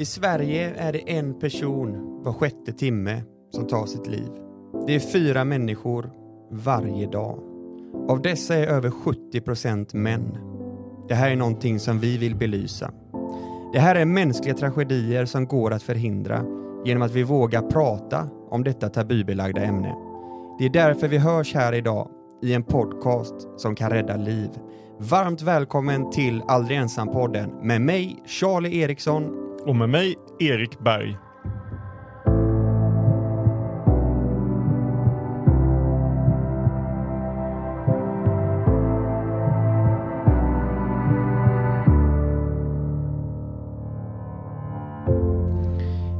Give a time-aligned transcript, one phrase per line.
[0.00, 4.28] I Sverige är det en person var sjätte timme som tar sitt liv.
[4.86, 6.10] Det är fyra människor
[6.50, 7.38] varje dag.
[8.08, 10.38] Av dessa är över 70 procent män.
[11.08, 12.92] Det här är någonting som vi vill belysa.
[13.72, 16.44] Det här är mänskliga tragedier som går att förhindra
[16.84, 19.94] genom att vi vågar prata om detta tabubelagda ämne.
[20.58, 22.08] Det är därför vi hörs här idag
[22.42, 24.50] i en podcast som kan rädda liv.
[24.98, 29.49] Varmt välkommen till Aldrig ensam-podden med mig, Charlie Eriksson.
[29.66, 31.18] Och med mig, Erik Berg.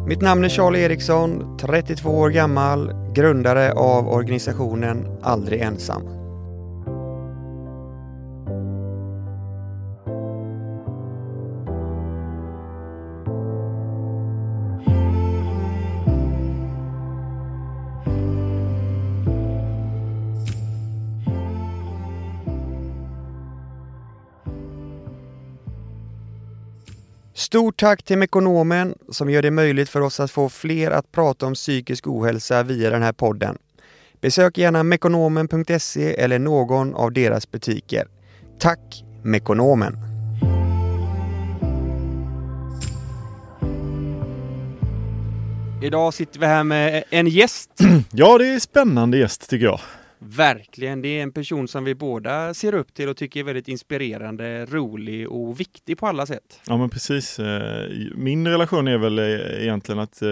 [0.07, 6.20] Mitt namn är Charlie Eriksson, 32 år gammal, grundare av organisationen Aldrig ensam.
[27.51, 31.47] Stort tack till Mekonomen som gör det möjligt för oss att få fler att prata
[31.47, 33.59] om psykisk ohälsa via den här podden.
[34.21, 38.09] Besök gärna mekonomen.se eller någon av deras butiker.
[38.59, 39.97] Tack Mekonomen!
[45.83, 47.71] Idag sitter vi här med en gäst.
[48.13, 49.81] Ja, det är spännande gäst tycker jag.
[50.23, 53.69] Verkligen, det är en person som vi båda ser upp till och tycker är väldigt
[53.69, 56.61] inspirerande, rolig och viktig på alla sätt.
[56.67, 57.39] Ja, men precis.
[57.39, 60.29] Eh, Min relation är väl eh, egentligen att eh,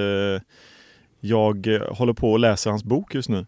[1.21, 3.47] jag håller på att läsa hans bok just nu.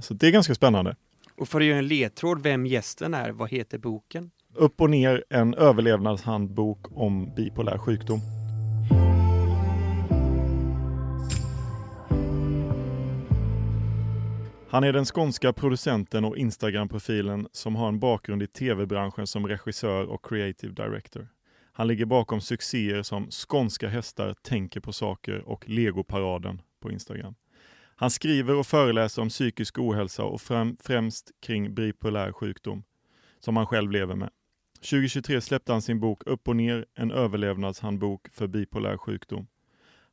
[0.00, 0.96] Så det är ganska spännande.
[1.36, 4.30] Och för att göra en ledtråd vem gästen är, vad heter boken?
[4.54, 8.20] Upp och ner en överlevnadshandbok om bipolär sjukdom.
[14.70, 20.04] Han är den skånska producenten och Instagram-profilen som har en bakgrund i tv-branschen som regissör
[20.04, 21.28] och creative director.
[21.72, 27.34] Han ligger bakom succéer som Skånska hästar tänker på saker och Legoparaden på Instagram.
[27.96, 30.40] Han skriver och föreläser om psykisk ohälsa och
[30.80, 32.82] främst kring bipolär sjukdom,
[33.40, 34.30] som han själv lever med.
[34.90, 39.46] 2023 släppte han sin bok Upp och ner, en överlevnadshandbok för bipolär sjukdom.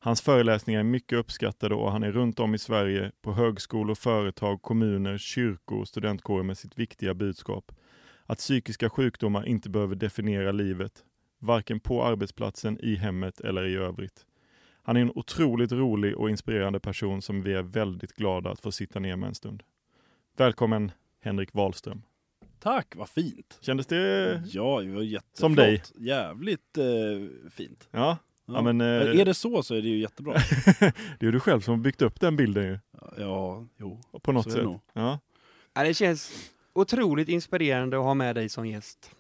[0.06, 4.62] Hans föreläsningar är mycket uppskattade och han är runt om i Sverige på högskolor, företag,
[4.62, 7.72] kommuner, kyrkor och studentkårer med sitt viktiga budskap.
[8.26, 11.04] Att psykiska sjukdomar inte behöver definiera livet,
[11.40, 14.26] varken på arbetsplatsen, i hemmet eller i övrigt.
[14.84, 18.72] Han är en otroligt rolig och inspirerande person som vi är väldigt glada att få
[18.72, 19.64] sitta ner med en stund.
[20.38, 22.02] Välkommen Henrik Wahlström.
[22.60, 23.58] Tack, vad fint.
[23.62, 24.44] Kändes det?
[24.48, 25.38] Ja, det var jätteflott.
[25.38, 25.84] Som dig.
[25.96, 27.88] Jävligt eh, fint.
[27.92, 28.18] Ja,
[28.48, 28.54] Ja.
[28.54, 30.34] Ja, men, eh, Är det så så är det ju jättebra.
[31.20, 32.80] det är du själv som har byggt upp den bilden ju.
[33.18, 34.02] ja, jo.
[34.22, 34.66] På något Så är det sätt.
[34.66, 34.80] nog.
[34.94, 35.20] Ja.
[35.74, 39.12] Ja, det känns otroligt inspirerande att ha med dig som gäst.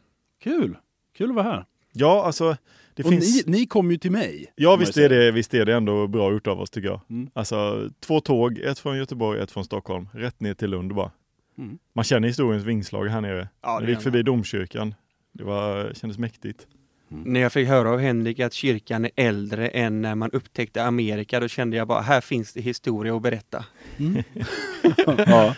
[0.44, 0.78] Kul.
[1.18, 1.66] Kul att vara här.
[1.94, 2.58] ja, alltså
[2.94, 3.46] det och finns...
[3.46, 4.53] ni, ni kom ju till mig.
[4.56, 5.22] Ja kan man visst ju är, säga.
[5.22, 7.02] det, visst är det ändå bra gjort av oss tycker jag.
[7.09, 7.30] Mm.
[7.34, 11.12] Alltså två tåg, ett från Göteborg, ett från Stockholm, rätt ner till Lund bara.
[11.57, 11.78] Mm.
[11.94, 13.50] Man känner historiens vingslag här nere.
[13.62, 14.96] Ja, När det vi gick gör förbi domkyrkan.
[15.31, 16.68] Det var, kändes mäktigt.
[17.08, 21.40] När jag fick höra av Henrik att kyrkan är äldre än när man upptäckte Amerika,
[21.40, 23.66] då kände jag bara, här finns det historia att berätta.
[25.18, 25.56] ja.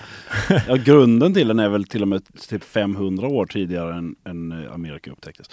[0.67, 4.51] ja, grunden till den är väl till och med typ 500 år tidigare än, än
[4.65, 5.47] eh, Amerika upptäcktes.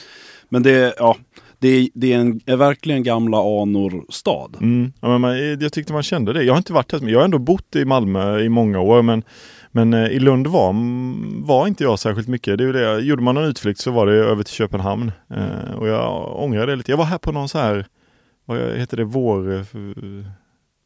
[0.48, 1.16] Men det, ja,
[1.58, 4.56] det, är- det är, en, är verkligen gamla anor stad.
[4.60, 4.92] Mm.
[5.00, 6.42] Ja, men man, jag tyckte man kände det.
[6.42, 9.02] Jag har inte varit här, men jag har ändå bott i Malmö i många år.
[9.02, 9.22] Men,
[9.76, 10.74] men eh, i Lund var,
[11.46, 12.58] var inte jag särskilt mycket.
[12.58, 13.00] Det är det.
[13.00, 15.12] Gjorde man någon utflykt så var det över till Köpenhamn.
[15.30, 16.92] Eh, och jag ångrar det lite.
[16.92, 17.86] Jag var här på någon så här,
[18.44, 19.54] vad heter det, vår...
[19.54, 19.64] eh,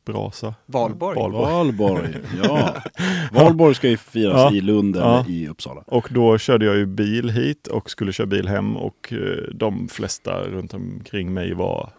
[0.07, 0.55] brasa.
[0.67, 1.17] Valborg.
[1.19, 1.53] Valborg.
[1.53, 2.09] Valborg,
[2.43, 2.75] ja.
[3.33, 4.53] Valborg ska ju firas Ja.
[4.57, 5.25] i Lund eller Ja.
[5.29, 5.83] i Uppsala.
[5.87, 9.13] Och då körde jag ju bil hit och skulle köra bil hem och
[9.55, 11.91] de flesta runt omkring mig var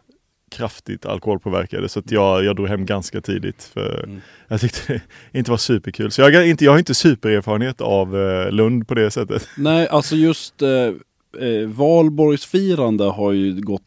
[0.50, 4.22] kraftigt alkoholpåverkade så att jag, jag drog hem ganska tidigt för Mm.
[4.48, 5.01] jag tyckte det
[5.40, 6.12] inte var superkul.
[6.12, 9.48] Så jag, har inte, jag har inte supererfarenhet av eh, Lund på det sättet.
[9.57, 13.84] Nej, alltså just eh, eh, valborgsfirande har ju gått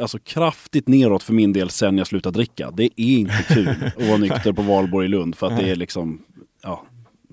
[0.00, 2.70] alltså kraftigt neråt för min del sen jag slutade dricka.
[2.70, 5.76] Det är inte kul att vara nykter på valborg i Lund för att det är
[5.76, 6.22] liksom,
[6.62, 6.84] ja,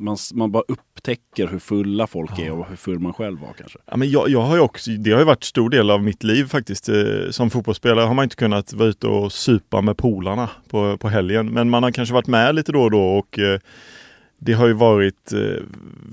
[0.02, 3.80] man, man bara upptäcker hur fulla folk är och hur full man själv var kanske.
[3.86, 6.24] Ja, men jag, jag har ju också, det har ju varit stor del av mitt
[6.24, 6.90] liv faktiskt.
[6.90, 11.10] Eh, som fotbollsspelare har man inte kunnat vara ute och supa med polarna på, på
[11.10, 11.48] helgen.
[11.54, 13.60] Men man har kanske varit med lite då och då och eh,
[14.44, 15.64] det har ju varit eh,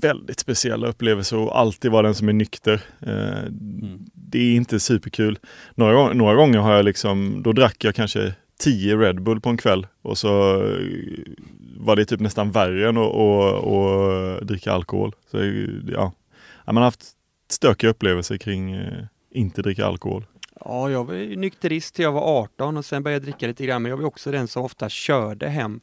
[0.01, 2.81] väldigt speciella upplevelser och alltid vara den som är nykter.
[3.01, 4.05] Mm.
[4.13, 5.39] Det är inte superkul.
[5.75, 9.57] Några, några gånger har jag liksom, då drack jag kanske 10 Red Bull på en
[9.57, 10.79] kväll och så eh,
[11.77, 15.15] var det typ nästan värre än att, att, att dricka alkohol.
[15.31, 15.37] Så
[15.91, 16.11] ja,
[16.65, 17.05] Ja, man har haft
[17.49, 20.25] stökiga upplevelser kring eh, inte dricka alkohol.
[20.65, 23.65] Ja, jag var ju nykterist till jag var 18 och sen började jag dricka lite
[23.65, 25.79] grann, men jag var också den som ofta körde hem.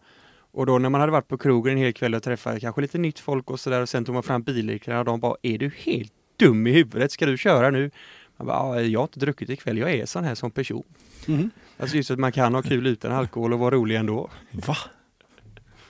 [0.53, 2.99] Och då när man hade varit på krogen en hel kväll och träffat kanske lite
[2.99, 5.71] nytt folk och sådär och sen tog man fram bilnycklarna och de bara, är du
[5.77, 7.13] helt dum i huvudet?
[7.13, 7.91] Ska du köra nu?
[8.37, 10.85] Man bara, "Ja, jag har inte druckit ikväll, jag är sån här som person.
[11.27, 11.51] Mhm.
[11.79, 14.31] Alltså just att man kan ha kul utan alkohol och vara rolig ändå.
[14.51, 14.77] Va?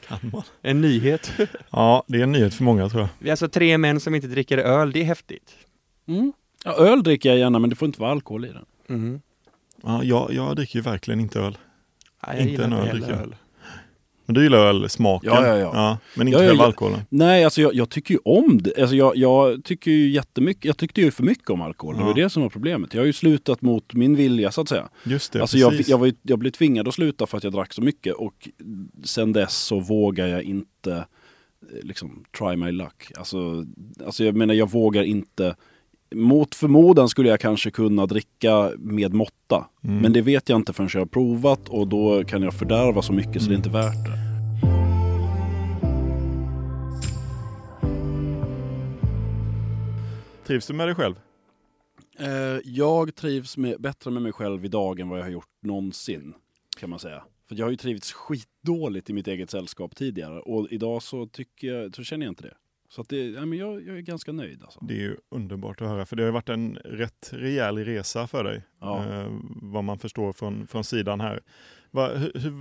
[0.09, 0.43] Kan man?
[0.63, 1.33] En nyhet.
[1.71, 3.09] Ja, det är en nyhet för många tror jag.
[3.19, 5.53] Vi är alltså tre män som inte dricker öl, det är häftigt.
[6.09, 6.33] Mm.
[6.65, 8.65] Ja, öl dricker jag gärna men det får inte vara alkohol i den.
[8.87, 9.21] Mhm.
[9.83, 11.59] Ja, jag, jag dricker ju verkligen inte öl.
[12.27, 13.21] Nej, jag Inte en öl dricker jag.
[13.21, 13.37] öl.
[14.27, 15.33] Men du gillar ölsmaken?
[15.35, 15.99] Ja, ja, ja.
[16.15, 16.67] men inte Ja, ja, själva ja.
[16.67, 17.01] alkoholen?
[17.09, 18.81] Nej, alltså jag, jag tycker ju om det.
[18.81, 21.97] Alltså jag, jag tycker ju jättemycket, jag tyckte ju för mycket om alkohol.
[21.97, 22.15] Det var Ja.
[22.25, 22.95] det som var problemet.
[22.95, 24.89] Jag har ju slutat mot min vilja så att säga.
[25.05, 25.89] Just det, alltså jag, precis.
[25.89, 28.49] jag, var, jag blev tvingad att sluta för att jag drack så mycket och
[29.05, 31.05] sen dess så vågar jag inte eh,
[31.83, 33.11] liksom try my luck.
[33.19, 33.65] Alltså,
[34.07, 35.57] alltså jag menar jag vågar inte
[36.15, 39.67] mot förmodan skulle jag kanske kunna dricka med måtta.
[39.85, 39.99] Mm.
[39.99, 43.13] Men det vet jag inte förrän jag har provat och då kan jag fördärva så
[43.13, 44.27] mycket så det är inte värt det.
[50.47, 51.15] Trivs du med dig själv?
[52.19, 56.35] Eh, jag trivs med, bättre med mig själv idag än vad jag har gjort någonsin.
[56.77, 57.23] Kan man säga.
[57.49, 60.41] För jag har ju trivits skitdåligt i mitt eget sällskap tidigare.
[60.41, 62.55] Och idag så, tycker jag, så känner jag inte det.
[62.97, 64.81] Så att det, ja, men jag, jag är ganska nöjd alltså.
[64.83, 68.45] Det är ju underbart att höra, för det har varit en rätt rejäl resa för
[68.45, 68.63] dig.
[68.81, 69.05] Ja.
[69.23, 69.29] Eh,
[69.63, 71.43] vad man förstår från, från sidan här.
[71.91, 72.53] Va, hur, hur,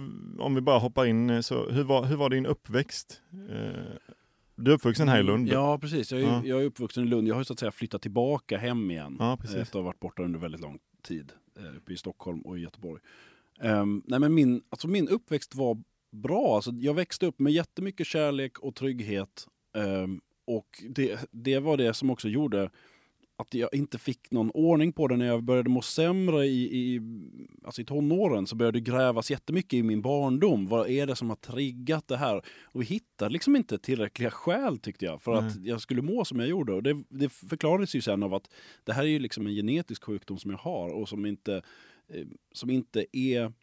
[0.41, 3.21] om vi bara hoppar in, eh, så, hur, var, hur var din uppväxt?
[3.49, 3.81] Eh,
[4.55, 5.47] du är uppvuxen här i Lund?
[5.47, 6.11] Ja, precis.
[6.11, 6.41] Jag är, Ja.
[6.45, 7.27] jag är uppvuxen i Lund.
[7.27, 9.15] Jag har ju så att säga flyttat tillbaka hem igen.
[9.19, 9.37] Ja.
[9.43, 11.31] Efter att ha varit borta under väldigt lång tid.
[11.59, 13.01] eh, Uppe i Stockholm och i Göteborg.
[13.61, 15.77] Ehm, nej men min, alltså min uppväxt var
[16.11, 16.55] bra.
[16.55, 19.47] Alltså jag växte upp med jättemycket kärlek och trygghet.
[19.75, 22.69] Ehm, och det, det var det som också gjorde
[23.37, 27.01] att jag inte fick någon ordning på det när jag började må sämre i, i,
[27.63, 30.67] alltså i tonåren så började det grävas jättemycket i min barndom.
[30.67, 32.41] Vad är det som har triggat det här?
[32.63, 36.39] Och vi hittade liksom inte tillräckliga skäl tyckte jag för att jag skulle må som
[36.39, 36.73] jag gjorde.
[36.73, 38.49] Och det, det förklarades ju sen av att
[38.83, 41.61] det här är ju liksom en genetisk sjukdom som jag har och som inte,
[42.07, 43.53] eh, som inte är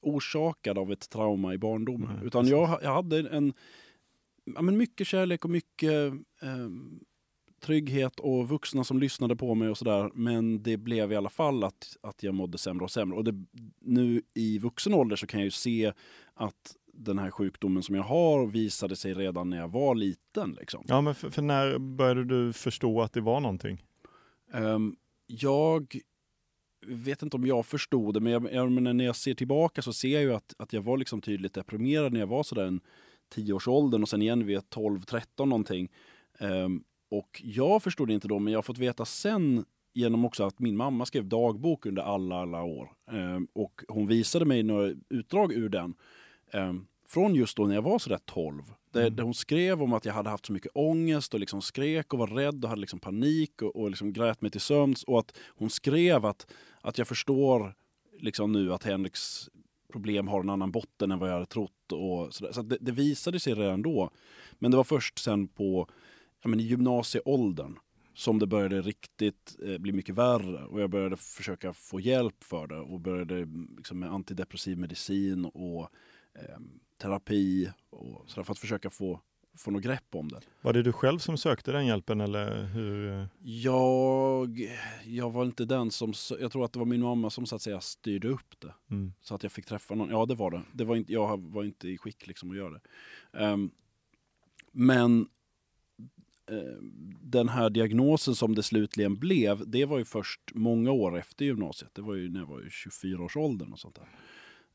[0.00, 2.10] orsakad av ett trauma i barndomen.
[2.16, 3.52] Nej, Utan jag, jag hade en,
[4.54, 6.12] ja, men mycket kärlek och mycket
[6.42, 6.68] eh,
[7.60, 10.10] trygghet och vuxna som lyssnade på mig och sådär.
[10.14, 13.16] Men det blev i alla fall att, att jag mådde sämre och sämre.
[13.16, 13.44] Och det,
[13.80, 15.92] nu i vuxen ålder så kan jag ju se
[16.34, 20.56] att den här sjukdomen som jag har visade sig redan när jag var liten.
[20.60, 20.84] Liksom.
[20.88, 23.84] Ja, men för, för när började du förstå att det var någonting?
[24.52, 24.96] Ehm,
[25.26, 25.96] jag
[26.86, 30.08] vet inte om jag förstod det, men, jag, jag när jag ser tillbaka så ser
[30.08, 32.80] jag ju att, att jag var liksom tydligt deprimerad när jag var sådär en
[33.28, 35.88] tioårsåldern och sen igen vid 12-13 någonting.
[36.38, 39.64] Ehm, och jag förstod inte då, men jag har fått veta sen
[39.94, 42.90] genom också att min mamma skrev dagbok under alla, alla år.
[43.10, 45.94] Ehm, och hon visade mig några utdrag ur den.
[46.52, 48.62] Ehm, från just då när jag var sådär 12.
[48.92, 49.16] Där, Mm.
[49.16, 52.18] där hon skrev om att jag hade haft så mycket ångest och liksom skrek och
[52.18, 55.02] var rädd och hade liksom panik och, och liksom grät mig till sömns.
[55.04, 56.46] Och att hon skrev att,
[56.80, 57.74] att jag förstår
[58.20, 59.48] liksom nu att Henriks
[59.92, 61.92] problem har en annan botten än vad jag hade trott.
[61.92, 62.52] Och så där.
[62.52, 64.10] så att det, det visade sig redan då.
[64.58, 65.88] Men det var först sen på
[66.42, 67.78] ja, men i gymnasieåldern
[68.14, 70.64] som det började riktigt eh, bli mycket värre.
[70.64, 75.82] Och jag började försöka få hjälp för det och började liksom, med antidepressiv medicin och
[76.34, 76.58] eh,
[76.96, 79.20] terapi och så där, för att försöka få,
[79.58, 80.40] få något grepp om det.
[80.60, 83.26] Var det du själv som sökte den hjälpen eller hur?
[83.42, 84.70] Jag,
[85.04, 87.62] jag var inte den som, jag tror att det var min mamma som så att
[87.62, 88.74] säga styrde upp det.
[88.90, 89.12] Mm.
[89.20, 90.10] Så att jag fick träffa någon.
[90.10, 90.62] Ja, det var det.
[90.72, 92.80] det var inte, jag var inte i skick liksom att göra det.
[93.32, 93.70] Ehm,
[94.72, 95.28] men
[96.50, 96.82] eh,
[97.22, 101.94] den här diagnosen som det slutligen blev, det var ju först många år efter gymnasiet.
[101.94, 104.08] Det var ju när jag var i 24-årsåldern och sånt där.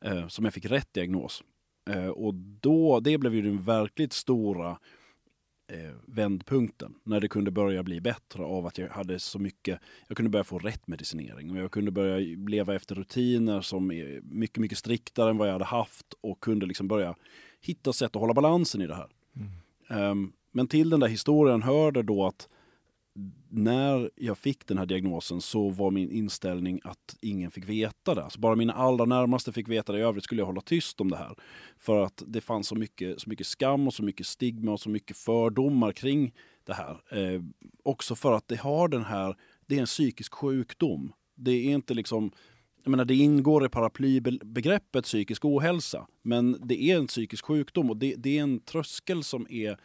[0.03, 1.43] Eh, som jag fick rätt diagnos.
[1.89, 4.77] Eh, och då, det blev ju den verkligt stora
[5.67, 6.95] eh, vändpunkten.
[7.03, 10.43] När det kunde börja bli bättre av att jag hade så mycket, jag kunde börja
[10.43, 15.29] få rätt medicinering och jag kunde börja leva efter rutiner som är mycket, mycket striktare
[15.29, 17.15] än vad jag hade haft och kunde liksom börja
[17.61, 19.09] hitta sätt att hålla balansen i det här.
[19.35, 19.49] Mm.
[19.89, 22.49] Ehm, men till den där historien hörde då att
[23.49, 28.23] när jag fick den här diagnosen så var min inställning att ingen fick veta det.
[28.23, 29.99] Alltså bara mina allra närmaste fick veta det.
[29.99, 31.35] I övrigt skulle jag hålla tyst om det här.
[31.77, 34.89] För att det fanns så mycket, så mycket skam och så mycket stigma och så
[34.89, 37.01] mycket fördomar kring det här.
[37.11, 37.41] Eh,
[37.83, 39.35] också för att det har den här,
[39.67, 41.13] det är en psykisk sjukdom.
[41.35, 42.31] Det är inte liksom
[42.83, 47.97] jag menar, det ingår i paraplybegreppet psykisk ohälsa, men det är en psykisk sjukdom och
[47.97, 49.77] det, det är en tröskel som är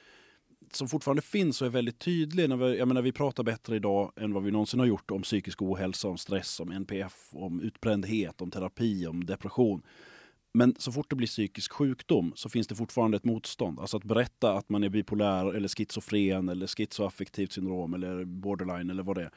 [0.76, 2.48] som fortfarande finns och är väldigt tydlig.
[2.48, 5.22] När vi, jag menar, vi pratar bättre idag än vad vi någonsin har gjort om
[5.22, 9.82] psykisk ohälsa, om stress, om NPF, om utbrändhet, om terapi, om depression.
[10.52, 13.80] Men så fort det blir psykisk sjukdom så finns det fortfarande ett motstånd.
[13.80, 19.02] Alltså att berätta att man är bipolär eller schizofren eller schizoaffektivt syndrom eller borderline eller
[19.02, 19.30] vad det är.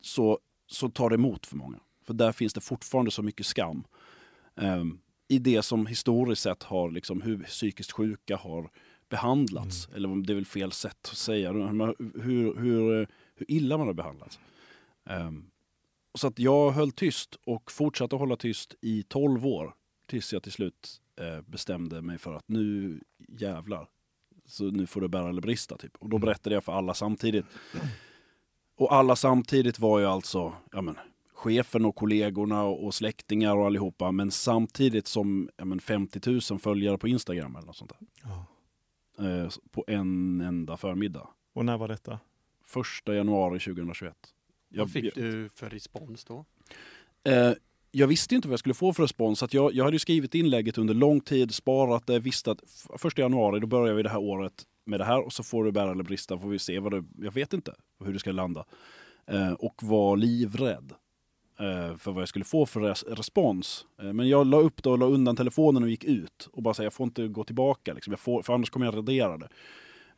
[0.00, 1.78] Så, så tar det emot för många.
[2.06, 3.84] För där finns det fortfarande så mycket skam.
[4.54, 8.70] Um, I det som historiskt sett har, liksom, hur psykiskt sjuka har
[9.08, 9.86] behandlats.
[9.86, 9.96] Mm.
[9.96, 11.52] Eller det är väl fel sätt att säga.
[11.52, 14.38] Hur, hur, hur illa man har behandlats.
[15.10, 15.50] Um,
[16.14, 19.74] så att jag höll tyst och fortsatte hålla tyst i 12 år.
[20.06, 23.88] Tills jag till slut eh, bestämde mig för att nu jävlar.
[24.46, 25.76] Så nu får det bära eller brista.
[25.76, 25.96] Typ.
[25.98, 26.26] Och då mm.
[26.26, 27.46] berättade jag för alla samtidigt.
[28.76, 30.96] Och alla samtidigt var ju alltså ja men,
[31.34, 34.12] chefen och kollegorna och släktingar och allihopa.
[34.12, 38.30] Men samtidigt som ja men, 50 000 följare på Instagram eller något sånt där.
[38.30, 38.55] Oh.
[39.18, 41.28] Eh, på en enda förmiddag.
[41.52, 42.20] Och när var detta?
[42.64, 44.16] Första januari 2021.
[44.68, 46.44] Jag, vad fick du för respons då?
[47.24, 47.52] Eh,
[47.90, 49.42] jag visste inte vad jag skulle få för respons.
[49.42, 52.60] Att jag, jag hade skrivit inlägget under lång tid, sparat det, visste att
[52.98, 55.72] första januari då börjar vi det här året med det här och så får du
[55.72, 58.64] bära eller brista, får vi se vad det, jag vet inte hur det ska landa.
[59.26, 60.92] Eh, och var livrädd
[61.58, 63.86] Eh, för vad jag skulle få för res respons.
[64.02, 66.74] Eh, men jag la upp det och la undan telefonen och gick ut och bara
[66.74, 68.12] sa jag får inte gå tillbaka, liksom.
[68.12, 69.48] jag får, för annars kommer jag radera det.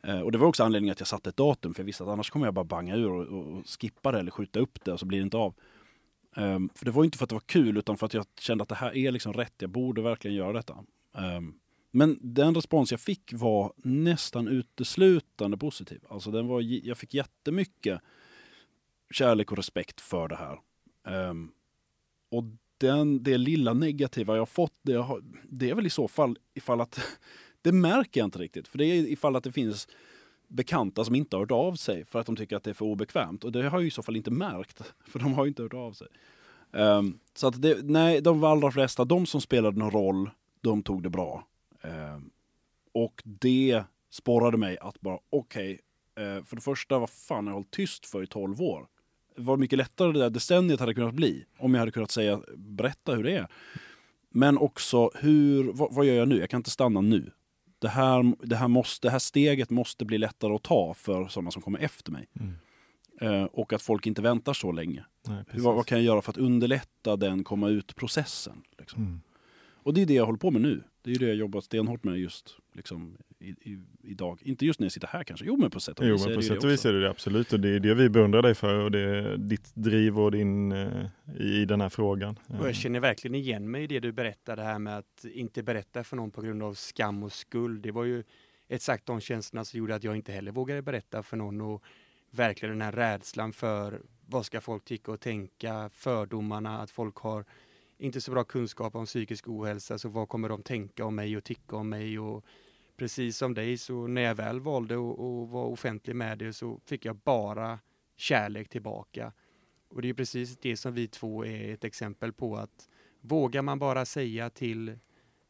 [0.03, 2.09] Eh, och det var också anledningen att jag satte ett datum, för jag visste att
[2.09, 4.99] annars kommer jag bara banga ur och, och skippa det eller skjuta upp det och
[4.99, 5.53] så blir det inte av.
[6.35, 8.61] Um, för det var inte för att det var kul utan för att jag kände
[8.61, 10.77] att det här är liksom rätt, jag borde verkligen göra detta.
[11.37, 11.59] Um,
[11.91, 16.01] men den respons jag fick var nästan uteslutande positiv.
[16.09, 18.01] Alltså den var, jag fick jättemycket
[19.11, 20.59] kärlek och respekt för det här.
[21.03, 21.51] Um,
[22.29, 22.43] och
[22.77, 26.81] den, det lilla negativa jag fått, det, har, det är väl i så fall ifall
[26.81, 26.99] att
[27.61, 28.67] det märker jag inte riktigt.
[28.67, 29.87] För det är ifall att det finns
[30.47, 32.85] bekanta som inte har hört av sig för att de tycker att det är för
[32.85, 33.43] obekvämt.
[33.43, 35.73] Och det har jag i så fall inte märkt, för de har ju inte hört
[35.73, 36.07] av sig.
[36.71, 40.29] Um, så att det, nej, de allra flesta, de som spelade någon roll,
[40.61, 41.47] de tog det bra.
[41.81, 42.29] Um,
[42.91, 45.79] och det sporrade mig att bara, okej,
[46.15, 48.87] okay, uh, för det första, vad fan har jag hållit tyst för i 12 år?
[49.39, 53.15] Vad mycket lättare det där decenniet hade kunnat bli om jag hade kunnat säga, berätta
[53.15, 53.47] hur det är.
[54.29, 56.39] Men också, hur, vad, vad gör jag nu?
[56.39, 57.31] Jag kan inte stanna nu
[57.79, 61.51] det här, det, här måste, det här steget måste bli lättare att ta för sådana
[61.51, 62.27] som kommer efter mig.
[62.39, 62.53] Mm.
[63.21, 65.05] Eh, och att folk inte väntar så länge.
[65.27, 68.61] Nej, vad, vad, kan jag göra för att underlätta den komma ut-processen?
[68.77, 69.01] Liksom?
[69.01, 69.21] Mm.
[69.83, 70.83] Och det är det jag håller på med nu.
[71.01, 74.39] Det är det jag jobbat stenhårt med just liksom, i, i, idag.
[74.43, 76.21] Inte just när jag sitter här kanske, jo men på sätt och vis.
[76.21, 78.09] Jo men på sätt och vis är det det absolut och det är det vi
[78.09, 81.05] beundrar dig för och det är ditt driv och din eh,
[81.39, 82.39] i, i den här frågan.
[82.59, 85.63] Och jag känner verkligen igen mig i det du berättar, det här med att inte
[85.63, 87.81] berätta för någon på grund av skam och skuld.
[87.83, 88.23] Det var ju
[88.67, 91.83] exakt de känslorna som gjorde att jag inte heller vågade berätta för någon och
[92.31, 97.45] verkligen den här rädslan för vad ska folk tycka och tänka, fördomarna, att folk har
[97.97, 101.43] inte så bra kunskap om psykisk ohälsa, så vad kommer de tänka om mig och
[101.43, 102.19] tycka om mig?
[102.19, 102.45] Och
[102.99, 107.05] precis som dig, så när jag väl valde att vara offentlig med det så fick
[107.05, 107.79] jag bara
[108.17, 109.33] kärlek tillbaka.
[109.89, 112.89] Och det är precis det som vi två är ett exempel på att
[113.21, 114.97] vågar man bara säga till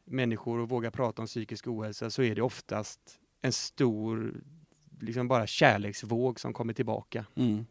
[0.04, 3.00] människor och våga prata om psykisk ohälsa så är det oftast
[3.42, 4.34] en stor
[5.00, 7.26] liksom bara kärleksvåg som kommer tillbaka.
[7.34, 7.66] Mm.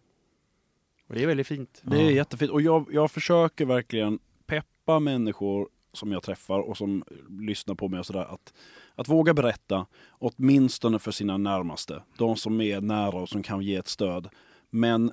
[1.08, 1.82] Och det är väldigt fint.
[1.84, 7.04] Det är jättefint och jag, jag försöker verkligen peppa människor som jag träffar och som
[7.30, 8.54] lyssnar på mig och sådär att,
[9.00, 12.04] att våga berätta åtminstone för sina närmaste.
[12.18, 14.30] De som är nära och som kan ge ett stöd.
[14.70, 15.12] Men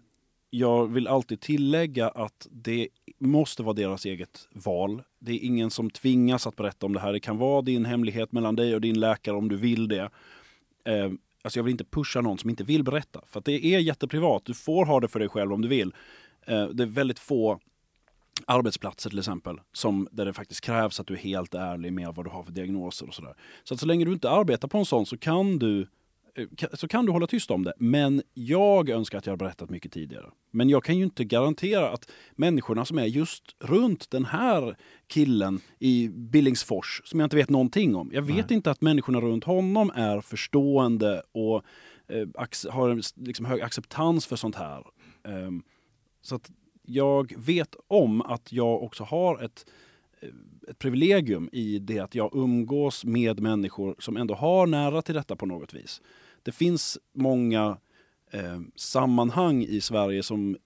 [0.50, 2.88] jag vill alltid tillägga att det
[3.18, 5.02] måste vara deras eget val.
[5.18, 7.12] Det är ingen som tvingas att berätta om det här.
[7.12, 10.10] Det kan vara din hemlighet mellan dig och din läkare om du vill det.
[10.84, 11.10] Eh,
[11.42, 13.20] alltså jag vill inte pusha någon som inte vill berätta.
[13.26, 14.44] För det är jätteprivat.
[14.44, 15.94] Du får ha det för dig själv om du vill.
[16.46, 17.60] Eh, det är väldigt få
[18.44, 22.26] arbetsplatser till exempel, som, där det faktiskt krävs att du är helt ärlig med vad
[22.26, 23.34] du har för diagnoser och sådär.
[23.64, 25.88] Så att så länge du inte arbetar på en sån så kan du
[26.34, 27.72] eh, så kan du hålla tyst om det.
[27.78, 30.30] Men jag önskar att jag berättat mycket tidigare.
[30.50, 34.76] Men jag kan ju inte garantera att människorna som är just runt den här
[35.06, 38.10] killen i Billingsfors, som jag inte vet någonting om.
[38.12, 41.64] Jag vet inte att människorna runt honom är förstående och
[42.08, 44.84] eh, har liksom hög acceptans för sånt här.
[45.24, 45.62] Ehm,
[46.22, 46.50] så att
[46.86, 49.66] jag vet om att jag också har ett,
[50.20, 50.28] eh,
[50.68, 55.36] ett privilegium i det att jag umgås med människor som ändå har nära till detta
[55.36, 56.02] på något vis.
[56.42, 57.78] Det finns många
[58.30, 60.56] eh, sammanhang i Sverige som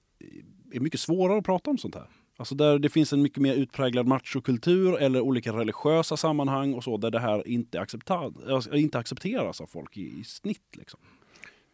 [0.72, 2.06] är mycket svårare att prata om sånt här.
[2.36, 6.96] Alltså där det finns en mycket mer utpräglad machokultur eller olika religiösa sammanhang och så
[6.96, 10.76] där det här inte, accepta- alltså inte accepteras av folk i, i snitt.
[10.76, 11.00] Liksom.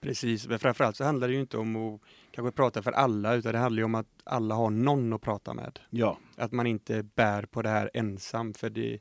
[0.01, 2.01] Precis, men framförallt så handlar det ju inte om att
[2.37, 5.55] kanske prata för alla utan det handlar ju om att alla har någon att prata
[5.55, 5.81] med.
[5.91, 8.99] Ja, Att man inte bär på det här ensam för det,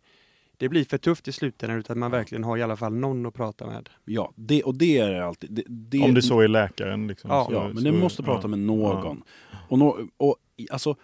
[0.58, 3.26] det blir för tufft i slutändan utan att man verkligen har i alla fall någon
[3.26, 3.90] att prata med.
[4.06, 5.52] ja det, och det är alltid...
[5.52, 7.08] Det, det, Om det så är läkaren.
[7.08, 8.48] Liksom, Ja, så, Ja, men så, du måste prata ja.
[8.48, 9.24] med någon.
[9.70, 10.36] Och, nå- och
[10.72, 10.96] alltså,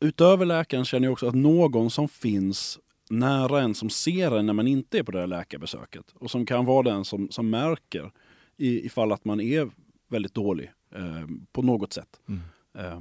[0.00, 2.78] utöver läkaren känner jag också att någon som finns
[3.10, 6.04] nära en som ser en när man inte är på det här läkarbesöket.
[6.14, 8.12] Och som kan vara den som, som märker
[8.56, 9.70] i, ifall att man är
[10.08, 12.20] väldigt dålig eh, på något sätt.
[12.28, 12.40] Mm.
[12.78, 13.00] Eh,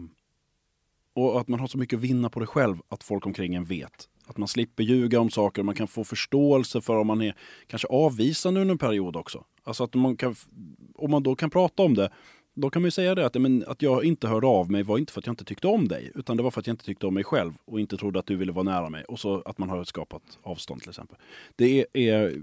[1.14, 3.66] och att man har så mycket att vinna på det själv, att folk omkring en
[3.66, 4.10] vet.
[4.26, 7.36] Att man slipper ljuga om saker, man kan få förståelse för om man är
[7.68, 9.44] kanske avvisande under en period också.
[9.64, 10.36] Alltså att man kan,
[10.96, 12.10] om man då kan prata om det,
[12.54, 14.98] då kan man ju säga det att, men, att jag inte hörde av mig var
[14.98, 16.86] inte för att jag inte tyckte om dig, utan det var för att jag inte
[16.86, 19.04] tyckte om mig själv och inte trodde att du ville vara nära mig.
[19.04, 21.18] Och så att man har skapat avstånd till exempel.
[21.56, 22.42] Det är,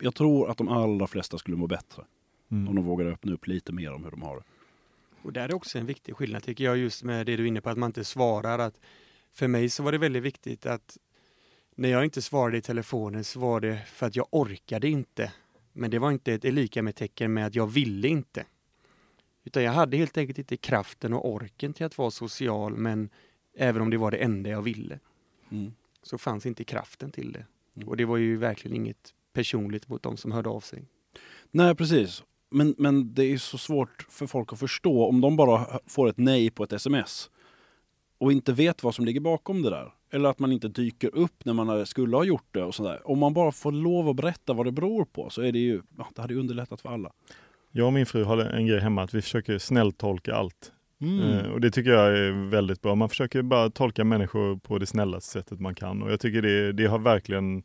[0.00, 2.04] jag tror att de allra flesta skulle må bättre
[2.50, 2.68] Mm.
[2.68, 4.42] om de vågar öppna upp lite mer om hur de har det.
[5.24, 7.60] Och där är också en viktig skillnad tycker jag just med det du är inne
[7.60, 8.58] på att man inte svarar.
[8.58, 8.80] Att
[9.32, 10.98] för mig så var det väldigt viktigt att
[11.74, 15.32] när jag inte svarade i telefonen så var det för att jag orkade inte.
[15.72, 18.46] Men det var inte ett lika med tecken med att jag ville inte.
[19.44, 23.10] Utan jag hade helt enkelt inte kraften och orken till att vara social men
[23.56, 24.98] även om det var det enda jag ville
[25.50, 25.72] Mm.
[26.02, 27.46] så fanns inte kraften till det.
[27.76, 27.88] Mm.
[27.88, 30.84] Och det var ju verkligen inget personligt mot de som hörde av sig.
[31.50, 32.22] Nej, precis.
[32.50, 36.18] Men, men det är så svårt för folk att förstå om de bara får ett
[36.18, 37.30] nej på ett sms
[38.18, 39.92] och inte vet vad som ligger bakom det där.
[40.12, 43.00] Eller att man inte dyker upp när man skulle ha gjort det och sådär.
[43.04, 45.82] Om man bara får lov att berätta vad det beror på så är det ju,
[46.14, 47.12] det hade underlättat för alla.
[47.72, 50.72] Jag och min fru har en grej hemma att vi försöker snälltolka allt.
[51.00, 51.20] Mm.
[51.20, 52.94] Eh, och det tycker jag är väldigt bra.
[52.94, 56.02] Man försöker bara tolka människor på det snällaste sättet man kan.
[56.02, 57.62] Och jag tycker det, det har verkligen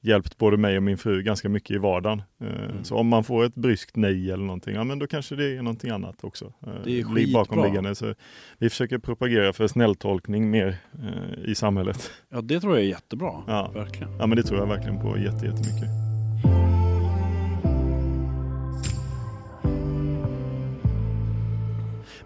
[0.00, 2.22] hjälpt både mig och min fru ganska mycket i vardagen.
[2.40, 2.84] Eh, Mm.
[2.84, 5.62] Så om man får ett bryskt nej eller någonting, ja men då kanske det är
[5.62, 6.44] någonting annat också.
[6.66, 7.40] eh, Det är skitbra.
[7.40, 7.94] bakomliggande.
[7.94, 8.14] Så
[8.58, 12.10] vi försöker propagera för snälltolkning mer eh, i samhället.
[12.28, 13.32] Ja, det tror jag är jättebra.
[13.46, 13.70] Ja.
[13.74, 14.16] Verkligen.
[14.18, 15.88] Ja men det tror jag verkligen på jätte, jättemycket.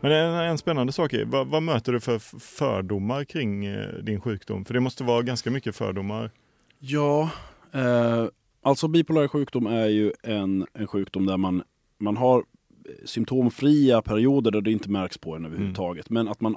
[0.00, 3.60] Men en, en spännande sak är, vad, vad möter du för fördomar kring
[4.02, 4.64] din sjukdom?
[4.64, 6.30] För det måste vara ganska mycket fördomar.
[6.78, 7.30] Ja,
[7.74, 8.26] eh,
[8.62, 11.62] alltså bipolär sjukdom är ju en, en sjukdom där man,
[11.98, 12.44] man har
[13.04, 16.10] symptomfria perioder där det inte märks på en överhuvudtaget.
[16.10, 16.56] Men att man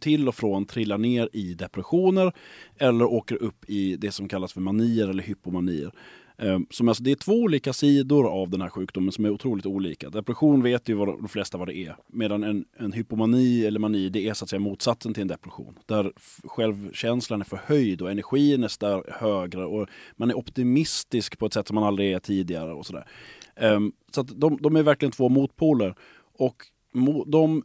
[0.00, 2.32] till och från trillar ner i depressioner
[2.78, 5.92] eller åker upp i det som kallas för manier eller hypomanier.
[6.38, 9.66] Ehm, som alltså, det är två olika sidor av den här sjukdomen som är otroligt
[9.66, 10.10] olika.
[10.10, 11.96] Depression vet ju vad de flesta vad det är.
[12.06, 15.78] Medan en, en hypomani eller mani det är så att säga motsatsen till en depression.
[15.86, 16.12] Där
[16.44, 21.66] självkänslan är förhöjd och energin är där högre och man är optimistisk på ett sätt
[21.66, 22.72] som man aldrig är tidigare.
[22.72, 23.08] och sådär.
[23.56, 25.94] Ehm, så att de, de är verkligen två motpoler.
[26.38, 26.56] Och
[26.92, 27.62] mo, de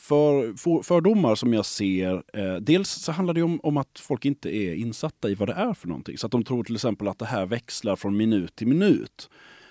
[0.00, 4.24] för, för, fördomar som jag ser, eh, dels så handlar det om, om att folk
[4.24, 6.18] inte är insatta i vad det är för någonting.
[6.18, 9.30] Så att de tror till exempel att det här växlar från minut till minut.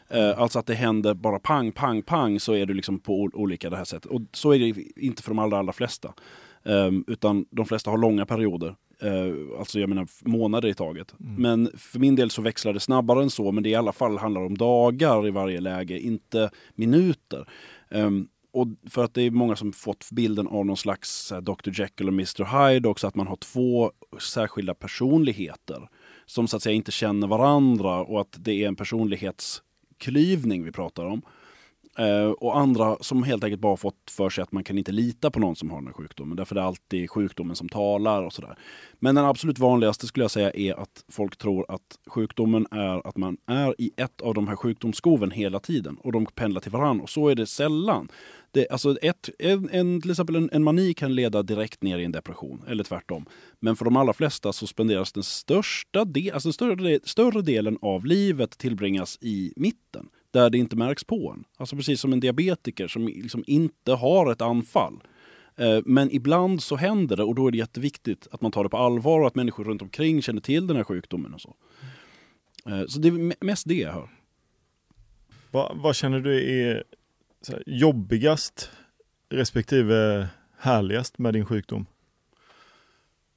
[0.10, 3.70] Eh, alltså att det händer bara pang, pang, pang så är det liksom på olika
[3.70, 4.12] det här sättet.
[4.12, 6.14] Och så är det inte för de allra, allra flesta.
[6.66, 8.76] Ehm, utan de flesta har långa perioder.
[9.02, 11.14] Eh, alltså jag menar månader i taget.
[11.18, 13.52] Men för min del så växlar det snabbare än så.
[13.52, 17.48] Men det i alla fall handlar om dagar i varje läge, inte minuter.
[18.54, 22.14] Och för att det är många som fått bilden av någon slags Dr Jekyll och
[22.14, 25.90] Mr Hyde också, att man har två särskilda personligheter
[26.26, 31.06] som så att säga inte känner varandra och att det är en personlighetsklyvning vi pratar
[31.06, 31.22] om.
[31.98, 35.32] Eh, och andra som helt enkelt bara fått för sig att man kan inte lita
[35.32, 36.38] på någon som har den här sjukdomen.
[36.38, 38.58] Därför är det alltid sjukdomen som talar och sådär.
[39.00, 43.18] Men den absolut vanligaste skulle jag säga är att folk tror att sjukdomen är att
[43.18, 45.98] man är i ett av de här sjukdomsskoven hela tiden.
[45.98, 47.04] Och de pendlar till varandra.
[47.04, 48.10] Och så är det sällan.
[48.52, 52.04] Det, alltså ett, en, en, till exempel en, en mani kan leda direkt ner i
[52.04, 53.26] en depression, eller tvärtom.
[53.60, 57.78] Men för de allra flesta så spenderas den största, de, alltså den större, större delen
[57.82, 61.44] av livet tillbringas i mitten där det inte märks på en.
[61.58, 65.04] Alltså precis som en diabetiker som liksom inte har ett anfall.
[65.56, 68.70] Eh, men ibland så händer det och då är det jätteviktigt att man tar det
[68.70, 71.34] på allvar och att människor runt omkring känner till den här sjukdomen.
[71.34, 71.56] och Så
[72.66, 74.10] eh, Så det är mest det jag hör.
[75.52, 76.84] Vad, vad känner du är
[77.48, 78.72] här, jobbigast
[79.30, 81.86] respektive härligast med din sjukdom?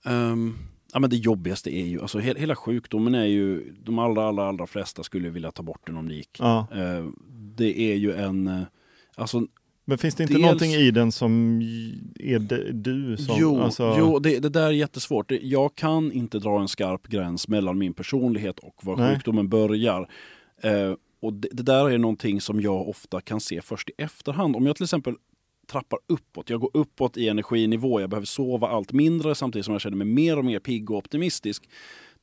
[0.05, 0.59] Um,
[0.93, 4.49] ja, men det jobbigaste är ju, alltså he hela sjukdomen är ju, de allra, allra,
[4.49, 6.37] allra flesta skulle vilja ta bort den om det gick.
[6.39, 6.67] Ja.
[6.77, 7.11] Uh,
[7.57, 8.63] det är ju en, uh,
[9.15, 9.47] alltså
[9.89, 10.43] men finns det inte Dels...
[10.43, 11.61] någonting i den som
[12.15, 12.39] är
[12.73, 13.17] du?
[13.17, 13.95] Som, jo, alltså...
[13.99, 15.33] jo det, det, där är jättesvårt.
[15.43, 19.15] Jag kan inte dra en skarp gräns mellan min personlighet och var Nej.
[19.15, 20.09] sjukdomen börjar.
[20.63, 24.57] Eh, och det, det, där är någonting som jag ofta kan se först i efterhand.
[24.57, 25.15] Om jag till exempel
[25.67, 29.81] trappar uppåt, jag går uppåt i energinivå, jag behöver sova allt mindre samtidigt som jag
[29.81, 31.69] känner mig mer och mer pigg och optimistisk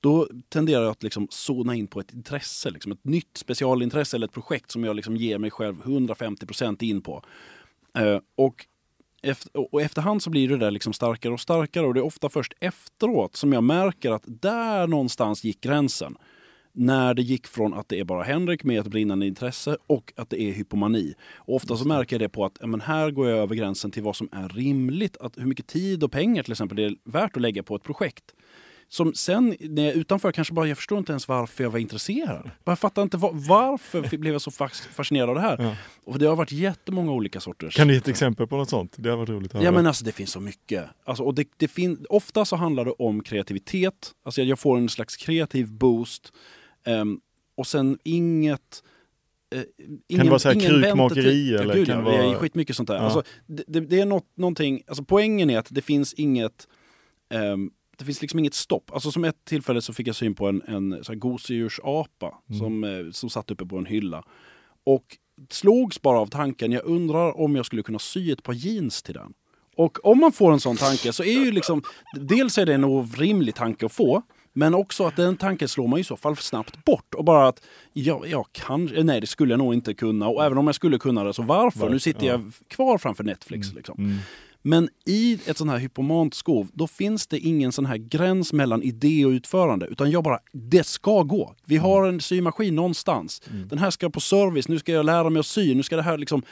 [0.04, 4.28] då tenderar jag att liksom zona in på ett intresse, liksom ett nytt specialintresse eller
[4.28, 7.24] ett projekt som jag liksom ger mig själv 150% in på.
[7.98, 8.66] Eh, och,
[9.22, 12.30] efter, och efterhand så blir det där liksom starkare och starkare och det är ofta
[12.30, 16.16] först efteråt som jag märker att där någonstans gick gränsen.
[16.76, 20.30] När det gick från att det är bara Henrik med ett brinnande intresse och att
[20.30, 21.14] det är hypomani.
[21.36, 24.04] Och ofta så märker jag det på att men här går jag över gränsen till
[24.04, 25.18] vad som är rimligt.
[25.18, 27.84] Att hur mycket tid och pengar till exempel det är värt att lägga på ett
[27.84, 28.24] projekt.
[28.90, 31.80] Som sen när jag är utanför kanske bara, jag förstår inte ens varför jag var
[31.80, 32.52] intresserad.
[32.64, 34.52] Jag fattar inte var, varför blev jag så
[34.92, 35.58] fascinerad av det här.
[35.64, 35.76] Ja.
[36.06, 37.76] Och det har varit jättemånga olika sorters.
[37.76, 38.96] Kan du ge ett exempel på något sånt?
[38.98, 39.64] Det har varit roligt att höra.
[39.64, 40.86] Ja men alltså det finns så mycket.
[41.04, 44.12] Alltså, och det, det fin ofta så handlar det om kreativitet.
[44.24, 46.34] Alltså jag får en slags kreativ boost.
[46.86, 47.22] Um,
[47.56, 48.84] och sen inget
[49.54, 51.56] Eh, ingen, kan det vara så här krukmakeri?
[51.56, 52.36] Eller Gud, kan ja, det vara...
[52.36, 52.96] är skitmycket sånt där.
[52.96, 53.02] Ja.
[53.02, 56.68] Alltså, det, det, det, är något, någonting, alltså poängen är att det finns inget
[57.30, 58.92] um, det finns liksom inget stopp.
[58.94, 62.60] Alltså som ett tillfälle så fick jag syn på en, en gosedjursapa mm.
[62.60, 64.24] som, eh, som satt uppe på en hylla.
[64.84, 65.18] Och
[65.50, 69.14] slogs bara av tanken, jag undrar om jag skulle kunna sy ett par jeans till
[69.14, 69.34] den.
[69.76, 71.84] Och om man får en sån tanke så är ju liksom,
[72.20, 74.22] dels är det en orimlig tanke att få,
[74.54, 77.14] men också att den tanken slår man i så fall snabbt bort.
[77.16, 77.62] Och bara att,
[77.94, 80.28] ja, jag kan, nej det skulle jag nog inte kunna.
[80.28, 81.80] Och även om jag skulle kunna det, så varför?
[81.80, 81.94] varför?
[81.94, 83.68] Nu sitter jag kvar framför Netflix.
[83.68, 83.78] Mm.
[83.78, 83.96] Liksom.
[83.98, 84.18] Mm.
[84.66, 88.84] Men i ett sånt här hypomant skov, då finns det ingen sån här gräns mellan
[88.84, 89.86] idé och utförande.
[89.86, 91.56] Utan jag bara, det ska gå.
[91.66, 92.16] Vi har mm.
[92.16, 93.42] en symaskin någonstans.
[93.52, 93.68] Mm.
[93.68, 95.76] Den här ska på service, nu ska jag lära mig att sy.
[95.76, 96.44] Nu ska det här liksom...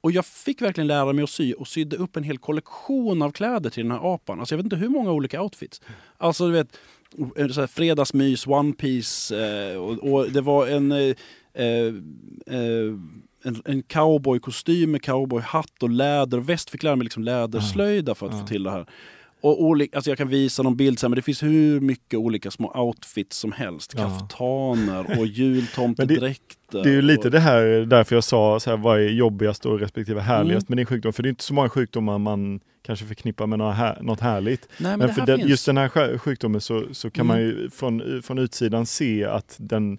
[0.00, 3.30] Och jag fick verkligen lära mig att sy och sydde upp en hel kollektion av
[3.30, 4.40] kläder till den här apan.
[4.40, 5.80] Alltså jag vet inte hur många olika outfits.
[6.16, 6.76] Alltså du vet,
[7.52, 11.14] så här fredagsmys, one piece eh, och, och, det var en eh,
[11.54, 11.86] eh,
[12.46, 12.94] eh
[13.42, 16.70] en, en cowboykostym med cowboyhatt och läderväst.
[16.70, 18.86] Fick lära mig liksom läderslöjda för att få till det här.
[19.46, 22.50] Och olika, alltså jag kan visa någon bild sen, men det finns hur mycket olika
[22.50, 23.92] små outfits som helst.
[23.96, 24.02] Ja.
[24.02, 26.56] Kaftaner och jultomtedräkter.
[26.70, 27.30] Det, det är ju lite och...
[27.30, 30.76] det här, därför jag sa så här, vad är jobbigast och respektive härligast mm.
[30.76, 31.12] med din sjukdom.
[31.12, 34.68] För det är inte så många sjukdomar man kanske förknippar med något, här, något härligt.
[34.78, 37.36] Nej, men, men för den, just den här sjukdomen så, så kan mm.
[37.36, 39.98] man ju från, från utsidan se att den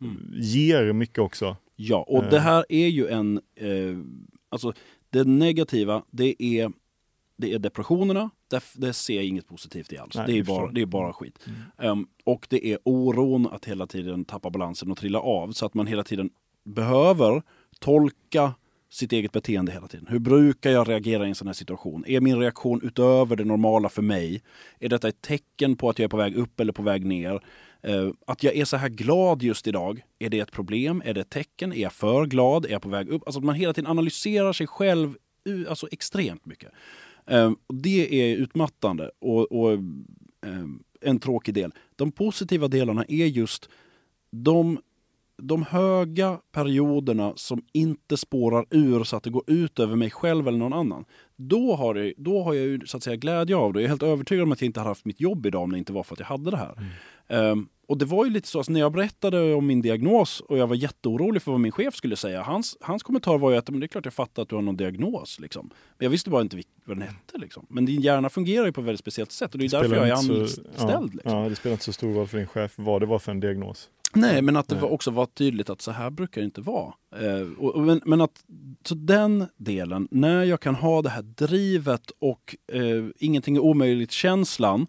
[0.00, 0.32] mm.
[0.34, 1.56] ger mycket också.
[1.76, 3.40] Ja, och det här är ju en...
[3.56, 3.98] Eh,
[4.48, 4.72] alltså
[5.10, 6.72] det negativa, det är,
[7.38, 8.30] det är depressionerna.
[8.48, 10.16] Det, det ser jag inget positivt i alls.
[10.16, 11.38] Nej, det, är bara, det är bara skit.
[11.46, 11.90] Mm.
[11.90, 15.52] Um, och det är oron att hela tiden tappa balansen och trilla av.
[15.52, 16.30] Så att man hela tiden
[16.64, 17.42] behöver
[17.78, 18.54] tolka
[18.90, 20.06] sitt eget beteende hela tiden.
[20.10, 22.04] Hur brukar jag reagera i en sån här situation?
[22.06, 24.42] Är min reaktion utöver det normala för mig?
[24.78, 27.42] Är detta ett tecken på att jag är på väg upp eller på väg ner?
[27.88, 31.02] Uh, att jag är så här glad just idag, är det ett problem?
[31.04, 31.72] Är det ett tecken?
[31.72, 32.66] Är jag för glad?
[32.66, 33.22] Är jag på väg upp?
[33.26, 35.14] Alltså att man hela tiden analyserar sig själv
[35.68, 36.72] alltså extremt mycket.
[37.32, 39.78] Uh, det är utmattande och, och
[41.00, 41.72] en tråkig del.
[41.96, 43.68] De positiva delarna är just
[44.30, 44.78] de
[45.42, 50.48] de höga perioderna som inte spårar ur så att det går ut över mig själv
[50.48, 51.04] eller någon annan.
[51.36, 53.80] Då har, det, då har jag ju så att säga glädje av det.
[53.80, 55.78] Jag är helt övertygad om att jag inte hade haft mitt jobb idag om det
[55.78, 56.74] inte var för att jag hade det här.
[57.28, 57.50] Mm.
[57.50, 60.58] Um, och det var ju lite så, alltså när jag berättade om min diagnos och
[60.58, 62.42] jag var jätteorolig för vad min chef skulle säga.
[62.42, 64.62] Hans, hans kommentar var ju att men det är klart jag fattar att du har
[64.62, 65.40] någon diagnos.
[65.40, 65.70] Liksom.
[65.98, 67.38] Men jag visste bara inte vad den hette.
[67.38, 67.66] Liksom.
[67.68, 69.96] Men din hjärna fungerar ju på ett väldigt speciellt sätt och det är det därför
[69.96, 70.66] jag är anställd.
[70.78, 71.32] Ja, liksom.
[71.32, 73.40] ja, det spelar inte så stor roll för din chef vad det var för en
[73.40, 73.90] diagnos.
[74.14, 76.94] Nej, men att det var också var tydligt att så här brukar det inte vara.
[77.16, 78.44] Eh, och, men, men, att
[78.84, 84.86] så den delen, när jag kan ha det här drivet och eh, ingenting är omöjligt-känslan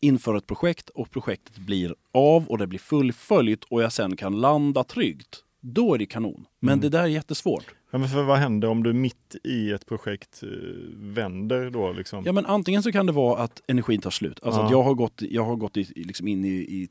[0.00, 4.40] inför ett projekt och projektet blir av och det blir fullföljt och jag sen kan
[4.40, 5.44] landa tryggt.
[5.60, 6.46] Då är det kanon.
[6.60, 6.80] Men mm.
[6.80, 7.74] det där är jättesvårt.
[7.90, 10.48] Ja, men för vad händer om du mitt i ett projekt eh,
[10.96, 11.92] vänder då?
[11.92, 12.22] Liksom?
[12.26, 14.40] Ja men antingen så kan det vara att energin tar slut.
[14.42, 14.64] Alltså Ja.
[14.64, 16.88] att jag har gått, jag har gått i, liksom in i, i,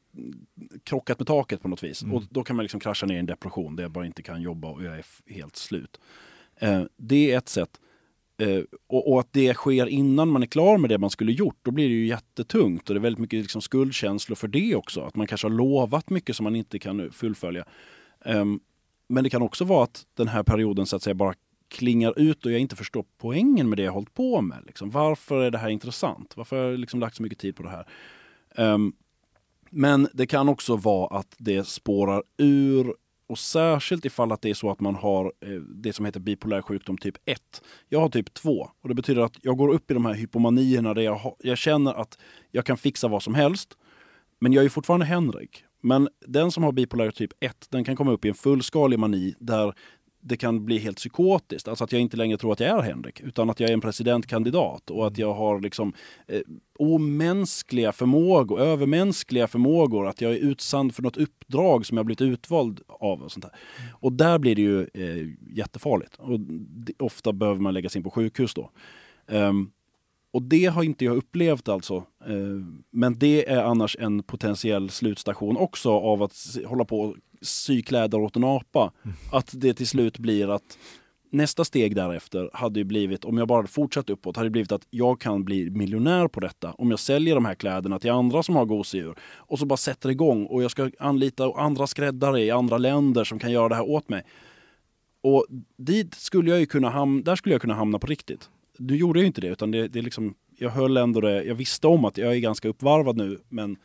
[0.83, 2.03] krockat med taket på något vis.
[2.03, 2.15] Mm.
[2.15, 4.41] Och då kan man liksom krascha ner i en depression där jag bara inte kan
[4.41, 5.99] jobba och jag är helt slut.
[6.59, 7.79] Eh, det är ett sätt.
[8.39, 11.57] Eh, och, och att det sker innan man är klar med det man skulle gjort,
[11.61, 12.89] då blir det ju jättetungt.
[12.89, 15.01] Och det är väldigt mycket liksom skuldkänslor för det också.
[15.01, 17.65] Att man kanske har lovat mycket som man inte kan fullfölja.
[18.25, 18.45] Eh,
[19.07, 21.33] men det kan också vara att den här perioden så att säga bara
[21.67, 24.63] klingar ut och jag inte förstår poängen med det jag hållit på med.
[24.65, 24.89] Liksom.
[24.89, 26.33] Varför är det här intressant?
[26.37, 27.87] Varför har jag liksom lagt så mycket tid på det här?
[28.73, 28.93] Um,
[29.69, 32.93] men det kan också vara att det spårar ur
[33.29, 36.61] och särskilt ifall att det är så att man har eh, det som heter bipolär
[36.61, 37.61] sjukdom typ 1.
[37.89, 40.93] Jag har typ 2 och det betyder att jag går upp i de här hypomanierna
[40.93, 42.17] där jag, har, jag känner att
[42.51, 43.77] jag kan fixa vad som helst.
[44.39, 45.63] Men jag är fortfarande Henrik.
[45.81, 49.35] Men den som har bipolär typ 1, den kan komma upp i en fullskalig mani
[49.39, 49.73] där
[50.21, 51.67] det kan bli helt psykotiskt.
[51.67, 53.81] Alltså att jag inte längre tror att jag är Henrik, utan att jag är en
[53.81, 55.93] presidentkandidat och att jag har liksom
[56.27, 56.41] eh,
[56.79, 62.81] omänskliga förmågor, övermänskliga förmågor, att jag är utsänd för något uppdrag som jag blivit utvald
[62.87, 63.21] av.
[63.21, 63.55] Och sånt där.
[63.91, 65.27] Och där blir det ju eh,
[65.57, 66.15] jättefarligt.
[66.15, 68.71] Och det, ofta behöver man läggas in på sjukhus då.
[69.27, 69.71] Um,
[70.31, 71.95] och det har inte jag upplevt alltså.
[72.25, 76.33] Eh, men det är annars en potentiell slutstation också av att
[76.65, 78.91] hålla på och sy kläder åt en apa.
[79.31, 80.77] Att det till slut blir att
[81.31, 84.71] nästa steg därefter hade ju blivit, om jag bara hade fortsatt uppåt, hade det blivit
[84.71, 86.71] att jag kan bli miljonär på detta.
[86.71, 90.09] Om jag säljer de här kläderna till andra som har gosedjur och så bara sätter
[90.09, 93.89] igång och jag ska anlita andra skräddare i andra länder som kan göra det här
[93.89, 94.23] åt mig.
[95.21, 95.45] Och
[95.77, 98.49] dit skulle jag ju kunna hamna, där skulle jag kunna hamna på riktigt.
[98.79, 101.87] Du gjorde ju inte det, utan det, det liksom, jag höll ändå det, jag visste
[101.87, 103.77] om att jag är ganska uppvarvad nu, men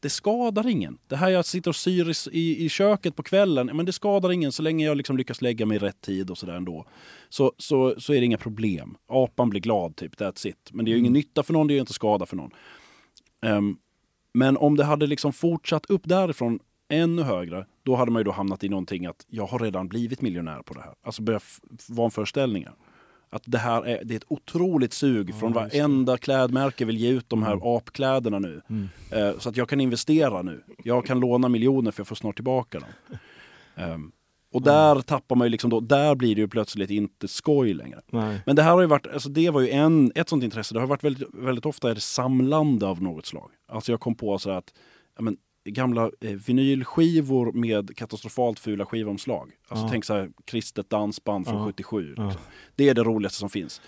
[0.00, 0.98] det skadar ingen.
[1.06, 4.52] Det här jag sitter och syr i, i, köket på kvällen, men det skadar ingen
[4.52, 6.86] så länge jag liksom lyckas lägga mig i rätt tid och sådär ändå.
[7.28, 8.96] Så, så, så är det inga problem.
[9.06, 10.70] Apan blir glad, typ, that's it.
[10.72, 12.50] Men det är ju ingen nytta för någon, det är inte skada för någon.
[13.46, 13.76] Ehm,
[14.34, 18.30] men om det hade liksom fortsatt upp därifrån ännu högre, då hade man ju då
[18.30, 20.94] hamnat i någonting att jag har redan blivit miljonär på det här.
[21.02, 22.74] Alltså börja f- vanföreställningar.
[23.34, 25.78] Att det här är, det är ett otroligt sug från Ja, det.
[25.78, 28.60] varenda klädmärke vill ge ut de här apkläderna nu.
[28.68, 28.88] Mm.
[29.10, 30.64] Eh, så att jag kan investera nu.
[30.84, 32.88] Jag kan låna miljoner för jag får snart tillbaka dem.
[33.76, 34.12] Ehm,
[34.52, 38.00] och där tappar man ju liksom då, där blir det ju plötsligt inte skoj längre.
[38.10, 38.40] Nej.
[38.46, 40.80] Men det här har ju varit, alltså det var ju en, ett sånt intresse, det
[40.80, 43.50] har varit väldigt, väldigt ofta är det samlande av något slag.
[43.68, 44.74] Alltså jag kom på så att,
[45.16, 49.50] ja men, gamla eh, vinylskivor med katastrofalt fula skivomslag.
[49.68, 49.90] Alltså Ja.
[49.90, 51.64] tänk så här, kristet dansband från Ja.
[51.66, 52.08] 77.
[52.08, 52.32] Liksom.
[52.76, 53.80] Det är det roligaste som finns.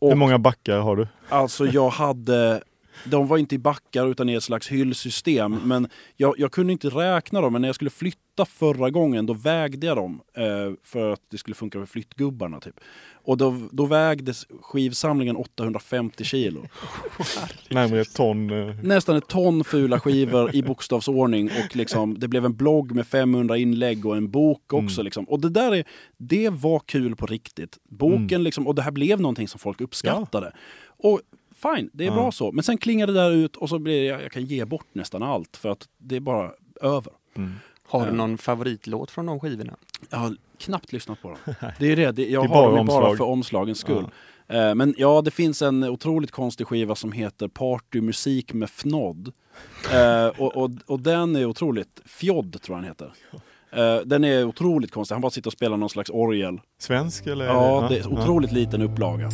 [0.00, 1.08] Hur Och många backar har du?
[1.28, 2.62] alltså jag hade,
[3.04, 5.60] de var inte i backar utan i ett slags hyllsystem.
[5.64, 9.32] Men jag, jag kunde inte räkna dem, men när jag skulle flytta förra gången då
[9.34, 10.20] vägde jag dem.
[10.36, 12.80] Eh, för att det skulle funka för flyttgubbarna typ.
[13.24, 16.66] Och då, då vägdes skivsamlingen 850 kilo.
[17.70, 18.68] Närmare ett ton.
[18.68, 23.06] eh, Nästan ett ton fula skivor i bokstavsordning och liksom, det blev en blogg med
[23.06, 25.00] 500 inlägg och en bok också.
[25.00, 25.04] Mm.
[25.04, 25.24] Liksom.
[25.24, 25.84] Och det där är,
[26.16, 27.78] det var kul på riktigt.
[27.88, 28.42] Boken Mm.
[28.42, 30.52] liksom, och det här blev någonting som folk uppskattade.
[30.98, 31.20] Och
[31.62, 32.14] fine, det är Ja.
[32.14, 32.52] bra så.
[32.52, 35.22] Men sen klingar det där ut och så blir jag, jag kan ge bort nästan
[35.22, 37.12] allt för att det är bara över.
[37.36, 37.52] Mm.
[37.88, 38.12] Har du Ja.
[38.12, 39.76] någon favoриtlåt från de skivorna?
[40.10, 41.38] Jag har knappt lyssnat på dem.
[41.78, 44.04] Det är det, det jag Det är har bara dem bara för omslagens skull.
[44.48, 49.32] Eh, Men ja, det finns en otroligt konstig skiva som heter Partymusik med fnodd.
[49.92, 53.12] Eh, och, och, och den är otroligt, Fjodd tror jag den heter.
[53.70, 56.60] Eh, den är otroligt konstig, han bara sitter och spelar någon slags orgel.
[56.78, 57.44] Svensk eller?
[57.46, 59.28] Ja, det är otroligt liten upplaga.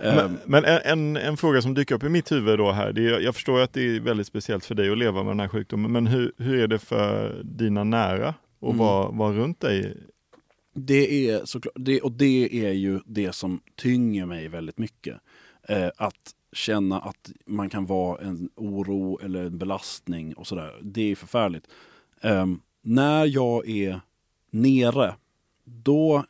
[0.00, 3.34] Men, men en, en, fråga som dyker upp i mitt huvud då här, är, jag
[3.34, 6.06] förstår att det är väldigt speciellt för dig att leva med den här sjukdomen, men
[6.06, 8.78] hur, hur är det för dina nära och Mm.
[8.78, 9.96] vara vara runt dig?
[10.74, 15.16] Det är såklart, det, och det är ju det som tynger mig väldigt mycket.
[15.68, 20.74] Eh, att känna att man kan vara en oro eller en belastning och sådär.
[20.82, 21.66] Det är förfärligt.
[22.20, 22.46] Eh,
[22.82, 24.00] när jag är
[24.50, 25.14] nere,
[25.64, 26.24] då,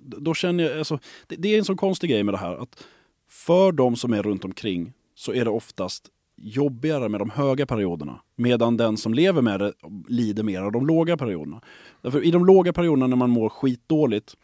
[0.00, 2.62] då känner jag, alltså, det, det är en sån konstig grej med det här.
[2.62, 2.86] att
[3.28, 8.20] För de som är runt omkring så är det oftast jobbigare med de höga perioderna.
[8.36, 9.72] Medan den som lever med det
[10.08, 11.60] lider mer av de låga perioderna.
[12.02, 14.36] Därför I de låga perioderna när man mår skitdåligt,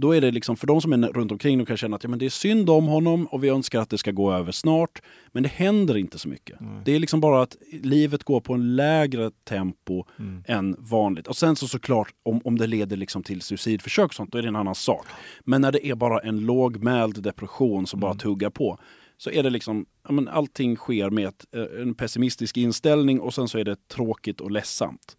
[0.00, 2.10] då är det liksom för de som är runt omkring de kan känna att ja,
[2.10, 5.02] men det är synd om honom och vi önskar att det ska gå över snart.
[5.32, 6.60] Men det händer inte så mycket.
[6.60, 6.82] Nej.
[6.84, 10.44] Det är liksom bara att livet går på en lägre tempo Mm.
[10.48, 11.26] än vanligt.
[11.26, 14.42] Och sen så såklart om, om det leder liksom till suicidförsök och sånt, då är
[14.42, 15.06] det en annan sak.
[15.44, 18.18] Men när det är bara en lågmäld depression som bara Mm.
[18.18, 18.78] tuggar på,
[19.16, 23.34] så är det liksom, ja, men allting sker med ett, eh, en pessimistisk inställning och
[23.34, 25.16] sen så är det tråkigt och ledsamt.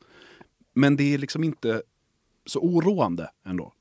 [0.73, 1.81] Men det är liksom inte
[2.45, 3.73] så oroande ändå.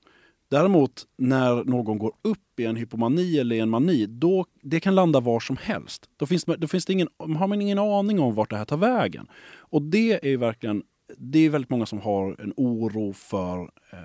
[0.50, 4.94] Däremot när någon går upp i en hypomani eller i en mani, då, det kan
[4.94, 6.08] landa var som helst.
[6.16, 8.76] Då, finns, då finns det ingen, har man ingen aning om vart det här tar
[8.76, 9.26] vägen.
[9.58, 10.82] Och det är verkligen,
[11.18, 13.60] det är väldigt många som har en oro för
[13.92, 13.98] eh,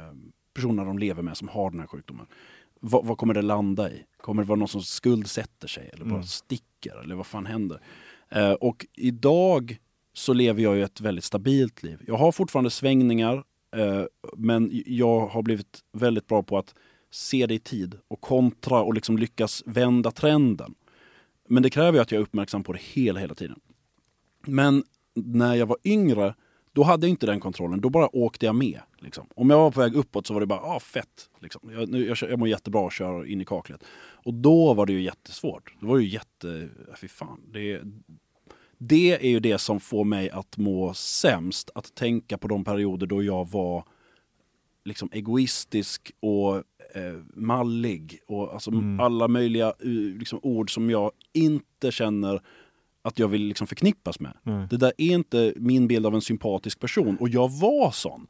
[0.54, 2.26] personer de lever med som har den här sjukdomen.
[2.80, 4.04] Vad, vad, kommer det landa i?
[4.18, 6.24] Kommer det vara någon som skuldsätter sig eller bara mm.
[6.24, 7.04] sticker?
[7.04, 7.82] Eller vad fan händer?
[8.30, 9.78] Eh, och idag
[10.14, 12.04] så lever jag ju ett väldigt stabilt liv.
[12.08, 13.44] Jag har fortfarande svängningar
[13.76, 14.04] Eh,
[14.38, 16.76] men jag har blivit väldigt bra på att
[17.12, 20.76] se det i tid och kontra och liksom lyckas vända trenden.
[21.48, 23.60] Men det kräver ju att jag är uppmärksam på det hela, hela tiden.
[24.46, 24.84] Men
[25.14, 26.34] när jag var yngre
[26.76, 27.82] då hade jag inte den kontrollen.
[27.82, 28.80] Då bara åkte jag med.
[29.00, 29.28] Liksom.
[29.36, 31.30] Om jag var på väg uppåt så var det bara, ah, fett.
[31.40, 31.72] Liksom.
[31.74, 33.84] Jag, nu, jag, jag mår jättebra och kör in i kaklet.
[33.98, 35.74] Och då var det ju jättesvårt.
[35.80, 36.70] Det var ju jätte...
[36.96, 37.42] Fy fan.
[37.54, 37.82] Det,
[38.88, 41.70] det är ju det som får mig att må sämst.
[41.76, 43.84] Att tänka på de perioder då jag var
[44.86, 48.20] liksom egoistisk och eh, mallig.
[48.28, 49.00] Och alltså mm.
[49.00, 49.74] alla möjliga
[50.20, 52.42] liksom, ord som jag inte känner
[53.02, 54.34] att jag vill liksom förknippas med.
[54.46, 54.68] Mm.
[54.68, 57.18] Det där är inte min bild av en sympatisk person.
[57.20, 58.28] Och jag var sån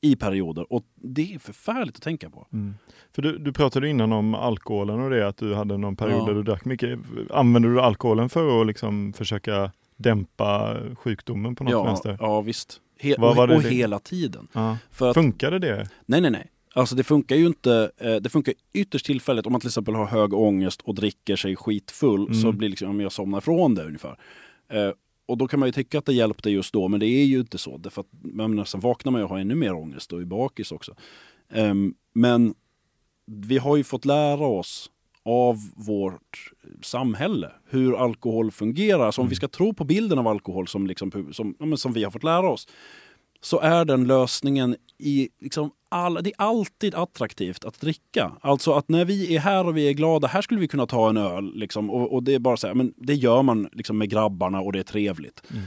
[0.00, 0.72] i perioder.
[0.72, 2.46] Och det är förfärligt att tänka på.
[2.52, 2.74] Mm.
[3.14, 6.26] För du, du pratade innan om alkoholen och det, att du hade någon period ja.
[6.26, 6.98] där du drack mycket.
[7.30, 12.16] Använder du alkoholen för att liksom försöka dämpa sjukdomen på något ja, vänster?
[12.20, 12.80] Ja, visst.
[13.00, 14.48] He och, och hela tiden.
[14.52, 14.78] Ja.
[14.90, 15.88] För att, Funkade det?
[16.06, 16.50] Nej, nej, nej.
[16.74, 20.06] Alltså det funkar ju inte, eh, det funkar ytterst tillfälligt om man till exempel har
[20.06, 22.34] hög ångest och dricker sig skitfull mm.
[22.34, 24.18] så blir liksom, jag somnar från det ungefär.
[24.72, 24.90] Eh,
[25.26, 27.40] och då kan man ju tycka att det hjälpte just då, men det är ju
[27.40, 27.76] inte så.
[27.76, 30.72] Därför att men sen vaknar man ju och har ännu mer ångest och är bakis
[30.72, 30.94] också.
[31.52, 32.54] Um, men
[33.26, 34.90] vi har ju fått lära oss
[35.28, 39.10] av vårt samhälle hur alkohol fungerar.
[39.10, 39.30] Så om mm.
[39.30, 42.50] vi ska tro på bilden av alkohol som, liksom, som, som vi har fått lära
[42.50, 42.68] oss
[43.40, 48.32] så är den lösningen i liksom all, det är alltid attraktivt att dricka.
[48.40, 51.08] Alltså att när vi är här och vi är glada, här skulle vi kunna ta
[51.08, 51.52] en öl.
[51.54, 54.60] Liksom, och, och, det är bara så här, men det gör man liksom med grabbarna
[54.60, 55.42] och det är trevligt.
[55.50, 55.62] Mm.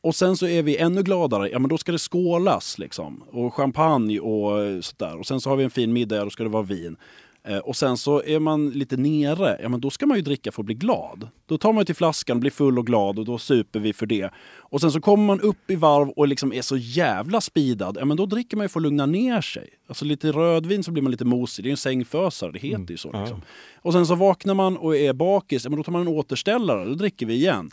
[0.00, 3.22] Och sen så är vi ännu gladare, ja men då ska det skålas liksom.
[3.30, 5.18] Och champagne och sådär.
[5.18, 6.96] Och sen så har vi en fin middag, då ska det vara vin.
[7.46, 10.52] Eh, och sen så är man lite nere, ja men då ska man ju dricka
[10.52, 11.28] för att bli glad.
[11.46, 14.30] Då tar man till flaskan, blir full och glad och då super vi för det.
[14.58, 18.04] Och sen så kommer man upp i varv och liksom är så jävla speedad, ja
[18.04, 19.68] men då dricker man ju för att lugna ner sig.
[19.88, 22.96] Alltså lite rödvin så blir man lite mosig, det är en sängfösare, det heter ju
[22.96, 23.08] så.
[23.08, 23.20] Mm.
[23.20, 23.42] Liksom.
[23.82, 26.84] Och sen så vaknar man och är bakis, ja men då tar man en återställare,
[26.84, 27.70] då dricker vi igen.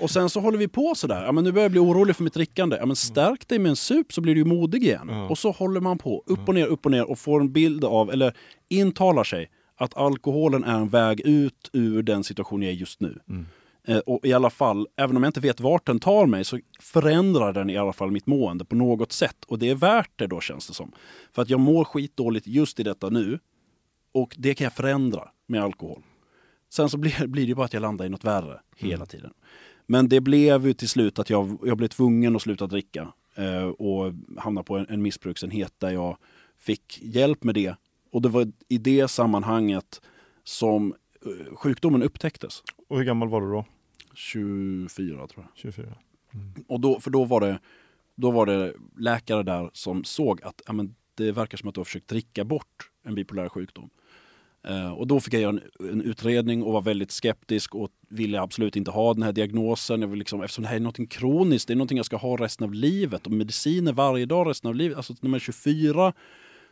[0.00, 2.24] Och sen så håller vi på sådär, ja men nu börjar jag bli orolig för
[2.24, 2.76] mitt drickande.
[2.76, 5.10] Ja men stärk dig med en sup så blir du modig igen.
[5.10, 5.26] Mm.
[5.26, 7.84] Och så håller man på, upp och ner, upp och ner och får en bild
[7.84, 8.36] av, eller
[8.68, 13.18] intalar sig att alkoholen är en väg ut ur den situation jag är just nu.
[13.28, 13.46] Mm.
[13.88, 16.58] Eh, och i alla fall, även om jag inte vet vart den tar mig, så
[16.80, 19.44] förändrar den i alla fall mitt mående på något sätt.
[19.46, 20.92] Och det är värt det då känns det som.
[21.32, 23.38] För att jag mår skitdåligt just i detta nu.
[24.12, 26.02] Och det kan jag förändra med alkohol.
[26.68, 29.06] Sen så blir, blir det bara att jag landar i något värre hela mm.
[29.06, 29.32] tiden.
[29.86, 33.12] Men det blev ju till slut att jag, jag blev tvungen att sluta dricka.
[33.34, 36.16] Eh, och hamna på en, en missbruksenhet där jag
[36.58, 37.74] fick hjälp med det
[38.12, 40.00] och det var i det sammanhanget
[40.44, 40.94] som
[41.26, 42.62] eh, sjukdomen upptäcktes.
[42.88, 43.64] Och hur gammal var du då?
[44.16, 45.48] 24 tror jag.
[45.54, 45.86] 24.
[46.34, 46.64] Mm.
[46.68, 47.58] Och då, för då var, det,
[48.14, 51.80] då var det läkare där som såg att ja, men det verkar som att du
[51.80, 53.90] har försökt dricka bort en bipolär sjukdom.
[54.70, 55.50] Uh, och då fick jag göra
[55.80, 60.00] en, en, utredning och var väldigt skeptisk och ville absolut inte ha den här diagnosen.
[60.00, 62.36] Jag vill liksom, eftersom det här är något kroniskt, det är något jag ska ha
[62.36, 64.96] resten av livet och mediciner varje dag resten av livet.
[64.96, 66.12] Alltså när man är 24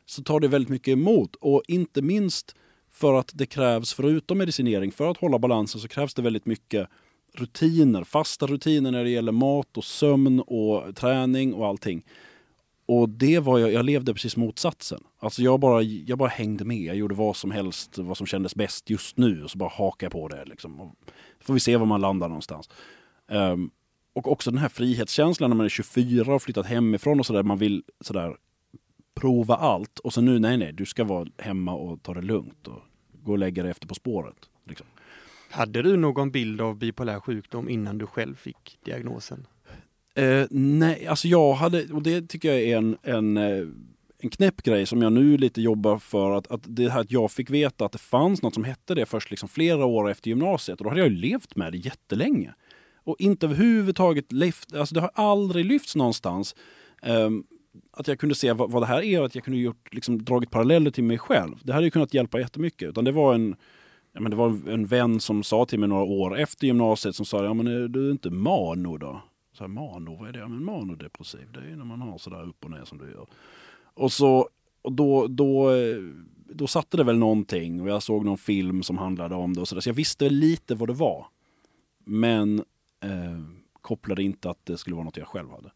[0.06, 1.36] så tar det väldigt mycket emot.
[1.36, 2.56] Och inte minst
[2.90, 6.88] för att det krävs, förutom medicinering, för att hålla balansen så krävs det väldigt mycket
[7.34, 12.04] rutiner, fasta rutiner när det gäller mat och sömn och träning och allting.
[12.86, 15.00] Och det var jag, jag levde precis motsatsen.
[15.18, 18.54] Alltså jag bara, jag bara hängde med, jag gjorde vad som helst, vad som kändes
[18.54, 20.44] bäst just nu och så bara hakade jag på det.
[20.44, 20.80] Liksom.
[20.80, 20.94] Och
[21.40, 22.70] får vi se var man landar någonstans.
[23.28, 23.70] Um,
[24.12, 27.58] och också den här frihetskänslan när man är 24 och flyttat hemifrån och sådär, man
[27.58, 28.36] vill sådär
[29.14, 32.68] prova allt och så nu, nej nej, du ska vara hemma och ta det lugnt
[32.68, 32.82] och
[33.22, 34.36] gå och lägga dig efter På spåret.
[34.64, 34.86] Liksom.
[35.54, 39.46] Hade du någon bild av bipolär sjukdom innan du själv fick diagnosen?
[40.14, 43.66] Eh, nej, alltså jag hade, och det tycker jag är en, en, eh,
[44.18, 47.30] en knäpp grej som jag nu lite jobbar för, att, att det här att jag
[47.30, 50.78] fick veta att det fanns något som hette det först liksom flera år efter gymnasiet
[50.78, 52.54] och då hade jag ju levt med det jättelänge.
[52.96, 56.54] Och inte överhuvudtaget lyft, alltså det har aldrig lyfts någonstans.
[57.02, 57.30] Eh,
[57.92, 60.24] att jag kunde se vad, vad det här är och att jag kunde gjort, liksom,
[60.24, 61.60] dragit paralleller till mig själv.
[61.62, 62.88] Det hade ju kunnat hjälpa jättemycket.
[62.88, 63.56] Utan det var en,
[64.14, 67.26] ja, men det var en vän som sa till mig några år efter gymnasiet som
[67.26, 69.20] sa, ja men är du inte mano då?
[69.52, 70.38] Så här, mano, vad är det?
[70.38, 73.10] Ja, men manodepressiv, det är ju när man har sådär upp och ner som du
[73.10, 73.26] gör.
[73.94, 74.48] Och så,
[74.82, 75.96] och då, då, eh,
[76.48, 79.68] då satte det väl någonting och jag såg någon film som handlade om det och
[79.68, 79.80] sådär.
[79.80, 81.26] Så jag visste lite vad det var.
[82.04, 82.58] Men
[83.00, 83.40] eh,
[83.72, 85.70] kopplade inte att det skulle vara något jag själv hade.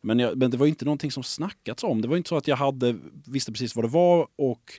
[0.00, 2.02] Men, jag, men det var inte någonting som snackats om.
[2.02, 2.96] Det var inte så att jag hade,
[3.26, 4.72] visste precis vad det var och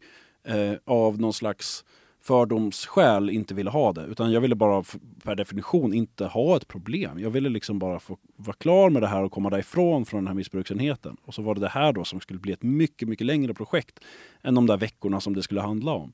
[0.43, 1.86] eh, av någon slags
[2.30, 4.05] fördomsskäl inte ville ha det.
[4.05, 4.84] Utan jag ville bara
[5.23, 7.19] per definition inte ha ett problem.
[7.19, 10.27] Jag ville liksom bara få vara klar med det här och komma därifrån från den
[10.27, 11.17] här missbruksenheten.
[11.25, 13.99] Och så var det det här då som skulle bli ett mycket, mycket längre projekt
[14.41, 16.13] än de där veckorna som det skulle handla om.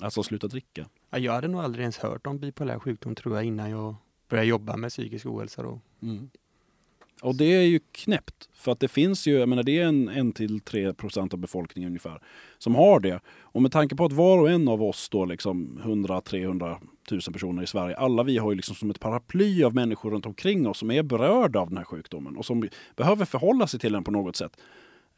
[0.00, 0.88] Alltså sluta dricka.
[1.10, 3.96] Ja, jag hade nog aldrig ens hört om bipolär sjukdom tror jag innan jag
[4.28, 5.80] började jobba med psykisk ohälsa då.
[6.02, 6.30] Mm.
[7.24, 8.48] Och det är ju knäppt.
[8.54, 11.88] För att det finns ju, jag menar det är en, till 3 procent av befolkningen
[11.88, 12.20] ungefär
[12.58, 13.20] som har det.
[13.40, 16.76] Och med tanke på att var och en av oss då liksom 100-300
[17.08, 20.26] tusen personer i Sverige, alla vi har ju liksom som ett paraply av människor runt
[20.26, 23.92] omkring oss som är berörda av den här sjukdomen och som behöver förhålla sig till
[23.92, 24.56] den på något sätt.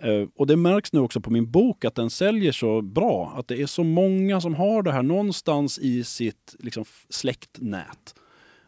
[0.03, 3.33] Eh, och det märks nu också på min bok att den säljer så bra.
[3.37, 8.15] Att det är så många som har det här någonstans i sitt liksom, släktnät.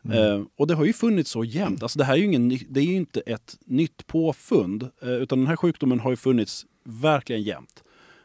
[0.08, 0.40] Mm.
[0.40, 1.82] Uh, och det har ju funnits så jämt.
[1.82, 4.82] Alltså det här är ju, ingen, det är ju inte ett nytt påfund.
[5.02, 7.82] Uh, utan den här sjukdomen har ju funnits verkligen jämt.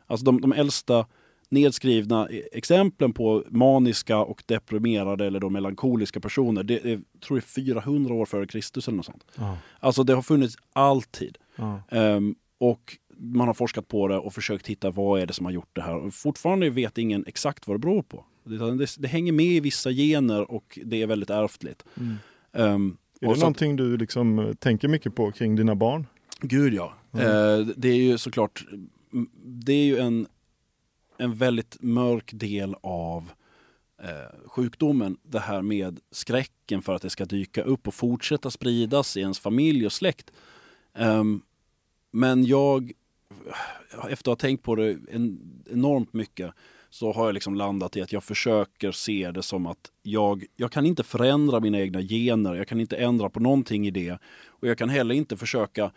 [0.07, 1.05] Alltså de, de äldsta
[1.49, 7.43] nedskrivna e- exemplen på maniska och deprimerade eller då melankoliska personer, det är, tror jag
[7.43, 9.25] 400 år före Kristus eller något sånt.
[9.35, 9.57] Ja.
[9.79, 11.37] Alltså det har funnits alltid.
[11.55, 11.81] Ja.
[11.89, 15.53] Um, och man har forskat på det och försökt hitta vad är det som har
[15.53, 15.95] gjort det här.
[15.95, 18.25] Och fortfarande vet ingen exakt vad det beror på.
[18.43, 21.85] Det, det, hänger med i vissa gener och det är väldigt ärftligt.
[21.97, 22.17] Mm.
[22.51, 26.07] Um, Är det någonting du liksom tänker mycket på kring dina barn?
[26.41, 26.93] Gud ja.
[27.13, 27.27] Mm.
[27.27, 28.65] Eh, det är ju såklart,
[29.43, 30.27] det är ju en,
[31.17, 33.31] en väldigt mörk del av
[34.03, 35.17] eh, sjukdomen.
[35.23, 39.39] Det här med skräcken för att det ska dyka upp och fortsätta spridas i ens
[39.39, 40.31] familj och släkt.
[40.97, 41.41] Um,
[42.11, 42.91] men jag,
[44.09, 45.39] efter att ha tänkt på det en,
[45.71, 46.53] enormt mycket,
[46.93, 50.71] så har jag liksom landat i att jag försöker se det som att jag, jag
[50.71, 54.17] kan inte förändra mina egna gener, jag kan inte ändra på någonting i det.
[54.45, 55.91] Och jag kan heller inte försöka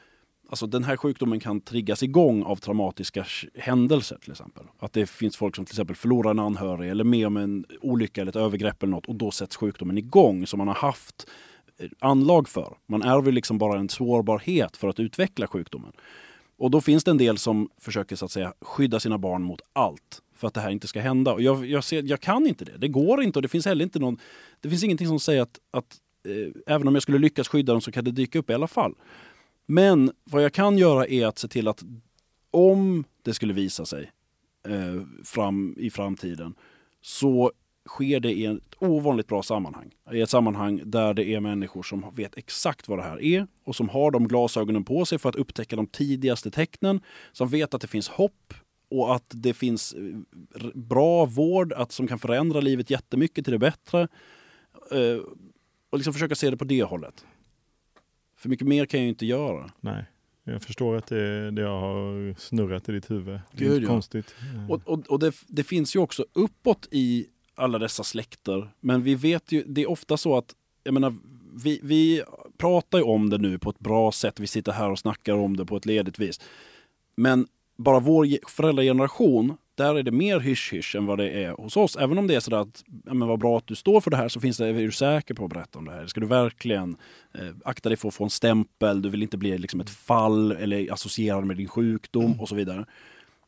[0.49, 4.65] Alltså den här sjukdomen kan triggas igång av traumatiska händelser till exempel.
[4.79, 8.21] Att det finns folk som till exempel förlorar en anhörig eller med om en olycka
[8.21, 11.27] eller ett övergrepp eller något och då sätts sjukdomen igång som man har haft
[11.79, 12.77] eh, anlag för.
[12.87, 15.93] Man ärver liksom bara en sårbarhet för att utveckla sjukdomen.
[16.59, 19.61] Och då finns det en del som försöker så att säga skydda sina barn mot
[19.73, 21.33] allt för att det här inte ska hända.
[21.33, 22.79] Och jag, jag, ser, jag kan inte det.
[22.79, 24.19] Det går inte och det finns heller inte någon...
[24.61, 25.97] Det finns ingenting som säger att, att
[26.29, 28.69] eh, även om jag skulle lyckas skydda dem så kan det dyka upp i alla
[28.69, 28.95] fall.
[29.67, 31.83] Men vad jag kan göra är att se till att
[32.51, 34.11] om det skulle visa sig
[34.69, 36.55] eh, fram, i framtiden
[37.01, 37.53] så
[37.89, 39.91] sker det i ett ovanligt bra sammanhang.
[40.13, 43.77] I ett sammanhang där det är människor som vet exakt vad det här är och
[43.77, 47.01] som har de glasögonen på sig för att upptäcka de tidigaste tecknen.
[47.33, 48.55] Som vet att det finns hopp
[48.89, 53.59] och att det finns eh, bra vård att, som kan förändra livet jättemycket till det
[53.59, 54.09] bättre.
[54.91, 55.21] Eh,
[55.91, 57.25] och liksom försöka se det på det hållet.
[58.37, 59.71] För mycket mer kan jag ju inte göra.
[59.81, 60.05] Nej.
[60.45, 63.41] Jag förstår att det, det har snurrat i ditt huvud.
[63.53, 63.89] Det är Gud, ja.
[63.89, 64.35] konstigt.
[64.69, 68.69] Och, och, och det, det finns ju också uppåt i alla dessa släkter.
[68.81, 71.15] Men vi vet ju, det är ofta så att, jag menar,
[71.55, 72.23] vi, vi
[72.57, 74.41] pratar ju om det nu på ett bra sätt.
[74.41, 76.41] Vi sitter här och snackar om det på ett ledigt vis.
[77.17, 77.47] Men
[77.77, 81.97] bara vår föräldrageneration, där är det mer hysch-hysch än vad det är hos oss.
[81.97, 84.17] Även om det är sådär att, ja, men vad bra att du står för det
[84.17, 86.07] här, så finns det, är du säker på att berätta om det här?
[86.07, 86.97] Ska du verkligen
[87.35, 89.03] eh, akta dig för att få en stämpel?
[89.03, 92.87] Du vill inte bli liksom ett fall eller associerad med din sjukdom och så vidare.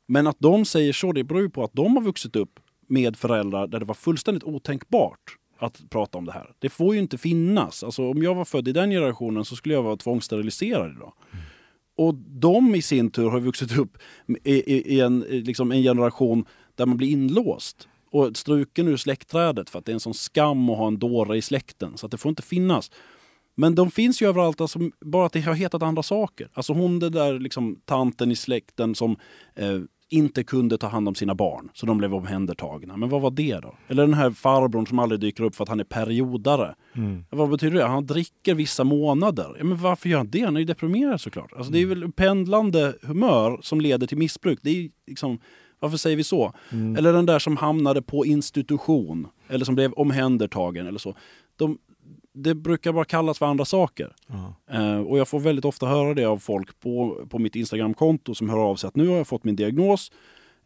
[0.07, 3.17] Men att de säger så, det beror ju på att de har vuxit upp med
[3.17, 6.53] föräldrar där det var fullständigt otänkbart att prata om det här.
[6.59, 7.85] Det får ju inte finnas.
[7.85, 11.13] Alltså, om jag var född i den generationen så skulle jag vara tvångssteriliserad idag.
[11.99, 13.99] Och de i sin tur har vuxit upp
[14.45, 16.45] i, i, i en, liksom en generation
[16.75, 20.71] där man blir inlåst och struken ur släktträdet för att det är en sån skam
[20.71, 21.97] att ha en dåre i släkten.
[21.97, 22.91] Så att det får inte finnas.
[23.55, 26.51] Men de finns ju överallt, alltså, bara att det har hetat andra saker.
[26.53, 29.17] Alltså hon den där liksom, tanten i släkten som
[29.55, 29.81] eh,
[30.11, 32.97] inte kunde ta hand om sina barn, så de blev omhändertagna.
[32.97, 33.75] Men vad var det då?
[33.89, 36.75] Eller den här farbrorn som aldrig dyker upp för att han är periodare.
[36.93, 37.25] Mm.
[37.31, 37.87] Vad betyder det?
[37.87, 39.55] Han dricker vissa månader.
[39.59, 40.41] Ja, men varför gör han det?
[40.41, 41.53] Han är ju deprimerad såklart.
[41.57, 44.59] Alltså, det är väl pendlande humör som leder till missbruk.
[44.63, 45.39] Det är liksom,
[45.81, 46.53] varför säger vi så?
[46.73, 46.97] Mm.
[46.97, 49.27] Eller den där som hamnade på institution.
[49.49, 51.15] Eller som blev omhändertagen eller så.
[51.57, 51.79] De,
[52.43, 54.15] det brukar bara kallas för andra saker.
[54.71, 58.49] Eh, och jag får väldigt ofta höra det av folk på, på mitt Instagramkonto som
[58.51, 60.13] hör av sig att nu har jag fått min diagnos.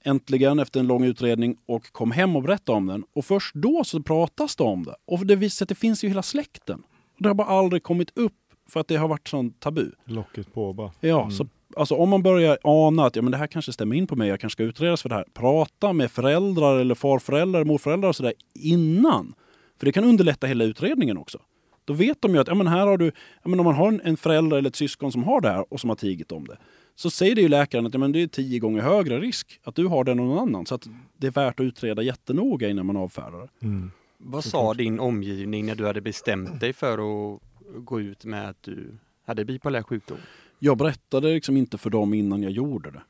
[0.04, 3.04] äntligen efter en lång utredning och kom hem och berättade om den.
[3.14, 4.94] Och först då så pratas det om det.
[5.06, 6.82] Och det visar sig att det finns ju hela släkten.
[7.18, 8.32] Det har bara aldrig kommit upp
[8.68, 9.90] för att det har varit sån tabu.
[10.04, 10.90] Locket på bara.
[11.00, 11.30] Ja, Mm.
[11.30, 11.46] så
[11.76, 14.28] alltså, om man börjar ana att ja, men det här kanske stämmer in på mig,
[14.28, 15.24] jag kanske ska utredas för det här.
[15.34, 19.34] Prata med föräldrar eller farföräldrar, morföräldrar och sådär innan.
[19.78, 21.38] För det kan underlätta hela utredningen också.
[21.84, 23.06] Då vet de ju att ja, men här har du,
[23.42, 25.72] ja, men om man har en, en förälder eller ett syskon som har det här
[25.72, 26.58] och som har tigit om det.
[26.94, 29.74] Så säger det ju läkaren att ja, men det är tio gånger högre risk att
[29.74, 30.66] du har det än någon annan.
[30.66, 33.66] Så att det är värt att utreda jättenoga innan man avfärdar det.
[33.66, 33.90] Mm.
[34.18, 37.40] Vad sa din omgivning när du hade bestämt dig för att
[37.76, 40.18] gå ut med att du hade bipolär sjukdom?
[40.58, 43.02] Jag berättade liksom inte för dem innan jag gjorde det.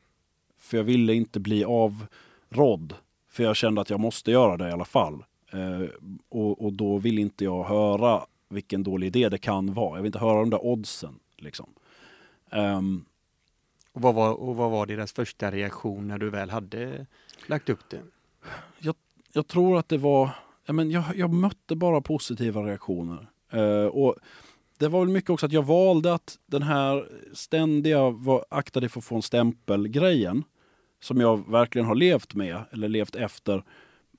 [0.59, 2.93] För jag ville inte bli avrådd.
[3.31, 5.23] För jag kände att jag måste göra det i alla fall.
[5.51, 5.89] Eh,
[6.29, 9.97] och, och då vill inte jag höra vilken dålig idé det kan vara.
[9.97, 11.19] Jag vill inte höra de där oddsen.
[11.37, 11.69] Liksom.
[12.51, 13.05] Ehm,
[13.91, 17.05] Och vad, var, och vad var deras första reaktion när du väl hade
[17.47, 18.01] lagt upp det?
[19.33, 20.29] jag tror att det var...
[20.65, 23.27] Ja, men jag, jag mötte bara positiva reaktioner.
[23.51, 24.15] Eh, och
[24.77, 28.89] det var väl mycket också att jag valde att den här ständiga var, akta dig
[28.89, 30.43] för att få en stämpel-grejen
[31.01, 33.63] som jag verkligen har levt med, eller levt efter.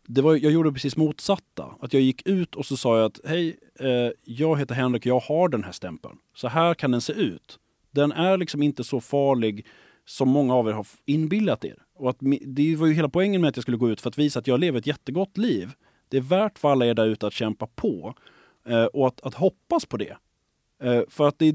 [0.06, 1.74] Det var, jag gjorde precis motsatta.
[1.80, 5.20] Att jag gick ut och så sa jag att hej, eh, jag heter Henrik, jag
[5.20, 6.18] har den här stämpeln.
[6.34, 7.58] Så här kan den se ut.
[7.90, 9.66] Den är liksom inte så farlig
[10.06, 11.76] som många av er har inbillat er.
[11.94, 14.18] Och att, det var ju hela poängen med att jag skulle gå ut för att
[14.18, 15.72] visa att jag lever ett jättegott liv.
[16.08, 18.14] Det är värt för alla er där ute att kämpa på
[18.66, 20.16] eh, och att, att hoppas på det.
[20.82, 21.54] Eh, för att det,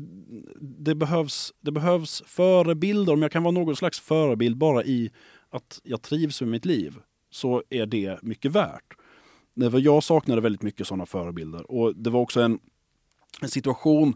[0.62, 5.12] det, behövs, det behövs förebilder, om jag kan vara någon slags förebild bara i
[5.50, 7.00] att jag trivs med mitt liv,
[7.30, 8.94] så är det mycket värt.
[9.54, 11.72] Jag saknade väldigt mycket sådana förebilder.
[11.72, 12.60] Och det var också en,
[13.42, 14.16] en situation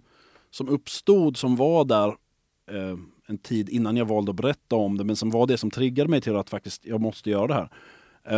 [0.52, 2.08] som uppstod som var där
[2.72, 2.98] eh,
[3.28, 6.10] en tid innan jag valde att berätta om det, men som var det som triggade
[6.10, 7.70] mig till att faktiskt jag måste göra det här.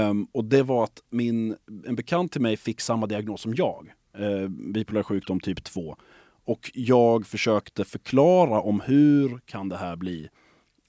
[0.10, 1.56] Um, och det var att min,
[1.88, 5.98] en bekant till mig fick samma diagnos som jag, eh, bipolär sjukdom typ 2.
[6.46, 10.30] Och jag försökte förklara om hur kan det här bli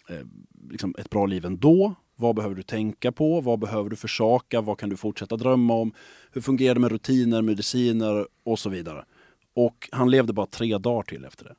[0.09, 0.27] eh,
[0.71, 1.95] liksom ett bra liv ändå?
[2.17, 3.41] Vad behöver du tänka på?
[3.41, 4.61] Vad behöver du försaka?
[4.61, 5.93] Vad kan du fortsätta drömma om?
[6.33, 9.05] Hur fungerar det med rutiner, mediciner och så vidare?
[9.55, 11.55] Och han levde bara tre dagar till efter det.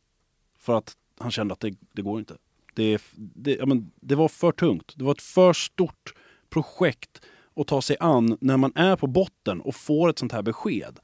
[0.60, 2.38] För att han kände att det, det går inte.
[2.74, 4.94] Det, det, ja, men, det var för tungt.
[4.96, 6.14] Det var ett för stort
[6.50, 7.22] projekt
[7.56, 11.00] att ta sig an när man är på botten och får ett sånt här besked.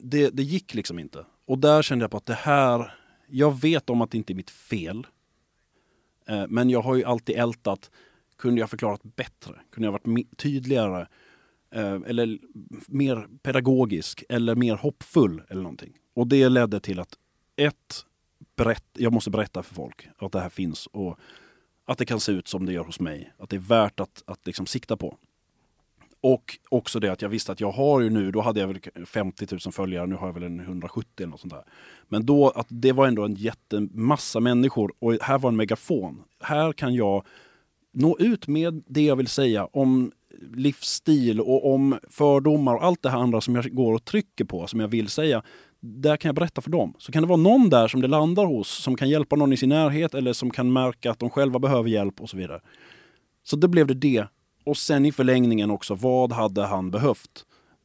[0.00, 1.24] Det, det gick liksom inte.
[1.46, 2.94] Och där kände jag på att det här,
[3.26, 5.06] jag vet om att det inte är mitt fel.
[6.28, 7.90] Eh, men jag har ju alltid ältat,
[8.38, 9.54] kunde jag förklarat bättre?
[9.70, 11.06] Kunde jag varit tydligare?
[11.70, 12.38] Eh, eller
[12.88, 14.24] mer pedagogisk?
[14.28, 15.42] Eller mer hoppfull?
[15.48, 15.92] Eller någonting.
[16.14, 17.14] Och det ledde till att
[17.56, 18.04] ett,
[18.56, 21.18] berätt, jag måste berätta för folk att det här finns och
[21.84, 23.32] att det kan se ut som det gör hos mig.
[23.38, 25.18] Att det är värt att, att liksom sikta på.
[26.20, 29.06] Och också det att jag visste att jag har ju nu, då hade jag väl
[29.06, 31.64] 50 000 följare, nu har jag väl en 170 eller något sånt där.
[32.08, 36.22] Men då, att det var ändå en jättemassa människor och här var en megafon.
[36.40, 37.26] Här kan jag
[37.92, 40.12] nå ut med det jag vill säga om
[40.54, 44.66] livsstil och om fördomar och allt det här andra som jag går och trycker på,
[44.66, 45.42] som jag vill säga.
[45.80, 46.94] Där kan jag berätta för dem.
[46.98, 49.56] Så kan det vara någon där som det landar hos, som kan hjälpa någon i
[49.56, 52.60] sin närhet eller som kan märka att de själva behöver hjälp och så vidare.
[53.44, 54.26] Så det blev det det.
[54.64, 57.44] Och sen i förlängningen också, vad hade han behövt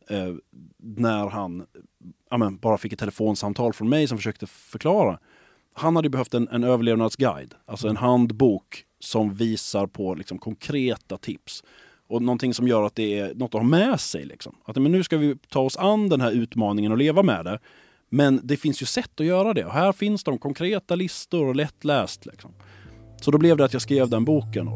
[0.10, 0.34] eh,
[0.78, 1.66] när han
[2.30, 5.20] ja, men, bara fick ett telefonsamtal från mig som försökte förklara.
[5.74, 11.64] Han hade behövt en, en överlevnadsguide, alltså en handbok som visar på liksom, konkreta tips.
[12.08, 14.26] Och någonting som gör att det är något att ha med sig.
[14.26, 14.56] Liksom.
[14.66, 17.60] Att men nu ska vi ta oss an den här utmaningen och leva med det.
[18.10, 19.66] Men det finns ju sätt att göra det.
[19.66, 22.26] Och här finns de konkreta listor och lättläst.
[22.26, 22.54] Liksom.
[23.22, 24.68] Så då blev det att jag skrev den boken.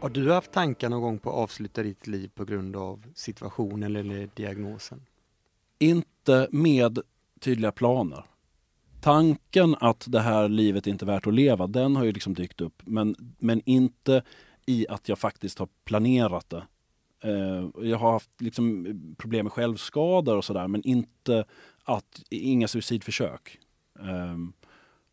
[0.00, 3.96] Har du haft tankar någon gång på att avsluta ditt liv på grund av situationen
[3.96, 5.00] eller diagnosen?
[5.78, 6.98] Inte med
[7.40, 8.24] tydliga planer.
[9.00, 12.60] Tanken att det här livet inte är värt att leva, den har ju liksom dykt
[12.60, 12.82] upp.
[12.84, 14.22] Men, men inte
[14.66, 16.62] i att jag faktiskt har planerat det.
[17.22, 18.86] Eh, jag har haft liksom
[19.18, 21.44] problem med självskador och sådär, men inte
[21.84, 23.58] att, inga suicidförsök.
[24.00, 24.36] Eh,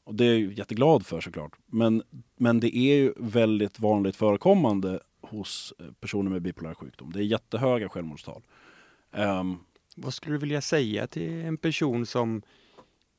[0.04, 1.52] och det är jag jätteglad för såklart.
[1.66, 2.04] Men,
[2.38, 7.12] men det är ju väldigt vanligt förekommande hos personer med bipolär sjukdom.
[7.12, 8.44] Det är jättehöga självmordstal.
[9.12, 9.44] Eh,
[9.96, 12.42] Vad skulle du vilja säga till en person som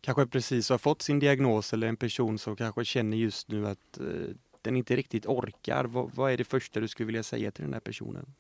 [0.01, 3.99] kanske precis har fått sin diagnos eller en person som kanske känner just nu att
[4.01, 5.85] eh, den inte riktigt orkar?
[5.85, 8.35] Vad, vad är det första du skulle vilja säga till den här personen?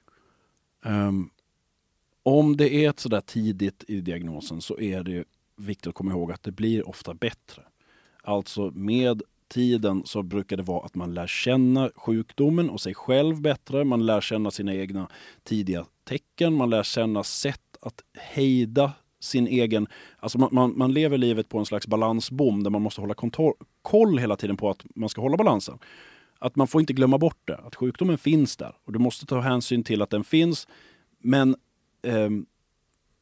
[0.87, 1.31] um,
[2.23, 5.25] om det är ett sådär tidigt i diagnosen så är det
[5.57, 7.63] viktigt att komma ihåg att det blir ofta bättre.
[8.23, 13.41] Alltså med tiden så brukar det vara att man lär känna sjukdomen och sig själv
[13.41, 13.85] bättre.
[13.85, 15.11] Man lär känna sina egna
[15.45, 16.55] tidiga tecken.
[16.55, 18.93] Man lär känna sätt att hejda
[19.27, 19.87] sin egen...
[20.19, 23.55] Alltså man, man, man lever livet på en slags balansbom där man måste hålla kontor,
[23.83, 25.79] koll hela tiden på att man ska hålla balansen.
[26.39, 28.75] Att man får inte glömma bort det, att sjukdomen finns där.
[28.85, 30.69] Och du måste ta hänsyn till att den finns.
[31.19, 31.57] Men
[32.03, 32.31] eh,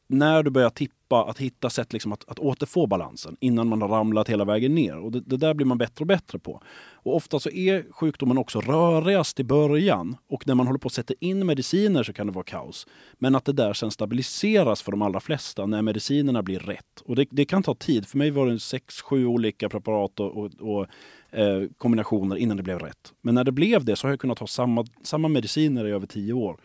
[0.07, 0.71] när du börjar
[1.15, 4.75] tippa, att hitta sätt liksom att, att återfå balansen innan man har ramlat hela vägen
[4.75, 4.99] ner.
[4.99, 6.61] Och det, det, där blir man bättre och bättre på.
[7.05, 10.93] Och ofta så är sjukdomen också rörigast i början och när man håller på att
[10.93, 12.87] sätta in mediciner så kan det vara kaos.
[13.19, 17.03] Men att det där sen stabiliseras för de allra flesta när medicinerna blir rätt.
[17.05, 18.07] Och det, det kan ta tid.
[18.07, 20.87] För mig var det sex, sju olika preparat och, och, och
[21.31, 23.13] eh, kombinationer innan det blev rätt.
[23.23, 26.07] Men när det blev det så har jag kunnat ha samma, samma mediciner i över
[26.07, 26.57] tio år.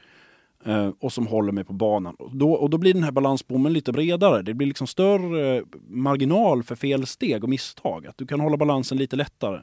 [0.65, 2.15] Eh, och som håller mig på banan.
[2.15, 4.41] Och då, och då blir den här balansbommen lite bredare.
[4.41, 8.07] Det blir liksom större marginal för felsteg och misstag.
[8.07, 9.61] Att du kan hålla balansen lite lättare.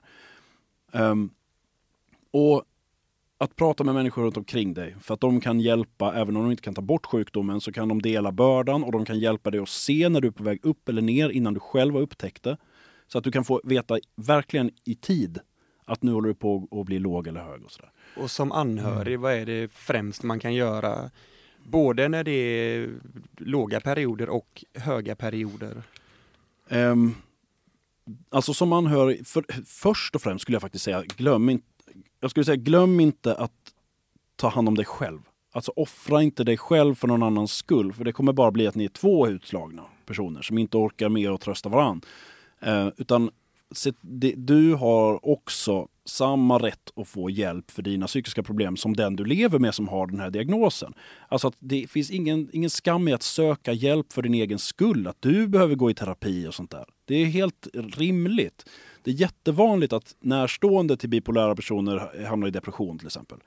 [0.93, 1.31] Um,
[2.31, 2.63] och
[3.39, 4.97] att prata med människor runt omkring dig.
[5.01, 7.89] För att de kan hjälpa, även om de inte kan ta bort sjukdomen, så kan
[7.89, 10.59] de dela bördan och de kan hjälpa dig att se när du är på väg
[10.63, 12.57] upp eller ner innan du själv har upptäckt det.
[13.07, 15.39] Så att du kan få veta verkligen i tid
[15.85, 17.91] att nu håller du på att bli låg eller hög och sådär.
[18.17, 19.21] Och som anhörig, mm.
[19.21, 21.11] vad är det främst man kan göra?
[21.65, 22.91] Både när det är
[23.37, 25.83] låga perioder och höga perioder?
[26.69, 27.15] Um,
[28.31, 31.67] alltså som anhörig, för, först och främst skulle jag faktiskt säga, glöm inte,
[32.21, 33.53] jag skulle säga glöm inte att
[34.37, 35.21] ta hand om dig själv.
[35.53, 38.75] Alltså offra inte dig själv för någon annans skull, för det kommer bara bli att
[38.75, 42.09] ni är två utslagna personer som inte orkar med att trösta varandra.
[42.67, 43.31] Uh, utan
[44.37, 49.25] du har också samma rätt att få hjälp för dina psykiska problem som den du
[49.25, 50.95] lever med som har den här diagnosen.
[51.29, 55.07] Alltså att det finns ingen, ingen skam i att söka hjälp för din egen skull,
[55.07, 56.85] att du behöver gå i terapi och sånt där.
[57.05, 58.69] Det är helt rimligt.
[59.03, 63.39] Det är jättevanligt att närstående till bipolära personer hamnar i depression till exempel.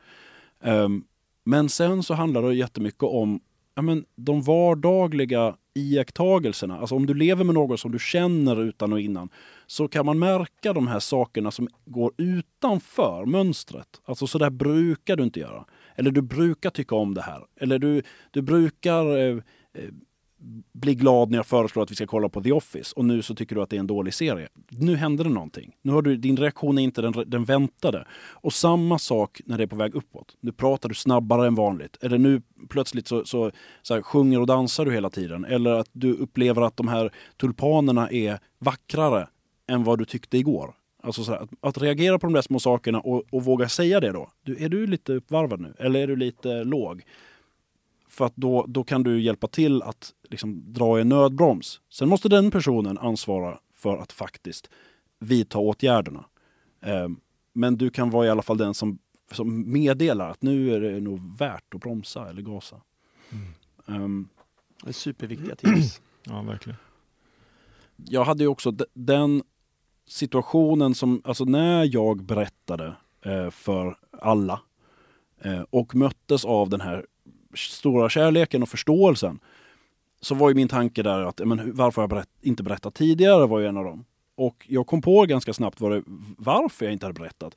[0.64, 1.06] Um,
[1.44, 3.40] men sen så handlar det jättemycket om
[3.76, 6.80] ja, men, de vardagliga iakttagelserna.
[6.80, 9.30] Alltså om du lever med någon som du känner utan och innan
[9.68, 14.02] så kan man märka de här sakerna som går utanför mönstret.
[14.06, 15.66] Alltså så där brukar du inte göra.
[15.96, 17.46] Eller du brukar tycka om det här.
[17.60, 18.02] Eller du,
[18.32, 19.38] du brukar eh,
[19.74, 19.90] eh
[20.40, 23.22] blir bli glad när jag föreslår att vi ska kolla på The Office och nu
[23.22, 24.48] så tycker du att det är en dålig serie.
[24.70, 25.76] Nu händer det någonting.
[25.82, 28.08] Nu har du, din reaktion är inte den, den väntade.
[28.32, 30.36] Och samma sak när det är på väg uppåt.
[30.42, 31.98] Nu pratar du snabbare än vanligt.
[32.02, 35.46] Eller nu plötsligt så, så, så här, sjunger och dansar du hela tiden.
[35.46, 39.28] Eller att du upplever att de här tulpanerna är vackrare
[39.68, 40.74] än vad du tyckte igår.
[41.04, 44.00] Alltså så här, att, att, reagera på de där små sakerna och, och våga säga
[44.00, 44.32] det då.
[44.44, 45.74] Du, är du lite uppvarvad nu?
[45.80, 47.04] Eller är du lite låg?
[48.10, 51.82] För att då, då kan du hjälpa till att liksom dra i en nödbroms.
[51.90, 54.70] Sen måste den personen ansvara för att faktiskt
[55.20, 56.26] vidta åtgärderna.
[56.82, 57.10] Eh,
[57.54, 59.00] men du kan vara i alla fall den som,
[59.32, 62.82] som meddelar att nu är det nog värt att bromsa eller gasa.
[63.32, 64.04] Mm.
[64.04, 64.30] Um,
[64.84, 66.02] det är superviktiga tips.
[66.24, 66.78] ja, verkligen.
[67.96, 69.44] Jag hade ju också den
[70.08, 74.62] situationen som, alltså när jag berättade eh, för alla
[75.42, 77.06] eh, och möttes av den här
[77.56, 79.40] stora kärleken och förståelsen
[80.22, 83.48] så var ju min tanke där att men, varför har jag berätt, inte berättat tidigare
[83.48, 84.06] var ju en av dem.
[84.36, 86.04] Och jag kom på ganska snabbt var det,
[86.38, 87.56] varför jag inte hade berättat.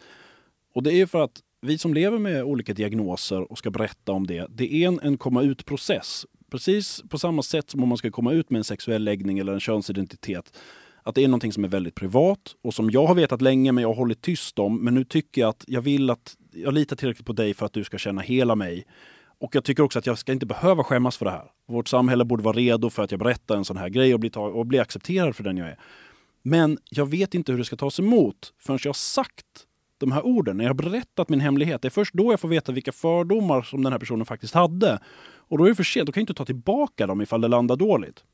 [0.74, 4.26] Och det är för att vi som lever med olika diagnoser och ska berätta om
[4.26, 6.26] det, det är en, en komma ut-process.
[6.50, 9.52] Precis på samma sätt som om man ska komma ut med en sexuell läggning eller
[9.52, 10.58] en könsidentitet.
[11.02, 13.82] Att det är någonting som är väldigt privat och som jag har vetat länge men
[13.82, 14.84] jag har hållit tyst om.
[14.84, 17.72] Men nu tycker jag att jag vill att, jag litar tillräckligt på dig för att
[17.72, 18.86] du ska känna hela mig.
[19.42, 21.50] Och jag tycker också att jag ska inte behöva skämmas för det här.
[21.66, 24.30] Vårt samhälle borde vara redo för att jag berättar en sån här grej och bli,
[24.34, 25.78] och bli accepterad för den jag är.
[26.42, 29.46] Men jag vet inte hur det ska tas emot förrän jag har sagt
[29.98, 31.82] de här orden, när jag har berättat min hemlighet.
[31.82, 34.98] Det är först då jag får veta vilka fördomar som den här personen faktiskt hade.
[35.34, 37.48] Och då är det för sent, då kan jag inte ta tillbaka dem ifall det
[37.48, 38.24] landar dåligt.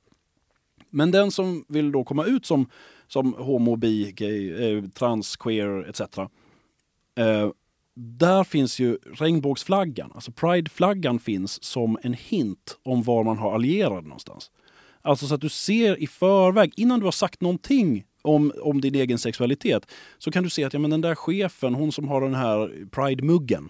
[0.90, 2.70] Men den som vill då komma ut som,
[3.06, 6.00] som homo, bi, gay, eh, trans, queer etc.
[7.18, 7.50] Eh,
[8.00, 14.02] där finns ju regnbågsflaggan, alltså prideflaggan finns som en hint om var man har allierade
[14.02, 14.50] någonstans.
[15.02, 18.94] Alltså så att du ser i förväg, innan du har sagt någonting om, om din
[18.94, 19.86] egen sexualitet,
[20.18, 22.86] så kan du se att ja, men den där chefen, hon som har den här
[22.90, 23.68] pride-muggen,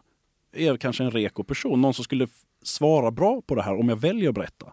[0.53, 1.81] är kanske en reko person.
[1.81, 2.29] Någon som skulle
[2.63, 4.73] svara bra på det här om jag väljer att berätta.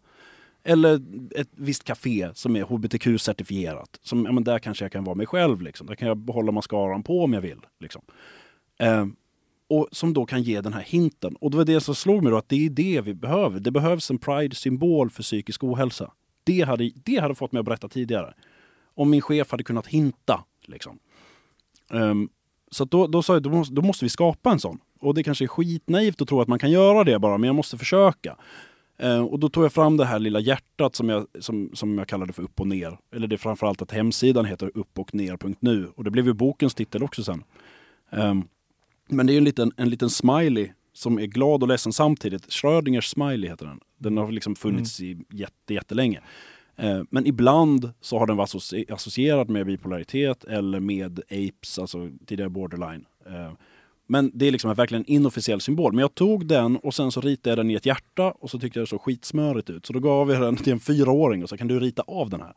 [0.63, 1.01] Eller
[1.35, 3.99] ett visst café som är hbtq-certifierat.
[4.01, 5.61] Som, ja, men där kanske jag kan vara mig själv.
[5.61, 5.87] Liksom.
[5.87, 7.59] Där kan jag behålla mascaran på om jag vill.
[7.79, 8.01] Liksom.
[8.79, 9.05] Eh,
[9.69, 11.35] och som då kan ge den här hinten.
[11.35, 13.59] Och det var det som slog mig då, att det är det vi behöver.
[13.59, 16.11] Det behövs en pride-symbol för psykisk ohälsa.
[16.43, 18.33] Det hade, det hade fått mig att berätta tidigare.
[18.93, 20.99] Om min chef hade kunnat hinta Liksom.
[21.89, 22.29] Um,
[22.71, 24.79] så då, då sa jag, då måste, då måste vi skapa en sån.
[24.99, 27.55] Och det kanske är skitnaivt att tro att man kan göra det bara, men jag
[27.55, 28.37] måste försöka.
[29.03, 32.07] Uh, och då tog jag fram det här lilla hjärtat som jag, som, som jag
[32.07, 32.97] kallade för upp och ner.
[33.15, 35.91] Eller det är framförallt att hemsidan heter uppochner.nu.
[35.95, 37.43] Och det blev ju bokens titel också sen.
[38.09, 38.47] Um,
[39.07, 42.53] men det är en liten, en liten smiley som är glad och ledsen samtidigt.
[42.53, 43.79] Schrödingers smiley heter den.
[43.97, 45.19] Den har liksom funnits mm.
[45.19, 46.21] i jätte, jättelänge.
[46.75, 52.49] Eh, men ibland så har den varit associerad med bipolaritet eller med apes, alltså tidigare
[52.49, 53.05] borderline.
[53.25, 53.51] Eh,
[54.07, 55.93] men det är liksom verkligen en inofficiell symbol.
[55.93, 58.59] Men jag tog den och sen så ritade jag den i ett hjärta och så
[58.59, 59.85] tyckte jag det såg skitsmörigt ut.
[59.85, 62.41] Så då gav jag den till en fyraåring och så kan du rita av den
[62.41, 62.53] här.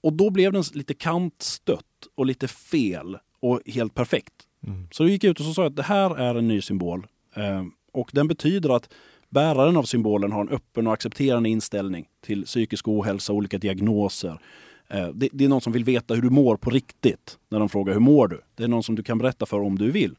[0.00, 1.82] Och då blev den lite kantstött
[2.14, 4.45] och lite fel och helt perfekt.
[4.66, 4.88] Mm.
[4.90, 6.60] Så då gick jag ut och så sa jag att det här är en ny
[6.60, 7.06] symbol.
[7.34, 8.88] Eh, och den betyder att
[9.28, 14.40] bäraren av symbolen har en öppen och accepterande inställning till psykisk ohälsa och olika diagnoser.
[14.88, 17.68] Eh, det, det, är någon som vill veta hur du mår på riktigt när de
[17.68, 18.40] frågar hur mår du?
[18.54, 20.16] Det är någon som du kan berätta för om du vill.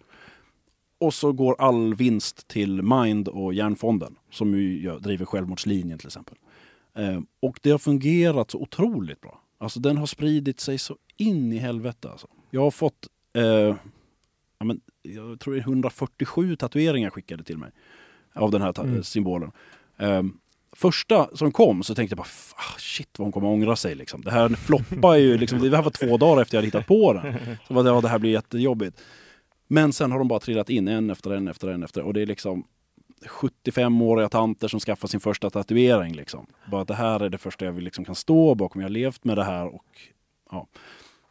[1.00, 6.36] Och så går all vinst till Mind och Hjärnfonden som ju driver självmordslinjen till exempel.
[6.96, 9.42] Eh, och det har fungerat så otroligt bra.
[9.58, 12.10] Alltså den har spridit sig så in i helvete.
[12.10, 12.28] Alltså.
[12.52, 13.76] Jag har fått eh,
[14.60, 17.72] ja, men, jag tror det är 147 tatueringar skickade till mig
[18.34, 19.04] av den här mm.
[19.04, 19.52] symbolen.
[19.98, 20.40] Um,
[20.72, 23.96] första som kom så tänkte jag bara ah, shit vad hon kommer ångra sig.
[23.96, 24.22] Liksom.
[24.22, 27.58] Det här floppar ju, liksom, det här var två dagar efter jag hittat på den.
[27.68, 29.02] Så det, ja, det här blir jättejobbigt.
[29.68, 32.22] Men sen har de bara trillat in en efter en efter en efter och det
[32.22, 32.64] är liksom
[33.26, 36.16] 75-åriga tanter som skaffar sin första tatuering.
[36.16, 36.48] Liksom.
[36.72, 38.82] Bara att det här är det första jag liksom kan stå bakom.
[38.82, 39.86] Jag har levt med det här och
[40.52, 40.68] ja.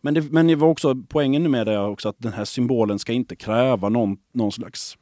[0.06, 3.12] Men det, men det var också poängen med det också att den här symbolen ska
[3.12, 4.98] inte kräva någon, någon slags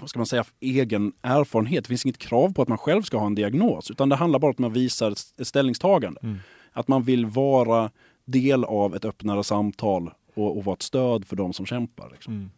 [0.00, 1.84] vad ska man säga, egen erfarenhet.
[1.84, 4.38] Det finns inget krav på att man själv ska ha en diagnos, utan det handlar
[4.38, 6.20] bara om att man visar ett ställningstagande.
[6.22, 6.38] Mm.
[6.72, 7.90] Att man vill vara
[8.24, 12.10] del av ett öppnare samtal och, och vara ett stöd för de som kämpar.
[12.10, 12.34] Liksom.
[12.34, 12.50] Mm.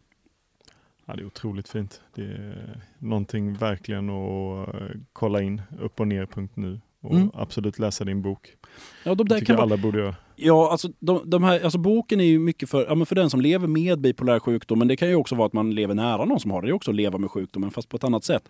[1.05, 2.01] Ja, det är otroligt fint.
[2.15, 4.69] Det är någonting verkligen att
[5.13, 7.31] kolla in, upp och ner.nu och mm.
[7.33, 8.55] absolut läsa din bok.
[9.03, 10.15] Ja, de där tycker kan alla borde göra.
[10.35, 13.29] Ja, alltså, de, de här, alltså boken är ju mycket för, ja, men för den
[13.29, 16.25] som lever med bipolär sjukdom, men det kan ju också vara att man lever nära
[16.25, 16.67] någon som har det.
[16.67, 18.49] Det är också att leva med sjukdomen, fast på ett annat sätt.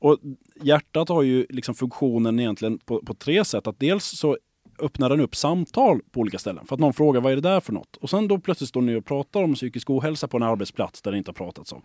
[0.00, 0.18] Och
[0.62, 3.66] hjärtat har ju liksom funktionen egentligen på, på tre sätt.
[3.66, 4.36] Att dels så
[4.78, 6.66] öppnar den upp samtal på olika ställen.
[6.66, 7.96] För att någon frågar vad är det där för något?
[7.96, 11.12] Och sen då plötsligt står ni och pratar om psykisk ohälsa på en arbetsplats där
[11.12, 11.82] det inte har pratats om.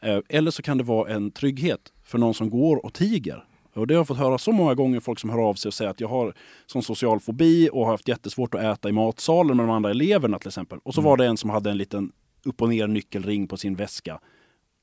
[0.00, 3.44] Eh, eller så kan det vara en trygghet för någon som går och tiger
[3.78, 5.74] och det har jag fått höra så många gånger, folk som hör av sig och
[5.74, 6.34] säger att jag har
[6.66, 10.38] sån social fobi och har haft jättesvårt att äta i matsalen med de andra eleverna
[10.38, 10.78] till exempel.
[10.82, 11.10] Och så mm.
[11.10, 12.12] var det en som hade en liten
[12.44, 14.20] upp och ner nyckelring på sin väska.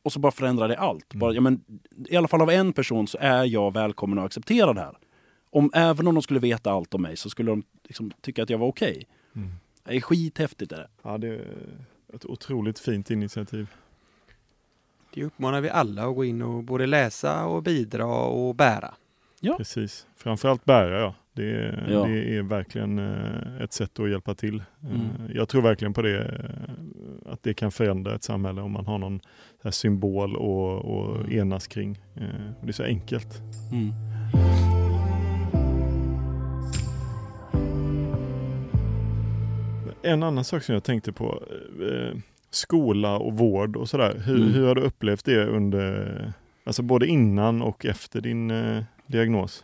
[0.03, 1.13] Och så bara förändrade allt.
[1.13, 1.19] Mm.
[1.19, 1.61] Bara, ja, men,
[2.09, 4.97] I alla fall av en person så är jag välkommen och accepterad här.
[5.49, 8.49] Om, även om de skulle veta allt om mig så skulle de liksom, tycka att
[8.49, 8.91] jag var okej.
[8.91, 9.05] Okay.
[9.43, 9.55] Mm.
[9.83, 10.71] Det är skithäftigt.
[10.71, 10.87] Är det.
[11.03, 11.47] Ja, det är
[12.13, 13.67] ett otroligt fint initiativ.
[15.16, 18.93] Det uppmanar vi alla att gå in och både läsa och bidra och bära.
[19.39, 19.57] Ja.
[19.57, 21.16] Precis, framförallt bära ja.
[21.34, 22.05] Det, är, ja.
[22.05, 24.63] det är verkligen eh, ett sätt att hjälpa till.
[24.84, 25.07] Eh, mm.
[25.34, 28.97] Jag tror verkligen på det, eh, att det kan förändra ett samhälle om man har
[28.97, 29.20] någon
[29.72, 31.39] symbol att mm.
[31.39, 31.99] enas kring.
[32.61, 33.41] Det är så enkelt.
[33.72, 33.93] Mm.
[40.03, 41.43] En annan sak som jag tänkte på
[42.56, 44.22] skola och vård och sådär.
[44.26, 44.53] Hur, mm.
[44.53, 46.34] hur har du upplevt det under,
[46.64, 49.64] alltså både innan och efter din eh, diagnos?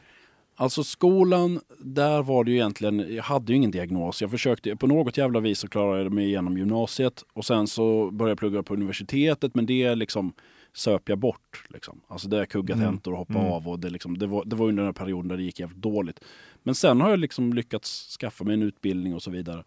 [0.55, 4.21] Alltså skolan, där var det ju egentligen, jag hade ju ingen diagnos.
[4.21, 8.11] Jag försökte, på något jävla vis så klarade jag mig igenom gymnasiet och sen så
[8.11, 10.33] började jag plugga på universitetet men det liksom
[10.73, 11.63] söp jag bort.
[11.69, 12.01] Liksom.
[12.07, 12.85] Alltså det kugga mm.
[12.85, 13.51] tentor och hoppa mm.
[13.51, 15.59] av och det, liksom, det, var, det var under den här perioden där det gick
[15.59, 16.19] jävligt dåligt.
[16.63, 19.63] Men sen har jag liksom lyckats skaffa mig en utbildning och så vidare.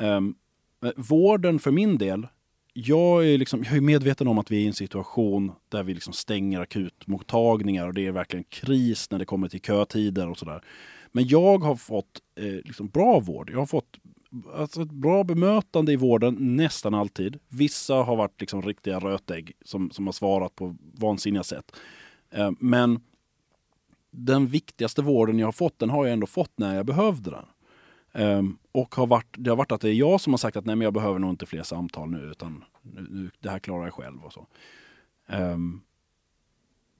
[0.00, 0.34] Um,
[0.96, 2.26] vården för min del
[2.72, 5.94] jag är, liksom, jag är medveten om att vi är i en situation där vi
[5.94, 10.64] liksom stänger akutmottagningar och det är verkligen kris när det kommer till kötider och sådär.
[11.12, 13.50] Men jag har fått eh, liksom bra vård.
[13.50, 13.98] Jag har fått
[14.54, 17.38] alltså, ett bra bemötande i vården nästan alltid.
[17.48, 21.72] Vissa har varit liksom riktiga rötägg som, som har svarat på vansinniga sätt.
[22.30, 23.00] Eh, men
[24.10, 27.46] den viktigaste vården jag har fått, den har jag ändå fått när jag behövde den.
[28.14, 30.64] Um, och har varit, det har varit att det är jag som har sagt att
[30.64, 33.84] nej men jag behöver nog inte fler samtal nu utan nu, nu, det här klarar
[33.84, 34.46] jag själv och så.
[35.26, 35.82] Um,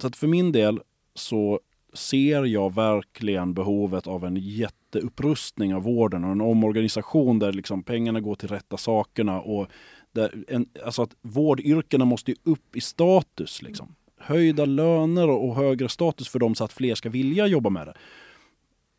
[0.01, 0.81] så att för min del
[1.15, 1.61] så
[1.93, 8.21] ser jag verkligen behovet av en jätteupprustning av vården och en omorganisation där liksom pengarna
[8.21, 9.67] går till rätta sakerna och
[10.13, 13.63] där en, alltså att vårdyrkena måste upp i status.
[13.63, 13.95] Liksom.
[14.19, 17.95] Höjda löner och högre status för dem så att fler ska vilja jobba med det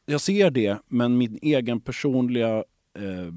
[0.05, 2.57] jag ser det, men min egen personliga
[2.99, 3.33] eh,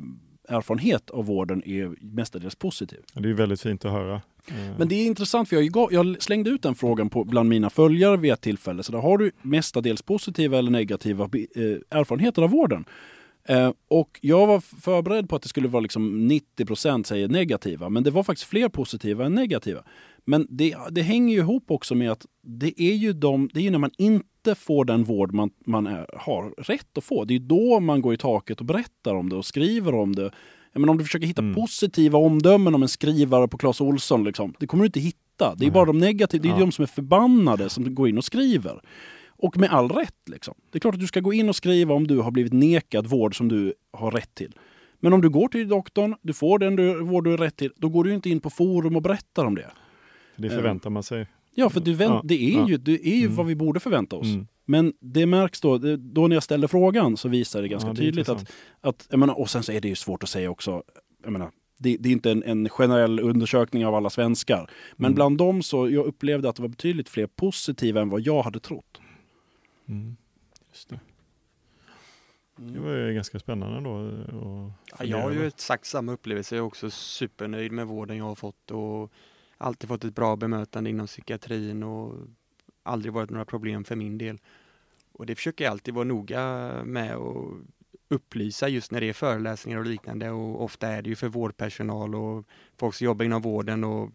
[0.49, 2.99] erfarenhet av vården är mestadels positiv.
[3.15, 4.15] Det är väldigt fint att höra.
[4.49, 7.71] Eh, Men det är intressant för jag, jag slängde ut den frågan på, bland mina
[7.71, 8.83] följare vid ett tillfälle.
[8.83, 12.85] Så där har du mestadels positiva eller negativa eh, erfarenheter av vården.
[13.49, 17.89] Eh, och jag var förberedd på att det skulle vara liksom 90% säger negativa.
[17.89, 19.85] Men det var faktiskt fler positiva än negativa.
[20.25, 23.71] Men det, det hänger ju ihop också med att det är ju, de, det är
[23.71, 27.25] när man inte får den vård man, man är, har rätt att få.
[27.25, 30.31] Det är då man går i taket och berättar om det och skriver om det.
[30.73, 31.55] Menar, om du försöker hitta Mm.
[31.55, 35.55] positiva omdömen om en skrivare på Clas Ohlson, liksom, det kommer du inte hitta.
[35.57, 36.59] Det är bara de negativa, det är Ja.
[36.59, 38.81] de som är förbannade som går in och skriver.
[39.29, 40.29] Och med all rätt.
[40.31, 40.55] Liksom.
[40.71, 43.07] Det är klart att du ska gå in och skriva om du har blivit nekad
[43.07, 44.53] vård som du har rätt till.
[45.01, 47.73] Men om du går till doktorn, du får den du, vård du har rätt till,
[47.77, 49.71] då går du inte in på forum och berättar om det.
[50.37, 51.27] det förväntar man sig.
[51.59, 52.69] Ja, för du vänt, Ja, det är ja.
[52.69, 53.37] ju, det är ju Mm.
[53.37, 54.27] vad vi borde förvänta oss.
[54.27, 54.47] Mm.
[54.65, 58.01] Men det märks då, då när jag ställer frågan så visar det ganska Ja, det
[58.01, 60.83] tydligt att, att jag menar, och sen så är det ju svårt att säga också,
[61.23, 64.71] jag menar, det, det är inte en, en generell undersökning av alla svenskar.
[64.97, 65.15] Men Mm.
[65.15, 68.61] bland dem så, jag upplevde att det var betydligt fler positiva än vad jag hade
[68.61, 69.01] trott.
[69.89, 70.17] Mm.
[70.73, 71.01] Just det.
[72.57, 73.91] det var ju ganska spännande då.
[74.39, 76.57] Och Ja, jag har ju exakt samma upplevelse.
[76.57, 79.13] Jag är också supernöjd med vården jag har fått och
[79.59, 82.15] alltid fått ett bra bemötande inom psykiatrin och
[82.83, 84.39] aldrig varit några problem för min del.
[85.13, 87.53] Och det försöker jag alltid vara noga med och
[88.09, 92.15] upplysa just när det är föreläsningar och liknande och ofta är det ju för vårdpersonal
[92.15, 92.45] och
[92.77, 94.11] folk som jobbar inom vården och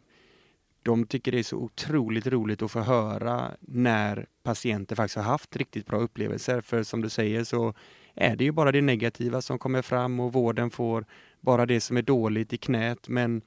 [0.84, 5.56] de tycker det är så otroligt roligt att få höra när patienter faktiskt har haft
[5.56, 6.62] riktigt bra upplevelser.
[6.62, 7.74] För som du säger så
[8.16, 11.06] är det ju bara det negativa som kommer fram och vården får
[11.40, 13.08] bara det som är dåligt i knät.
[13.08, 13.42] Men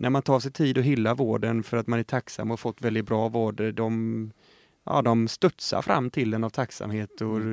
[0.00, 2.82] när man tar sig tid att hylla vården för att man är tacksam och fått
[2.82, 4.32] väldigt bra vård, de,
[4.84, 7.44] ja, de studsar fram till en av tacksamhet och eh,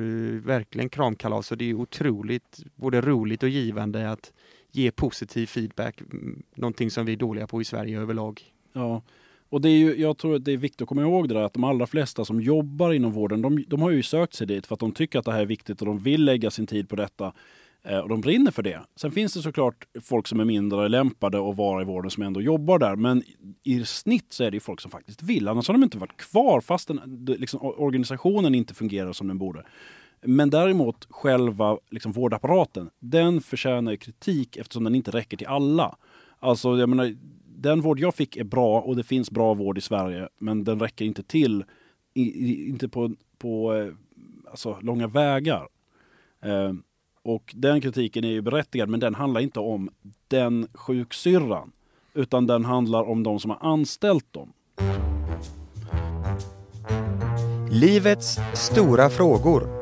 [0.44, 1.52] verkligen kramkalas.
[1.52, 4.32] Och det är otroligt både roligt och givande att
[4.72, 8.42] ge positiv feedback, mm, någonting som vi är dåliga på i Sverige överlag.
[8.72, 9.02] Ja,
[9.48, 11.42] och det är ju, jag tror att det är viktigt att komma ihåg det där
[11.42, 14.66] att de allra flesta som jobbar inom vården, de, de har ju sökt sig dit
[14.66, 16.88] för att de tycker att det här är viktigt och de vill lägga sin tid
[16.88, 17.32] på detta.
[17.82, 18.80] Eh, och de brinner för det.
[18.96, 22.40] Sen finns det såklart folk som är mindre lämpade att vara i vården som ändå
[22.40, 22.96] jobbar där.
[22.96, 23.22] Men
[23.62, 25.48] i snitt så är det ju folk som faktiskt vill.
[25.48, 29.64] Annars har de inte varit kvar fastän liksom, organisationen inte fungerar som den borde.
[30.20, 35.96] Men däremot själva liksom, vårdapparaten, den förtjänar kritik eftersom den inte räcker till alla.
[36.38, 37.16] Alltså, jag menar,
[37.56, 40.80] den vård jag fick är bra och det finns bra vård i Sverige, men den
[40.80, 41.64] räcker inte till,
[42.14, 43.92] i, i, inte på, på eh,
[44.50, 45.68] alltså, långa vägar.
[46.42, 46.72] Eh,
[47.22, 49.90] och den kritiken är ju berättigad, men den handlar inte om
[50.28, 51.72] den sjuksyrran,
[52.14, 54.52] utan den handlar om de som har anställt dem.
[57.70, 59.78] Livets stora frågor.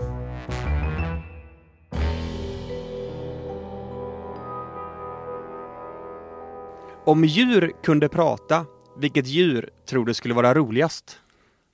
[7.05, 8.67] Om djur kunde prata,
[8.97, 11.19] vilket djur tror du skulle vara roligast?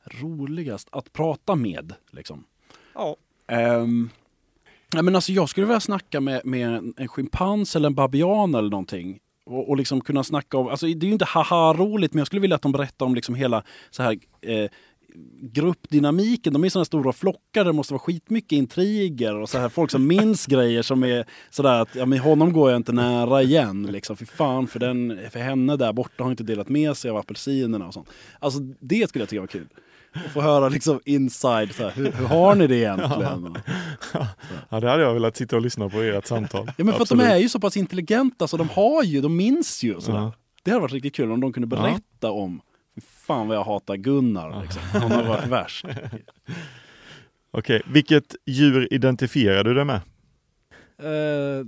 [0.05, 2.45] Roligast att prata med, liksom.
[2.95, 3.17] Ja.
[3.53, 4.11] Um,
[4.95, 8.55] ja, men alltså jag skulle vilja snacka med, med en, en schimpans eller en babian
[8.55, 9.19] eller någonting.
[9.47, 12.41] Och, och liksom kunna snacka om, alltså det är ju inte haha-roligt men jag skulle
[12.41, 14.71] vilja att de berättar om liksom hela så här eh,
[15.41, 16.53] gruppdynamiken.
[16.53, 20.07] De är sådana stora flockar, det måste vara skitmycket intriger och så här folk som
[20.07, 23.83] minns grejer som är sådär att ja, men honom går jag inte nära igen.
[23.83, 24.17] Liksom.
[24.17, 27.87] Fy fan, för, den, för henne där borta har inte delat med sig av apelsinerna
[27.87, 28.09] och sånt.
[28.39, 29.69] Alltså det skulle jag tycka var kul.
[30.15, 33.57] Och få höra liksom inside, så här, hur, hur har ni det egentligen?
[34.69, 36.67] Ja, det hade jag velat sitta och lyssna på i ert samtal.
[36.67, 37.23] Ja men för Absolut.
[37.23, 40.01] att de är ju så pass intelligenta så de har ju, de minns ju.
[40.01, 40.19] Sådär.
[40.19, 40.33] Ja.
[40.63, 42.61] Det hade varit riktigt kul om de kunde berätta om,
[43.01, 44.63] fan vad jag hatar Gunnar.
[44.63, 44.83] Liksom.
[44.93, 45.87] Han har varit värst.
[47.51, 50.01] Okej, vilket djur identifierar du dig med?
[51.03, 51.67] Eh,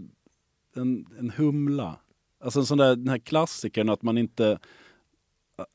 [0.77, 1.97] en, en humla.
[2.45, 4.59] Alltså en sån där, den här klassikern att man inte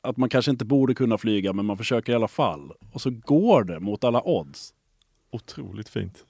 [0.02, 2.72] att man kanske inte borde kunna flyga men man försöker i alla fall.
[2.92, 4.74] Och så går det mot alla odds.
[5.32, 6.24] Otroligt fint.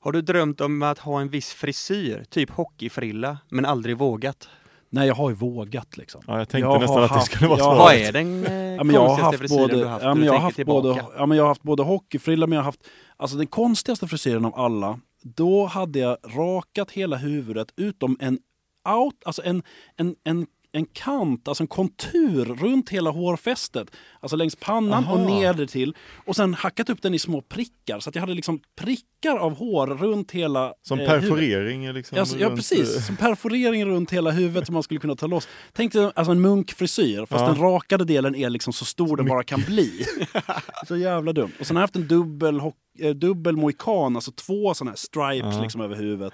[0.00, 4.48] Har du drömt om att ha en viss frisyr, typ hockeyfrilla, men aldrig vågat?
[4.90, 6.22] Nej jag har ju vågat liksom.
[6.26, 7.78] Ja, jag tänkte Jag nästan att det skulle vara svaret.
[7.78, 9.90] har- Vad är den eh, Ja, men jag har konstigaste haft frisyren både, du har
[9.90, 10.04] haft?
[10.04, 10.82] ja, men jag har haft tillbaka?
[10.88, 12.86] både, ja, men jag har haft både hockeyfrilla men jag har haft,
[13.16, 18.38] alltså den konstigaste frisyren av alla, då hade jag rakat hela huvudet utom en
[18.88, 19.62] out, alltså en,
[19.96, 20.46] en, en,
[20.76, 23.90] en kant, alltså en kontur runt hela hårfästet.
[24.20, 25.12] Alltså längs pannan Aha.
[25.14, 25.94] och ner till.
[26.26, 28.00] Och sen hackat upp den i små prickar.
[28.00, 32.38] Så att jag hade liksom prickar av hår runt hela Som eh, perforering liksom Alltså,
[32.38, 35.48] ja precis, som perforering runt hela huvudet som man skulle kunna ta loss.
[35.72, 37.46] Tänk dig alltså en munkfrisyr fast Ja.
[37.52, 40.04] den rakade delen är liksom så stor den bara kan bli.
[40.88, 41.52] så jävla dumt.
[41.60, 42.60] Och sen har jag haft en dubbel,
[42.98, 45.62] eh, dubbel mohikan, alltså två sådana här stripes Ja.
[45.62, 46.32] liksom över huvudet.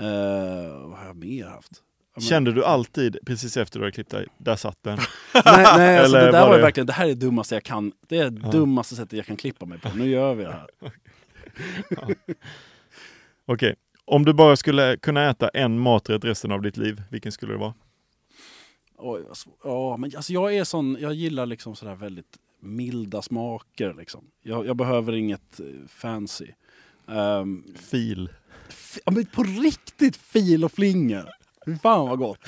[0.00, 1.70] Eh, vad har jag mer haft?
[2.18, 4.98] Ja, men- Kände du alltid precis efter du hade klippt dig, där satt den?
[5.34, 5.42] Nej,
[5.76, 7.92] nej alltså det där var det- verkligen, det här är det dummaste jag kan.
[8.08, 8.50] Det är det Ja.
[8.50, 9.88] dummaste sättet jag kan klippa mig på.
[9.96, 10.66] Nu gör vi det här.
[13.46, 17.52] Okej, om du bara skulle kunna äta en maträtt resten av ditt liv, vilken skulle
[17.52, 17.74] det vara?
[18.98, 19.22] Oj.
[19.64, 24.24] Ja, men alltså jag är sån, jag gillar liksom sådär väldigt milda smaker liksom.
[24.42, 26.46] Jag, jag behöver inget eh, fancy.
[27.06, 28.28] Um, Fil.
[29.04, 31.28] ja, men på riktigt fil och flingor.
[31.68, 32.38] Fy fan vad gott.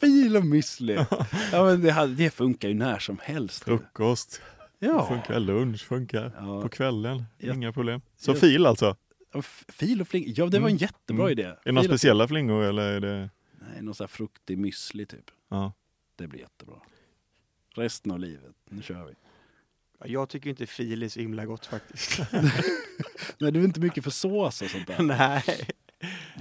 [0.00, 1.06] fil och müsli.
[1.52, 3.64] Ja, men det, hade- det funkar ju när som helst.
[3.64, 4.42] Frukost,
[4.78, 5.08] Ja.
[5.08, 6.32] funkar, lunch funkar.
[6.38, 6.62] Ja.
[6.62, 7.54] På kvällen, Ja.
[7.54, 8.00] inga problem.
[8.16, 8.34] Så Ja.
[8.34, 8.96] fil alltså?
[9.68, 10.76] Fil och flingor, ja det var en Mm.
[10.76, 11.32] jättebra Mm.
[11.38, 11.42] idé.
[11.44, 13.30] Är det några speciella flingor eller är det...
[13.72, 15.30] Nej, någon sån här fruktig müsli typ.
[15.50, 15.72] Ja.
[16.16, 16.76] Det blir jättebra.
[17.74, 19.14] Resten av livet, nu kör vi.
[20.12, 22.18] Jag tycker inte fil är så himla gott faktiskt.
[23.38, 25.02] Nej, du är inte mycket för sås och sånt där.
[25.02, 25.44] Nej.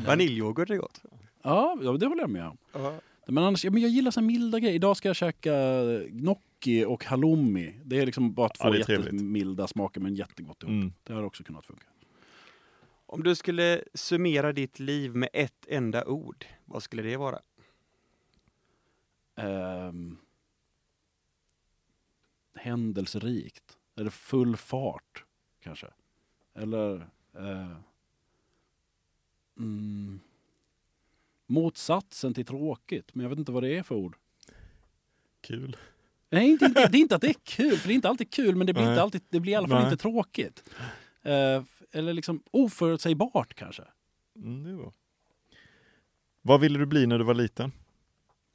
[0.05, 1.01] Vaniljyoghurt är gott.
[1.43, 2.57] Ja, ja, det håller jag med om.
[2.73, 2.99] Ja.
[3.27, 4.75] Men annars, ja, men jag gillar så milda grejer.
[4.75, 5.53] Idag ska jag käka
[6.07, 7.79] gnocchi och halloumi.
[7.85, 10.71] Det är liksom bara två Ja, jättemilda smaker men jättegott ihop.
[10.71, 10.93] Mm.
[11.03, 11.85] Det har också kunnat funka.
[13.05, 17.39] Om du skulle summera ditt liv med ett enda ord, vad skulle det vara?
[19.35, 20.17] Ehm,
[22.55, 23.77] händelserikt.
[23.97, 25.23] Eller full fart,
[25.63, 25.87] kanske.
[26.55, 26.95] Eller...
[27.33, 27.77] eh,
[29.57, 30.19] mm,
[31.47, 34.15] motsatsen till tråkigt, men jag vet inte vad det är för ord.
[35.41, 35.77] Kul.
[36.29, 38.31] Nej, inte, inte, det är inte att det är kul, för det är inte alltid
[38.31, 38.91] kul, men det blir, Nej.
[38.91, 39.91] inte alltid, det blir i alla fall Nej.
[39.91, 40.63] inte tråkigt.
[41.21, 43.83] Eh, eller liksom oförutsägbart kanske.
[44.35, 44.93] Mm, bra.
[46.41, 47.71] Vad ville du bli när du var liten?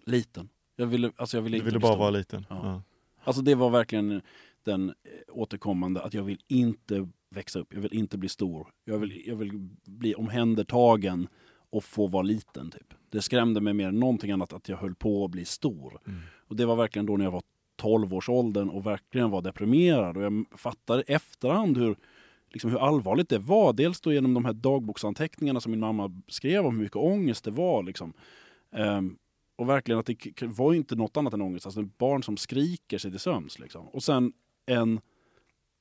[0.04, 0.48] Liten.
[0.76, 2.46] Jag ville, alltså jag ville Du ville bara vara liten?
[2.48, 2.60] Ja.
[2.62, 2.82] Ja.
[3.24, 4.22] Alltså det var verkligen
[4.62, 4.94] den
[5.28, 8.68] återkommande att jag vill inte växa upp, jag vill inte bli stor.
[8.84, 11.28] Jag vill, jag vill bli omhändertagen
[11.70, 12.94] och få vara liten typ.
[13.10, 16.00] Det skrämde mig mer än någonting annat att jag höll på att bli stor.
[16.06, 16.20] Mm.
[16.48, 17.42] Och det var verkligen då när jag var
[17.82, 20.16] 12-årsåldern och verkligen var deprimerad.
[20.16, 21.96] Och jag fattade efterhand hur,
[22.50, 23.72] liksom hur allvarligt det var.
[23.72, 27.50] Dels då genom de här dagboksanteckningarna som min mamma skrev om hur mycket ångest det
[27.50, 27.82] var.
[27.82, 28.12] Liksom.
[28.72, 29.16] Ehm,
[29.56, 31.66] och verkligen att det var inte något annat än ångest.
[31.66, 33.58] Alltså ett barn som skriker sig till sömns.
[33.58, 33.88] Liksom.
[33.88, 34.32] Och sen
[34.66, 35.00] en...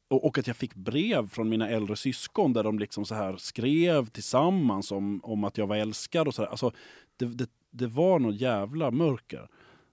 [0.10, 3.38] Och, och att jag fick brev från mina äldre syskon där de liksom så här
[3.38, 6.49] skrev tillsammans om, om att jag var älskad och så här.
[6.49, 6.72] Alltså,
[7.18, 9.47] det, det, det var något jävla mörker.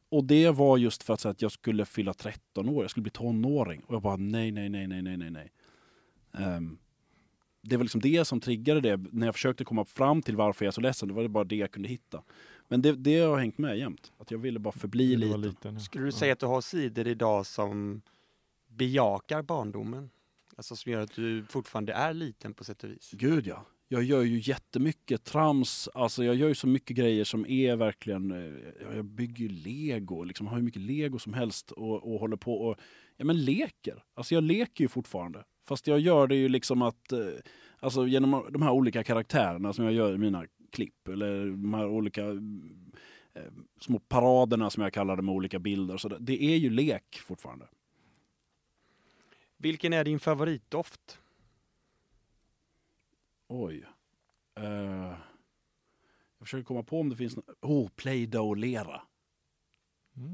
[0.08, 3.02] Och det var just för att, så att jag skulle fylla 13 år, jag skulle
[3.02, 3.82] bli tonåring.
[3.86, 5.52] Och jag bara nej, nej, nej, nej, nej, nej, nej.
[6.38, 6.78] Ehm,
[7.62, 8.96] det var liksom det som triggade det.
[8.96, 11.44] När jag försökte komma fram till varför jag är så ledsen, det var det bara
[11.44, 12.22] det jag kunde hitta.
[12.68, 14.12] Men det, det har hängt med jämt.
[14.18, 15.40] Att jag ville bara förbli liten.
[15.40, 15.80] liten ja.
[15.80, 18.02] Skulle du säga att du har sidor idag som
[18.76, 20.10] bejakar barndomen?
[20.56, 23.10] Alltså som gör att du fortfarande är liten på sätt och vis?
[23.12, 23.66] Gud ja.
[23.88, 25.88] Jag gör ju jättemycket trams.
[25.94, 28.30] Alltså jag gör ju så mycket grejer som är verkligen...
[28.30, 32.36] Eh, jag bygger ju lego, liksom har hur mycket lego som helst och, och håller
[32.36, 32.76] på och...
[33.16, 34.04] Ja men leker.
[34.14, 35.44] Alltså jag leker ju fortfarande.
[35.68, 37.12] Fast jag gör det ju liksom att...
[37.12, 37.18] Eh,
[37.78, 41.08] alltså genom de här olika karaktärerna som jag gör i mina klipp.
[41.08, 45.96] Eller de här olika eh, små paraderna som jag kallar det med olika bilder.
[45.96, 47.66] Så det, det är ju lek fortfarande.
[49.56, 51.18] Vilken är din favoritdoft?
[53.48, 53.84] Oj.
[54.54, 54.64] Eh,
[56.38, 57.36] jag försöker komma på om det finns...
[57.36, 59.02] nå- Oh, Play-Doh-lera.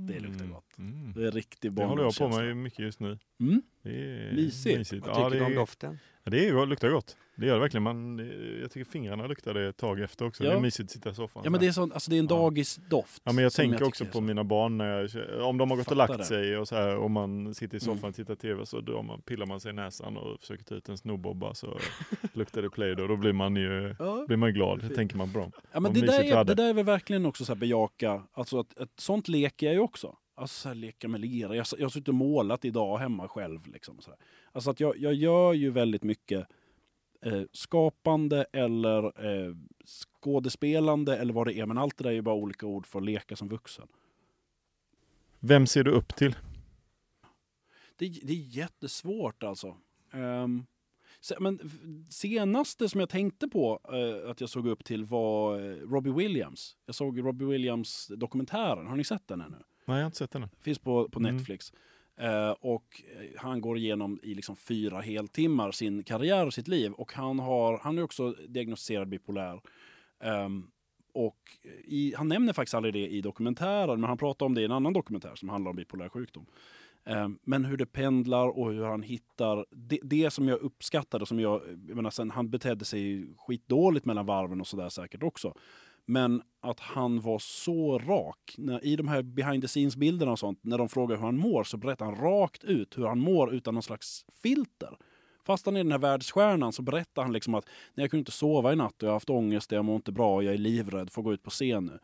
[0.08, 0.78] Det luktar gott.
[0.78, 1.12] Mm.
[1.12, 2.54] Det är riktig Det håller jag på barndomskänsla.
[2.54, 3.18] med mycket just nu.
[3.40, 3.62] Mm.
[3.82, 4.92] Det är Mysigt.
[4.92, 5.98] Vad Ja, tycker det, du om är, doften?
[6.24, 7.16] ja, det är, luktar gott.
[7.36, 7.82] Det gör det verkligen.
[7.82, 10.42] Man, det- jag tycker fingrarna luktar det ett tag efter också.
[10.42, 10.56] Det Ja.
[10.56, 11.42] är mysigt att sitta i soffan.
[11.44, 13.22] Ja men det är, sån, alltså det är en dagisdoft.
[13.24, 15.90] Ja men jag tänker tycker också på mina barn när jag, om de har gått
[15.90, 16.24] och lagt det.
[16.24, 18.08] sig och så här och man sitter i soffan Mm.
[18.08, 20.88] och tittar tv så drar man, pillar man sig i näsan och försöker ta ut
[20.88, 21.78] en snobbobba så
[22.32, 23.06] luktar det play då.
[23.06, 24.24] Då blir man ju Ja.
[24.28, 25.50] blir man glad, Det det tänker man bra.
[25.72, 27.60] Ja men det där, mysigt vi är, det där är väl verkligen också så här
[27.60, 30.16] bejaka, alltså att, ett sånt leker jag ju också.
[30.34, 31.56] Alltså leka med lera.
[31.56, 33.66] Jag, jag har suttit och målat idag hemma själv.
[33.66, 34.14] Liksom, så.
[34.52, 36.46] Alltså att jag, jag gör ju väldigt mycket
[37.22, 39.54] eh, skapande eller eh,
[39.86, 41.66] skådespelande eller vad det är.
[41.66, 43.88] Men allt det där är ju bara olika ord för att leka som vuxen.
[45.40, 46.36] Vem ser du upp till?
[47.96, 49.76] Det, det är jättesvårt alltså.
[51.20, 51.60] Se- men
[52.10, 56.76] senaste som jag tänkte på eh, att jag såg upp till var eh, Robbie Williams.
[56.86, 58.86] Jag såg Robbie Williams dokumentären.
[58.86, 59.56] Har ni sett den ännu?
[59.84, 60.48] Nej jag har inte sett den.
[60.60, 61.36] Finns på, på Mm.
[61.36, 61.72] Netflix.
[62.16, 66.92] Eh, och eh, han går igenom i liksom fyra heltimmar sin karriär och sitt liv.
[66.92, 69.60] Och han, har, han är också diagnostiserad bipolär.
[70.20, 70.66] Ehm,
[71.14, 71.38] och
[71.84, 74.72] i, han nämner faktiskt aldrig det i dokumentären, men han pratar om det i en
[74.72, 76.46] annan dokumentär som handlar om bipolär sjukdom.
[77.04, 81.40] Eh, Men hur det pendlar och hur han hittar det, det som jag uppskattade, som
[81.40, 85.54] jag, jag menar sen han betedde sig skitdåligt mellan varven och sådär säkert också.
[86.06, 88.54] Men att han var så rak.
[88.58, 91.38] När, I de här behind the scenes bilderna och sånt, när de frågar hur han
[91.38, 94.96] mår så berättar han rakt ut hur han mår utan någon slags filter.
[95.44, 98.32] Fast han är den här världsstjärnan så berättar han liksom att Nej, jag kunde inte
[98.32, 101.10] sova i natt och jag har haft ångest, jag mår inte bra, jag är livrädd
[101.10, 101.98] får gå ut på scen nu.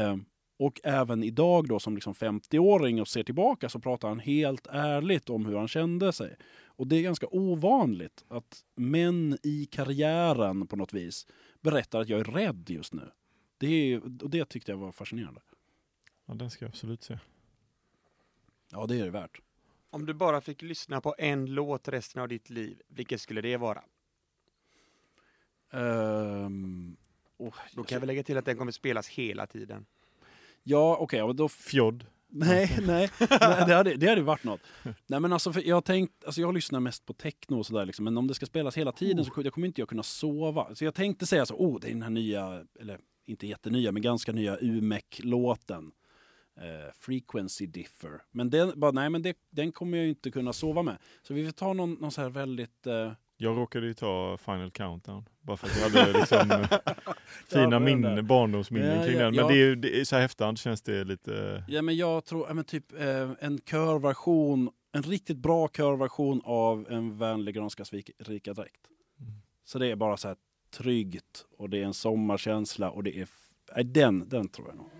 [0.00, 0.16] Eh,
[0.58, 5.30] och även idag då som liksom 50-åring och ser tillbaka så pratar han helt ärligt
[5.30, 6.36] om hur han kände sig.
[6.66, 11.26] Och det är ganska ovanligt att män i karriären på något vis
[11.60, 13.10] berättar att jag är rädd just nu.
[13.58, 15.40] Det, är, och det tyckte jag var fascinerande.
[16.26, 17.18] Ja, den ska jag absolut se.
[18.70, 19.40] Ja, det är det värt.
[19.90, 23.56] Om du bara fick lyssna på en låt resten av ditt liv, vilken skulle det
[23.56, 23.82] vara?
[25.72, 26.96] Ehm,
[27.36, 29.86] oh, Då kan vi lägga till att den kommer spelas hela tiden.
[30.62, 32.06] Ja, okej, ja, då Fjodd.
[32.28, 33.28] Nej, nej, nej
[33.66, 34.60] det, hade, det hade varit något.
[35.06, 38.16] Nej men alltså, jag tänkt, alltså jag lyssnar mest på techno och sådär liksom, men
[38.18, 40.74] om det ska spelas hela tiden så kommer- jag kommer inte jag kunna sova.
[40.74, 44.02] Så jag tänkte säga så, oh det är den här nya, eller inte jättenya, men
[44.02, 45.92] ganska nya UMEC-låten.
[46.56, 48.22] Eh, Frequency Differ.
[48.30, 50.96] Men den, bara, nej men det, den kommer jag inte kunna sova med.
[51.22, 52.86] Så vi får ta någon, någon så här väldigt...
[52.86, 55.28] Eh, Jag råkade ju ta Final Countdown.
[55.40, 56.68] Bara för att jag hade liksom eh,
[57.48, 59.34] fina barndomsminnen Ja, kring ja, den.
[59.34, 59.48] Men ja.
[59.48, 61.64] det är, det är, så här efterhand känns det lite...
[61.68, 66.86] ja men jag tror, ja, men typ eh, en körversion, en riktigt bra körversion av
[66.90, 68.88] en vänlig grönskas rika dräkt.
[69.20, 69.32] Mm.
[69.64, 70.36] Så det är bara så här
[70.76, 73.28] tryggt och det är en sommarkänsla och det är...
[73.76, 74.90] Nej, den, den tror jag nog.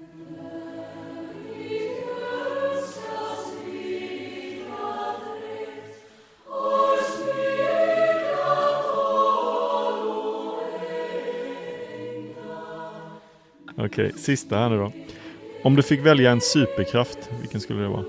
[13.76, 14.92] Okej, sista här nu då.
[15.64, 18.04] Om du fick välja en superkraft, vilken skulle det vara?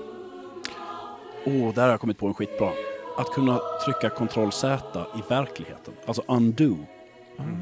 [1.46, 2.72] Åh, där har jag kommit på en skitbra.
[3.16, 5.94] Att kunna trycka Ctrl Z i verkligheten.
[6.06, 6.76] Alltså undo.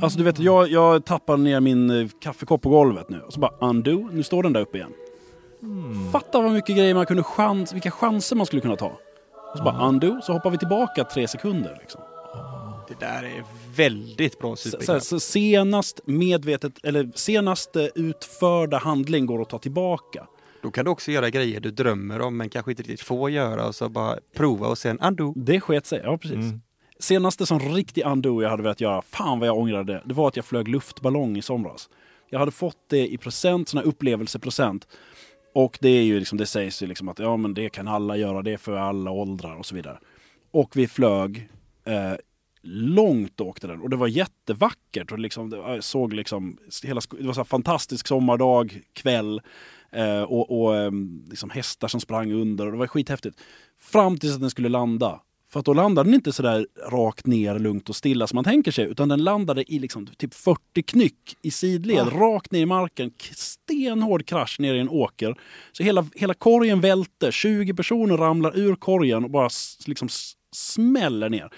[0.03, 3.21] Alltså du vet, jag, jag tappar ner min eh, kaffekopp på golvet nu.
[3.21, 4.93] Och så bara undo, nu står den där uppe igen.
[6.13, 8.99] Fatta vad mycket grejer man kunde chans, vilka chanser man skulle kunna ta.
[9.53, 11.79] Och så bara undo, så hoppar vi tillbaka tre sekunder.
[11.81, 12.01] Liksom.
[12.89, 13.45] Det där är
[13.77, 15.07] väldigt bra Så, så, superkraft.
[15.07, 20.27] så senast medvetet, eller senast eh, utförda handling går att ta tillbaka.
[20.63, 23.67] Då kan du också göra grejer du drömmer om men kanske inte riktigt får göra
[23.67, 25.33] och så bara prova och sen undo.
[25.37, 26.37] Det sket sig, ja precis.
[26.37, 26.61] Mm.
[27.05, 30.29] Senaste som riktig undo jag hade velat göra, fan vad jag ångrade det, det var
[30.29, 31.89] att jag flög luftballong i somras.
[32.31, 34.89] Jag hade fått det i procent, sån här upplevelseprocent.
[35.55, 38.17] Och det är ju liksom, det sägs ju liksom att ja men det kan alla
[38.17, 39.99] göra, det är för alla åldrar och så vidare.
[40.51, 41.49] Och vi flög
[41.85, 42.15] eh,
[42.63, 47.27] långt åkte den och det var jättevackert och liksom, det, jag såg liksom hela, det
[47.27, 49.41] var en fantastisk sommardag, kväll
[49.93, 50.91] eh, och, och eh,
[51.31, 53.41] liksom hästar som sprang under och det var skithäftigt.
[53.79, 55.21] Fram tills att den skulle landa.
[55.55, 58.71] För att då landade den inte sådär rakt ner, lugnt och stilla som man tänker
[58.73, 58.85] sig.
[58.85, 63.11] Utan den landade i liksom typ 40 knyck i sidled, rakt ner i marken.
[63.35, 65.37] Stenhård krasch ner i en åker.
[65.73, 69.49] Så hela, hela korgen välte, 20 personer ramlar ur korgen och bara
[69.87, 70.09] liksom
[70.57, 71.51] smäller ner.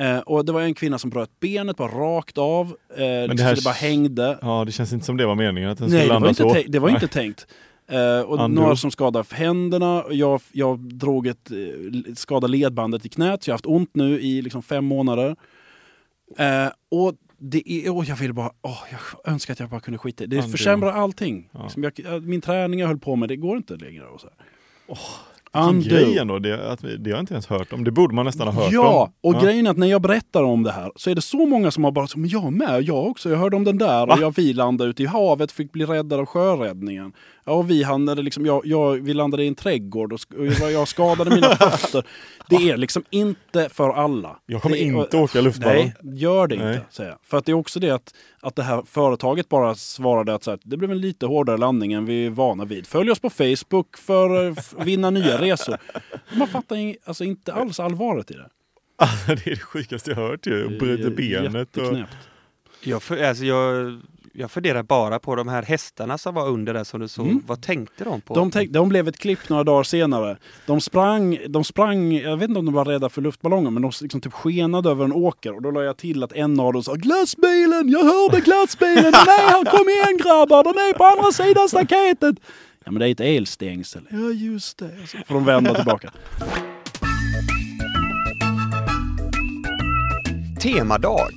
[0.00, 2.66] Eh, och det var en kvinna som bröt benet bara rakt av.
[2.96, 4.38] Eh, liksom, det här det bara hängde.
[4.42, 6.50] Ja, det känns inte som det var meningen att den skulle Nej, landa så.
[6.50, 6.94] tänkt- det var Nej.
[6.94, 7.46] inte tänkt.
[7.88, 10.04] Eh, och några som skadade händerna.
[10.10, 14.20] Jag, jag drog ett eh, skadade ledbandet i knät, så jag har haft ont nu
[14.20, 15.36] i liksom fem månader.
[16.38, 19.98] Eh, och det är, åh, jag vill bara, åh, jag önskar att jag bara kunde
[19.98, 20.36] skita i det.
[20.36, 21.48] Det försämrar allting.
[21.52, 21.62] Ja.
[21.62, 24.06] Liksom jag, min träning jag höll på med, det går inte längre.
[24.06, 24.46] Och så här.
[24.86, 25.88] Vilken Undo.
[25.88, 27.84] grej ändå, det, att, det har jag inte ens hört om.
[27.84, 29.34] Det borde man nästan ha hört Ja, om.
[29.34, 31.70] och grejen är att när jag berättar om det här så är det så många
[31.70, 34.34] som har bara men jag med, jag också, jag hörde om den där och jag
[34.36, 37.12] vi landade ute i havet, fick bli räddade av sjöräddningen.
[37.44, 40.88] Ja, och vi hamnade liksom, jag, jag, vi landade i en trädgård och, och jag,
[40.88, 42.04] skadade mina fötter.
[42.48, 44.36] Det är liksom inte för alla.
[44.46, 45.92] Jag kommer Det inte åka luftballong.
[46.02, 46.66] Nej, gör det inte.
[46.66, 46.80] Nej.
[46.90, 47.18] Säger jag.
[47.22, 50.50] För att det är också det att, att det här företaget bara svarade att så
[50.50, 52.86] här, det blev en lite hårdare landning än vi är vana vid.
[52.86, 55.76] Följ oss på Facebook för att vinna nya resor.
[56.34, 58.48] Man fattar ing- alltså inte alls allvaret i det.
[59.26, 60.78] det är det sjukaste jag hört ju.
[60.78, 61.96] Bryter benet och...
[62.80, 64.00] Jag, för, alltså jag,
[64.32, 67.26] jag funderar bara på de här hästarna som var under där som du såg.
[67.26, 67.42] Mm.
[67.46, 68.34] Vad tänkte de på?
[68.34, 70.36] De, tänk, de blev ett klipp några dagar senare.
[70.66, 73.92] De sprang, de sprang, jag vet inte om de var rädda för luftballonger, men de
[74.00, 75.54] liksom typ skenade över en åker.
[75.54, 79.64] Och då la jag till att en av dem sa glassbilen, jag hörde glassbilen, här,
[79.64, 82.36] kom igen grabbar, den är på andra sidan staketet.
[82.86, 84.08] Ja men det är ett elstängsel.
[84.10, 84.90] Ja just det.
[85.06, 86.12] Så får de vända tillbaka.
[90.60, 91.32] Temadag.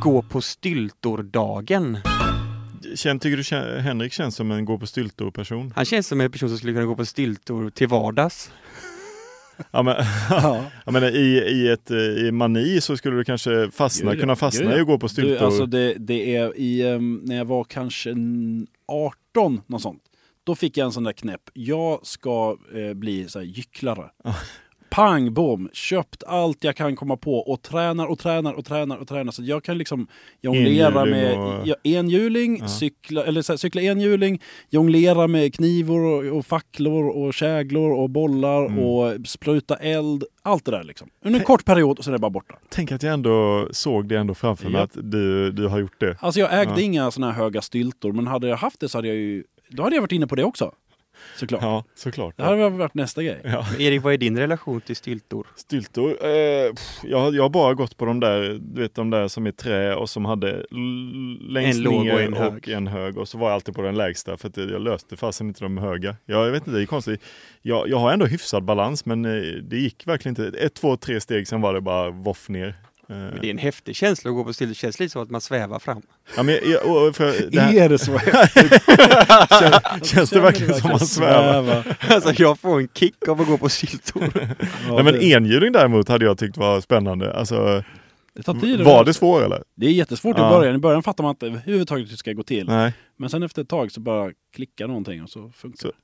[0.00, 1.98] Gå på styltordagen.
[2.94, 5.72] Känn, tycker du Henrik känns som en gå på styltor-person?
[5.76, 8.50] Han känns som en person som skulle kunna gå på styltor till vardags.
[9.70, 9.94] Ja, men,
[10.30, 10.64] Ja.
[10.84, 14.30] jag menar, i, i ett eh, i mani så skulle du kanske fastna, Gud, kunna
[14.30, 14.36] ja.
[14.36, 14.78] fastna Gud, ja.
[14.78, 15.30] i att gå på styltor.
[15.38, 18.66] Du, alltså det, det är i, ehm, när jag var kanske n-
[19.36, 20.02] 18, något sånt.
[20.44, 21.42] Då fick jag en sån där knäpp.
[21.52, 24.10] Jag ska eh, bli så här, gycklare.
[24.90, 29.08] Pang bom, köpt allt jag kan komma på och tränar och tränar och tränar och
[29.08, 29.32] tränar.
[29.32, 30.06] Så jag kan liksom
[30.40, 32.68] jonglera Enhjuling med och- ja, enhjuling, Ja.
[32.68, 38.10] cykla, eller så här, cykla enhjuling, jonglera med knivor och, och facklor och käglor och
[38.10, 38.78] bollar Mm.
[38.78, 40.24] och spruta eld.
[40.42, 41.08] Allt det där liksom.
[41.24, 42.54] Under en kort period och sen är det bara borta.
[42.68, 44.84] Tänk att jag ändå såg det ändå framför mig Ja.
[44.84, 46.16] att du, du har gjort det.
[46.20, 49.08] Alltså jag ägde inga såna här höga styltor, men hade jag haft det så hade
[49.08, 49.44] jag ju...
[49.70, 50.72] Då hade jag varit inne på det också.
[51.36, 51.62] Såklart.
[51.62, 52.36] Ja, såklart.
[52.36, 53.40] Det hade väl varit nästa grej.
[53.44, 53.66] Ja.
[53.78, 55.46] Erik, vad är din relation till styltor?
[55.56, 56.10] Styltor?
[56.10, 59.28] Eh, pff, jag, har- jag har bara gått på de där, du vet de där
[59.28, 60.66] som är trä och som hade
[61.40, 62.52] längst En låg ner och en hög.
[62.52, 65.16] och en hög och så var jag alltid på den lägsta för att jag löste
[65.16, 66.16] fasen inte de höga.
[66.26, 67.22] Jag, jag vet inte, det är konstigt.
[67.62, 69.30] Jag, jag har ändå hyfsad balans men eh,
[69.62, 70.58] det gick verkligen inte.
[70.58, 72.74] Ett, två, tre steg sen var det bara voff ner.
[73.10, 74.68] Eh, Men det är en häftig känsla att gå på styltor.
[74.70, 76.02] Det känns lite som att man svävar fram.
[76.36, 78.18] ja, men, jag- för, det här, Är det så?
[79.60, 81.96] känns, känns det verkligen som man svävar?
[82.10, 84.30] Alltså jag får en kick av att gå på styltor.
[84.94, 87.32] Nej men enhjuling däremot hade jag tyckt var spännande.
[87.34, 87.84] Alltså,
[88.34, 88.80] det tar tid.
[88.80, 89.62] var det svårt eller?
[89.76, 90.50] Det är jättesvårt i Ja.
[90.50, 90.74] början.
[90.74, 92.66] I början fattar man inte överhuvudtaget hur det ska gå till.
[92.66, 92.92] Nej.
[93.16, 95.94] Men sen efter ett tag så bara klickar någonting och så funkar det.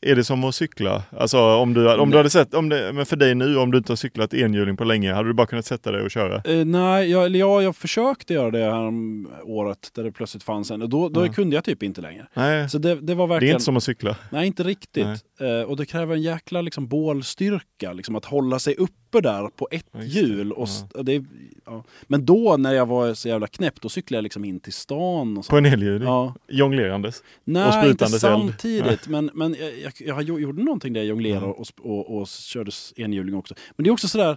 [0.00, 1.02] Är det som att cykla?
[1.18, 3.78] Alltså om du, om du hade sett, om det, men för dig nu om du
[3.78, 6.42] inte har cyklat enhjuling på länge, hade du bara kunnat sätta dig och köra?
[6.44, 10.42] Eh, nej, jag, eller ja, jag försökte göra det här om året där det plötsligt
[10.42, 10.82] fanns en.
[10.82, 11.32] Och då, då Ja.
[11.32, 12.26] kunde jag typ inte längre.
[12.34, 13.54] Nej, Så det, det var det är verkligen...
[13.54, 14.16] inte som att cykla.
[14.30, 15.06] Nej, inte riktigt.
[15.40, 18.74] Eh, och det kräver en jäkla liksom, bålstyrka, liksom, att hålla sig
[19.06, 20.52] uppe där på ett Ja, hjul.
[20.52, 21.24] Och, och det,
[21.66, 21.84] ja.
[22.06, 25.38] Men då när jag var så jävla knäpp, då cyklade jag liksom in till stan.
[25.38, 25.50] Och så.
[25.50, 26.08] På en elhjuling?
[26.08, 26.34] Ja.
[26.48, 27.22] Jonglerandes?
[27.44, 28.32] Nej, inte sprutandes eld.
[28.32, 29.08] samtidigt.
[29.08, 33.34] Men, men jag, jag, jag gjorde någonting där jag jonglerade och, och, och körde enhjuling
[33.34, 33.54] också.
[33.76, 34.36] Men det är också sådär,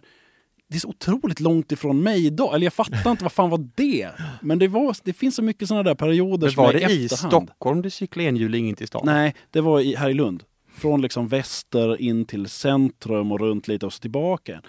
[0.70, 2.56] det är så otroligt långt ifrån mig idag.
[2.56, 4.10] Eller jag fattar inte, vad fan var det?
[4.42, 7.06] Men det, var, det finns så mycket sådana där perioder Men som var det i
[7.06, 7.34] efterhand.
[7.34, 9.02] Stockholm du cyklade enhjuling in till stan?
[9.06, 10.44] Nej, det var i, här i Lund.
[10.80, 14.62] Från liksom väster in till centrum och runt lite och så tillbaka.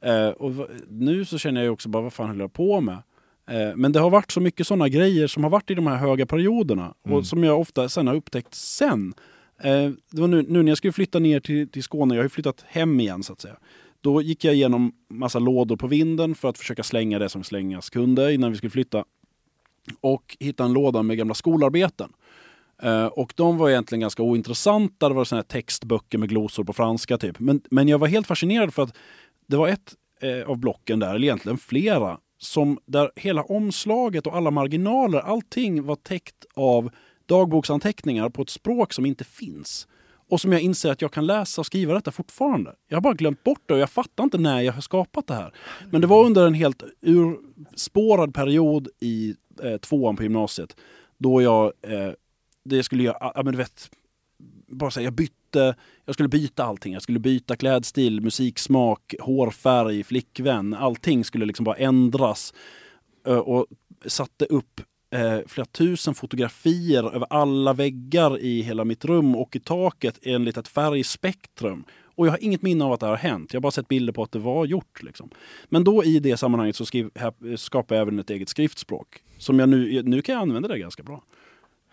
[0.00, 3.02] Eh, och nu så känner jag också bara, vad fan höll jag på med?
[3.50, 5.96] Eh, men det har varit så mycket sådana grejer som har varit i de här
[5.96, 6.94] höga perioderna.
[7.06, 7.18] Mm.
[7.18, 9.14] Och som jag ofta sen har upptäckt sen.
[9.62, 12.24] Eh, det var nu, nu när jag skulle flytta ner till, till Skåne, jag har
[12.24, 13.56] ju flyttat hem igen så att säga.
[14.00, 17.90] Då gick jag igenom massa lådor på vinden för att försöka slänga det som slängas
[17.90, 19.04] kunde innan vi skulle flytta.
[20.00, 22.12] Och hittade en låda med gamla skolarbeten.
[22.82, 25.08] Eh, och de var egentligen ganska ointressanta.
[25.08, 27.38] Det var såna här textböcker med glosor på franska typ.
[27.38, 28.96] Men, men jag var helt fascinerad för att
[29.46, 34.36] det var ett eh, av blocken där, eller egentligen flera, som där hela omslaget och
[34.36, 36.90] alla marginaler, allting var täckt av
[37.26, 39.88] dagboksanteckningar på ett språk som inte finns.
[40.30, 42.74] Och som jag inser att jag kan läsa och skriva detta fortfarande.
[42.88, 45.34] Jag har bara glömt bort det och jag fattar inte när jag har skapat det
[45.34, 45.54] här.
[45.90, 50.76] Men det var under en helt urspårad period i eh, tvåan på gymnasiet.
[51.18, 52.12] Då jag eh,
[52.64, 53.90] det skulle jag, ah, ja men du vet,
[54.68, 55.74] bara säga jag bytte,
[56.04, 56.92] jag skulle byta allting.
[56.92, 60.74] Jag skulle byta klädstil, musiksmak, hårfärg, flickvän.
[60.74, 62.54] Allting skulle liksom bara ändras.
[63.26, 63.66] Eh, och
[64.06, 64.80] satte upp
[65.10, 70.56] eh, flera tusen fotografier över alla väggar i hela mitt rum och i taket enligt
[70.56, 71.84] ett färgspektrum.
[72.14, 73.52] Och jag har inget minne av att det har hänt.
[73.52, 75.02] Jag har bara sett bilder på att det var gjort.
[75.02, 75.30] Liksom.
[75.68, 79.22] Men då i det sammanhanget så skriv, här, skapade jag även ett eget skriftspråk.
[79.38, 81.22] Som jag nu, nu kan jag använda det ganska bra.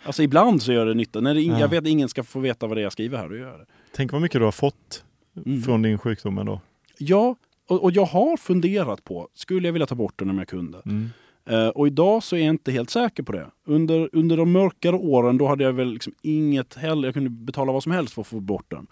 [0.03, 1.19] Alltså ibland så gör det nytta.
[1.21, 1.59] När det, Ja.
[1.59, 3.49] jag vet att ingen ska få veta vad det är jag skriver här, då gör
[3.49, 3.65] jag det.
[3.95, 5.03] Tänk vad mycket du har fått
[5.45, 5.61] Mm.
[5.61, 6.61] från din sjukdom ändå.
[6.97, 7.35] Ja,
[7.67, 10.81] och, och jag har funderat på, skulle jag vilja ta bort den om jag kunde?
[10.85, 11.09] Mm.
[11.45, 13.47] Eh, och idag så är jag inte helt säker på det.
[13.65, 17.71] Under, under de mörkare åren då hade jag väl liksom inget heller, jag kunde betala
[17.71, 18.87] vad som helst för att få bort den.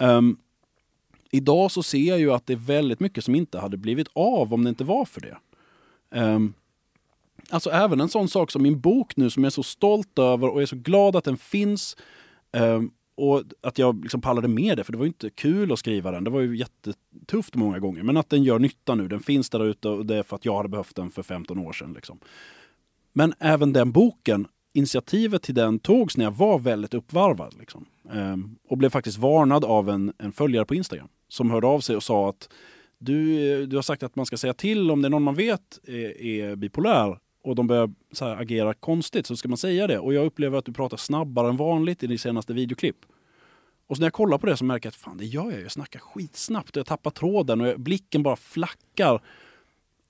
[0.00, 0.36] Ehm,
[1.30, 4.54] idag så ser jag ju att det är väldigt mycket som inte hade blivit av
[4.54, 5.36] om det inte var för det.
[6.14, 6.52] Ehm,
[7.50, 10.48] alltså även en sån sak som min bok nu som jag är så stolt över
[10.48, 11.96] och är så glad att den finns.
[12.52, 15.78] Um, och att jag liksom pallade med det, för det var ju inte kul att
[15.78, 16.24] skriva den.
[16.24, 18.02] Det var ju jättetufft många gånger.
[18.02, 20.44] Men att den gör nytta nu, den finns där ute och det är för att
[20.44, 21.92] jag hade behövt den för 15 år sedan.
[21.92, 22.18] Liksom.
[23.12, 27.54] Men även den boken, initiativet till den togs när jag var väldigt uppvarvad.
[27.58, 27.86] Liksom.
[28.12, 31.96] Um, och blev faktiskt varnad av en, en följare på Instagram som hörde av sig
[31.96, 32.48] och sa att
[32.98, 35.34] du, eh, du har sagt att man ska säga till om det är någon man
[35.34, 37.90] vet är, är bipolär och de börjar
[38.20, 39.98] här, agera konstigt så ska man säga det.
[39.98, 42.96] Och jag upplever att du pratar snabbare än vanligt i din senaste videoklipp.
[43.86, 45.52] Och så när jag kollar på det så märker jag att fan det gör jag
[45.52, 45.62] ju.
[45.62, 49.22] Jag snackar skitsnabbt och jag tappar tråden och jag, blicken bara flackar.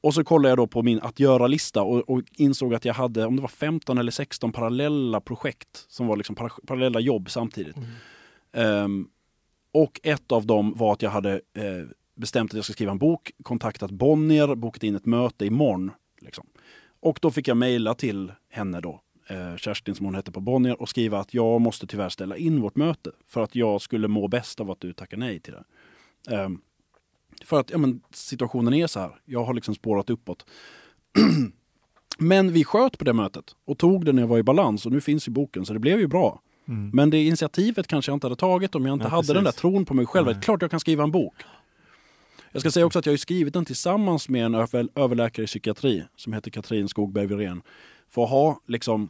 [0.01, 3.27] Och så kollade jag då på min att göra-lista och, och insåg att jag hade,
[3.27, 7.77] om det var 15 eller 16 parallella projekt som var liksom para, parallella jobb samtidigt.
[8.53, 9.09] Ehm,
[9.73, 12.99] och ett av dem var att jag hade eh, bestämt att jag ska skriva en
[12.99, 15.91] bok, kontaktat Bonnier, bokat in ett möte imorgon.
[16.21, 16.47] Liksom.
[17.01, 20.81] Och då fick jag mejla till henne då, eh, Kerstin som hon hette på Bonnier,
[20.83, 24.29] och skriva att jag måste tyvärr ställa in vårt möte för att jag skulle må
[24.29, 25.65] bäst av att du tackar nej till det.
[26.37, 26.61] Ehm,
[27.45, 30.47] för att ja, men, situationen är så här, jag har liksom spårat uppåt.
[32.19, 34.93] men vi sköt på det mötet och tog det när jag var i balans och
[34.93, 36.41] nu finns ju boken så det blev ju bra.
[36.69, 36.91] Mm.
[36.93, 39.51] Men det initiativet kanske jag inte hade tagit om jag inte Ja, hade den där
[39.51, 39.61] precis.
[39.61, 40.27] tron på mig själv.
[40.27, 40.37] Nej.
[40.43, 41.35] Klart jag kan skriva en bok.
[42.57, 45.47] Jag ska säga också att jag har skrivit den tillsammans med en över, överläkare i
[45.47, 47.63] psykiatri som heter Katrin Skogberg Wirén.
[48.09, 49.09] För att ha liksom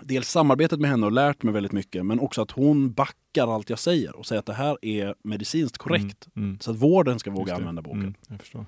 [0.00, 3.70] dels samarbetet med henne och lärt mig väldigt mycket men också att hon backar allt
[3.70, 6.28] jag säger och säger att det här är medicinskt korrekt.
[6.36, 6.48] Mm.
[6.48, 6.60] Mm.
[6.60, 8.00] Så att vården ska våga använda boken.
[8.00, 8.66] Mm, jag förstår.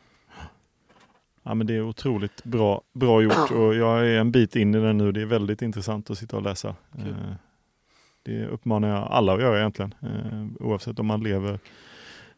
[1.43, 4.79] Ja, men det är otroligt bra, bra gjort och jag är en bit in i
[4.79, 5.13] den nu.
[5.13, 6.75] Det är väldigt intressant att sitta och läsa.
[6.93, 7.09] Kul.
[7.09, 7.35] Eh,
[8.23, 11.59] Det uppmanar jag alla att göra egentligen, eh, oavsett om man lever.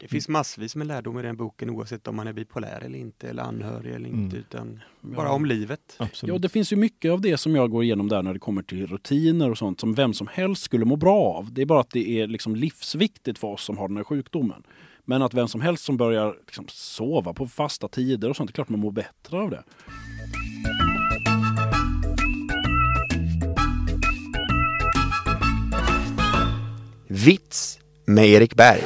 [0.03, 3.29] Det finns massvis med lärdom i den boken oavsett om man är bipolär eller inte
[3.29, 4.37] eller anhörig eller inte Mm.
[4.51, 5.81] utan bara om livet.
[5.99, 6.33] Absolut.
[6.35, 8.63] Ja, det finns ju mycket av det som jag går igenom där när det kommer
[8.63, 11.53] till rutiner och sånt som vem som helst skulle må bra av.
[11.53, 14.63] Det är bara att det är liksom livsviktigt för oss som har den här sjukdomen.
[15.05, 18.53] Men att vem som helst som börjar liksom sova på fasta tider och sånt, det
[18.53, 19.63] är klart man mår bättre av det.
[27.09, 28.83] Vits med Erik Berg.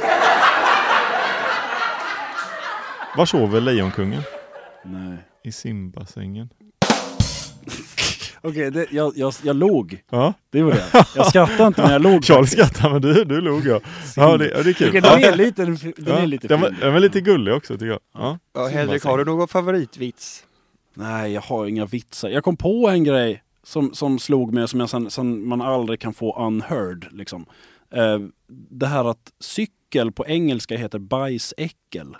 [3.17, 4.21] Var sover Lejonkungen?
[4.85, 5.17] Nej.
[5.43, 6.49] I simbassängen.
[8.41, 10.01] Okej, jag, jag, jag log.
[10.09, 10.83] Ja, Det var det.
[11.15, 12.25] Jag skrattade inte men jag log.
[12.25, 13.79] Charles skrattar men du, du log ja.
[14.15, 14.95] Ja, det, ja, det är kul.
[14.95, 15.01] Ja.
[15.01, 17.85] den är lite, den Ja, är lite den, var, den var lite gullig också tycker
[17.85, 17.99] jag.
[18.13, 18.39] Ja.
[18.53, 20.43] Ja, Henrik, har du någon favoritvits?
[20.93, 22.29] Nej, jag har inga vitsar.
[22.29, 25.99] Jag kom på en grej som, som slog mig som, jag sen, som man aldrig
[25.99, 27.07] kan få unheard.
[27.11, 27.45] Liksom.
[27.93, 28.19] Eh,
[28.69, 32.15] det här att cykel på engelska heter bajsäckel.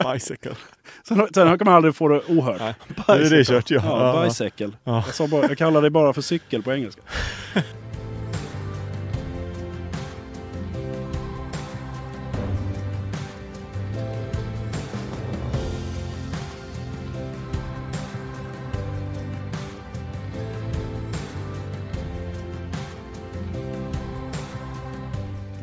[0.12, 0.54] Bicycle.
[1.08, 2.60] Sen, sen kan man aldrig få det ohört.
[2.60, 2.74] Nej.
[3.08, 3.80] Nu är det kört ja.
[3.84, 4.76] Ja, bajsäckel.
[4.84, 5.04] Ja.
[5.18, 7.02] Jag, bara, jag kallar det bara för cykel på engelska.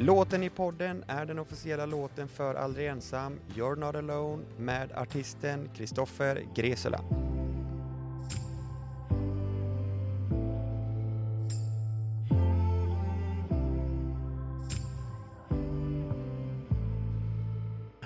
[0.05, 5.69] Låten i podden är den officiella låten för Aldrig Ensam, You're Not Alone med artisten
[5.77, 6.99] Kristoffer Gresela.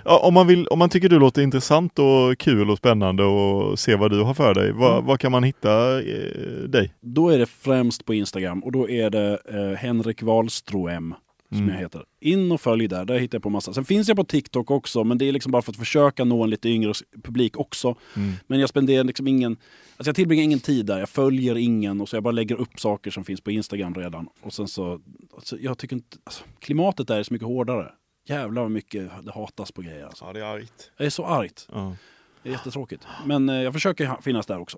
[0.06, 3.80] Ja, om, man vill, om man tycker du låter intressant och kul och spännande och
[3.80, 5.06] se vad du har för dig, var, Mm.
[5.06, 6.94] var kan man hitta eh, dig?
[7.02, 11.14] Då är det främst på Instagram och då är det eh, Henrik Wahlström
[11.50, 11.70] som Mm.
[11.70, 12.04] jag heter.
[12.20, 13.74] In och följ där, där hittar jag på massa.
[13.74, 16.44] Sen finns jag på TikTok också, men det är liksom bara för att försöka nå
[16.44, 16.94] en lite yngre
[17.24, 17.96] publik också.
[18.16, 18.34] Mm.
[18.48, 19.52] Men jag spenderar liksom ingen,
[19.98, 22.80] alltså jag tillbringar ingen tid där, jag följer ingen och så jag bara lägger upp
[22.80, 24.28] saker som finns på Instagram redan.
[24.42, 25.02] Och sen så,
[25.36, 27.92] alltså jag tycker inte, alltså, klimatet där är så mycket hårdare.
[28.30, 30.26] Jävlar vad mycket det hatas på grejer alltså.
[30.26, 30.92] Ja, det är argt.
[30.98, 31.96] Jag är så argt, Ja.
[32.44, 33.04] det är jättetråkigt.
[33.26, 34.78] Men eh, jag försöker finnas där också.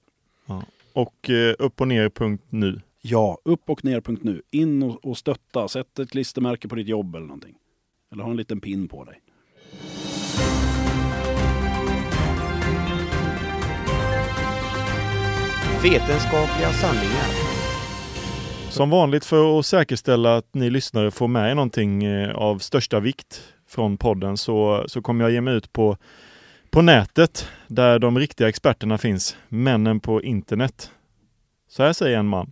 [0.94, 2.82] Och eh, upp och ner punkt nu.
[3.02, 4.42] Ja, upp och ner.nu.
[4.52, 5.68] In och, och stötta.
[5.68, 7.56] Sätt ett klistermärke på ditt jobb eller någonting.
[8.12, 9.22] Eller ha en liten pin på dig.
[15.84, 17.50] Vetenskapliga sanningar.
[18.70, 23.00] Som vanligt för att säkerställa att ni lyssnare får med er någonting eh, av största
[23.00, 25.98] vikt från podden så, så kommer jag ge mig ut på,
[26.70, 30.92] på nätet där de riktiga experterna finns, männen på internet.
[31.70, 32.52] Så här säger en man.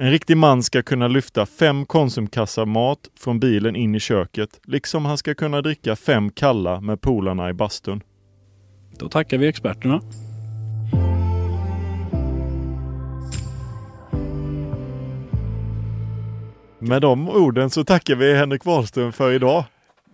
[0.00, 5.04] En riktig man ska kunna lyfta fem konsumkassar mat från bilen in i köket, liksom
[5.04, 8.02] han ska kunna dricka fem kalla med polarna i bastun.
[8.98, 10.00] Då tackar vi experterna.
[16.78, 19.64] Med de orden så tackar vi Henrik Wahlström för idag.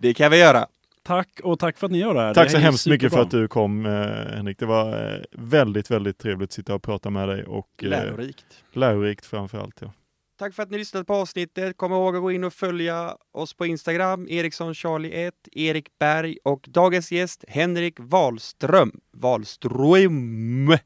[0.01, 0.67] Det kan vi göra.
[1.05, 2.33] Tack och tack för att ni gör det här.
[2.33, 3.91] Tack Det så hemskt mycket för att du kom eh,
[4.35, 4.59] Henrik.
[4.59, 8.45] Det var eh, väldigt, väldigt trevligt att sitta och prata med dig och eh, Lärorikt.
[8.73, 9.77] lärorikt framför allt.
[9.81, 9.93] Ja.
[10.39, 11.77] Tack för att ni lyssnade på avsnittet.
[11.77, 16.37] Kom ihåg att gå in och följa oss på Instagram, Eriksson Charlie 1, Erik Berg
[16.43, 18.91] och dagens gäst Henrik Wahlström.
[19.13, 20.77] Wahlström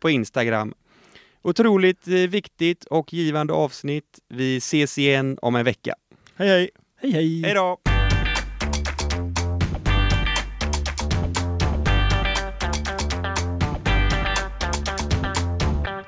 [0.00, 0.74] på Instagram.
[1.42, 4.18] Otroligt eh, viktigt och givande avsnitt.
[4.28, 5.94] Vi ses igen om en vecka.
[6.36, 6.70] Hej hej!
[7.00, 7.42] Hej hej!
[7.42, 7.78] Hej då!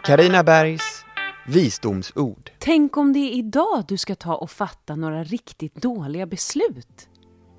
[0.03, 1.05] Karina Bergs
[1.47, 2.51] visdomsord.
[2.59, 7.09] Tänk om det är idag du ska ta och fatta några riktigt dåliga beslut.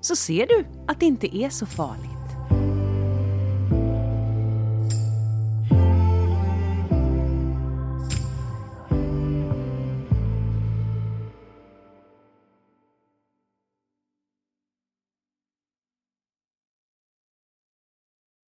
[0.00, 2.21] Så ser du att det inte är så farligt.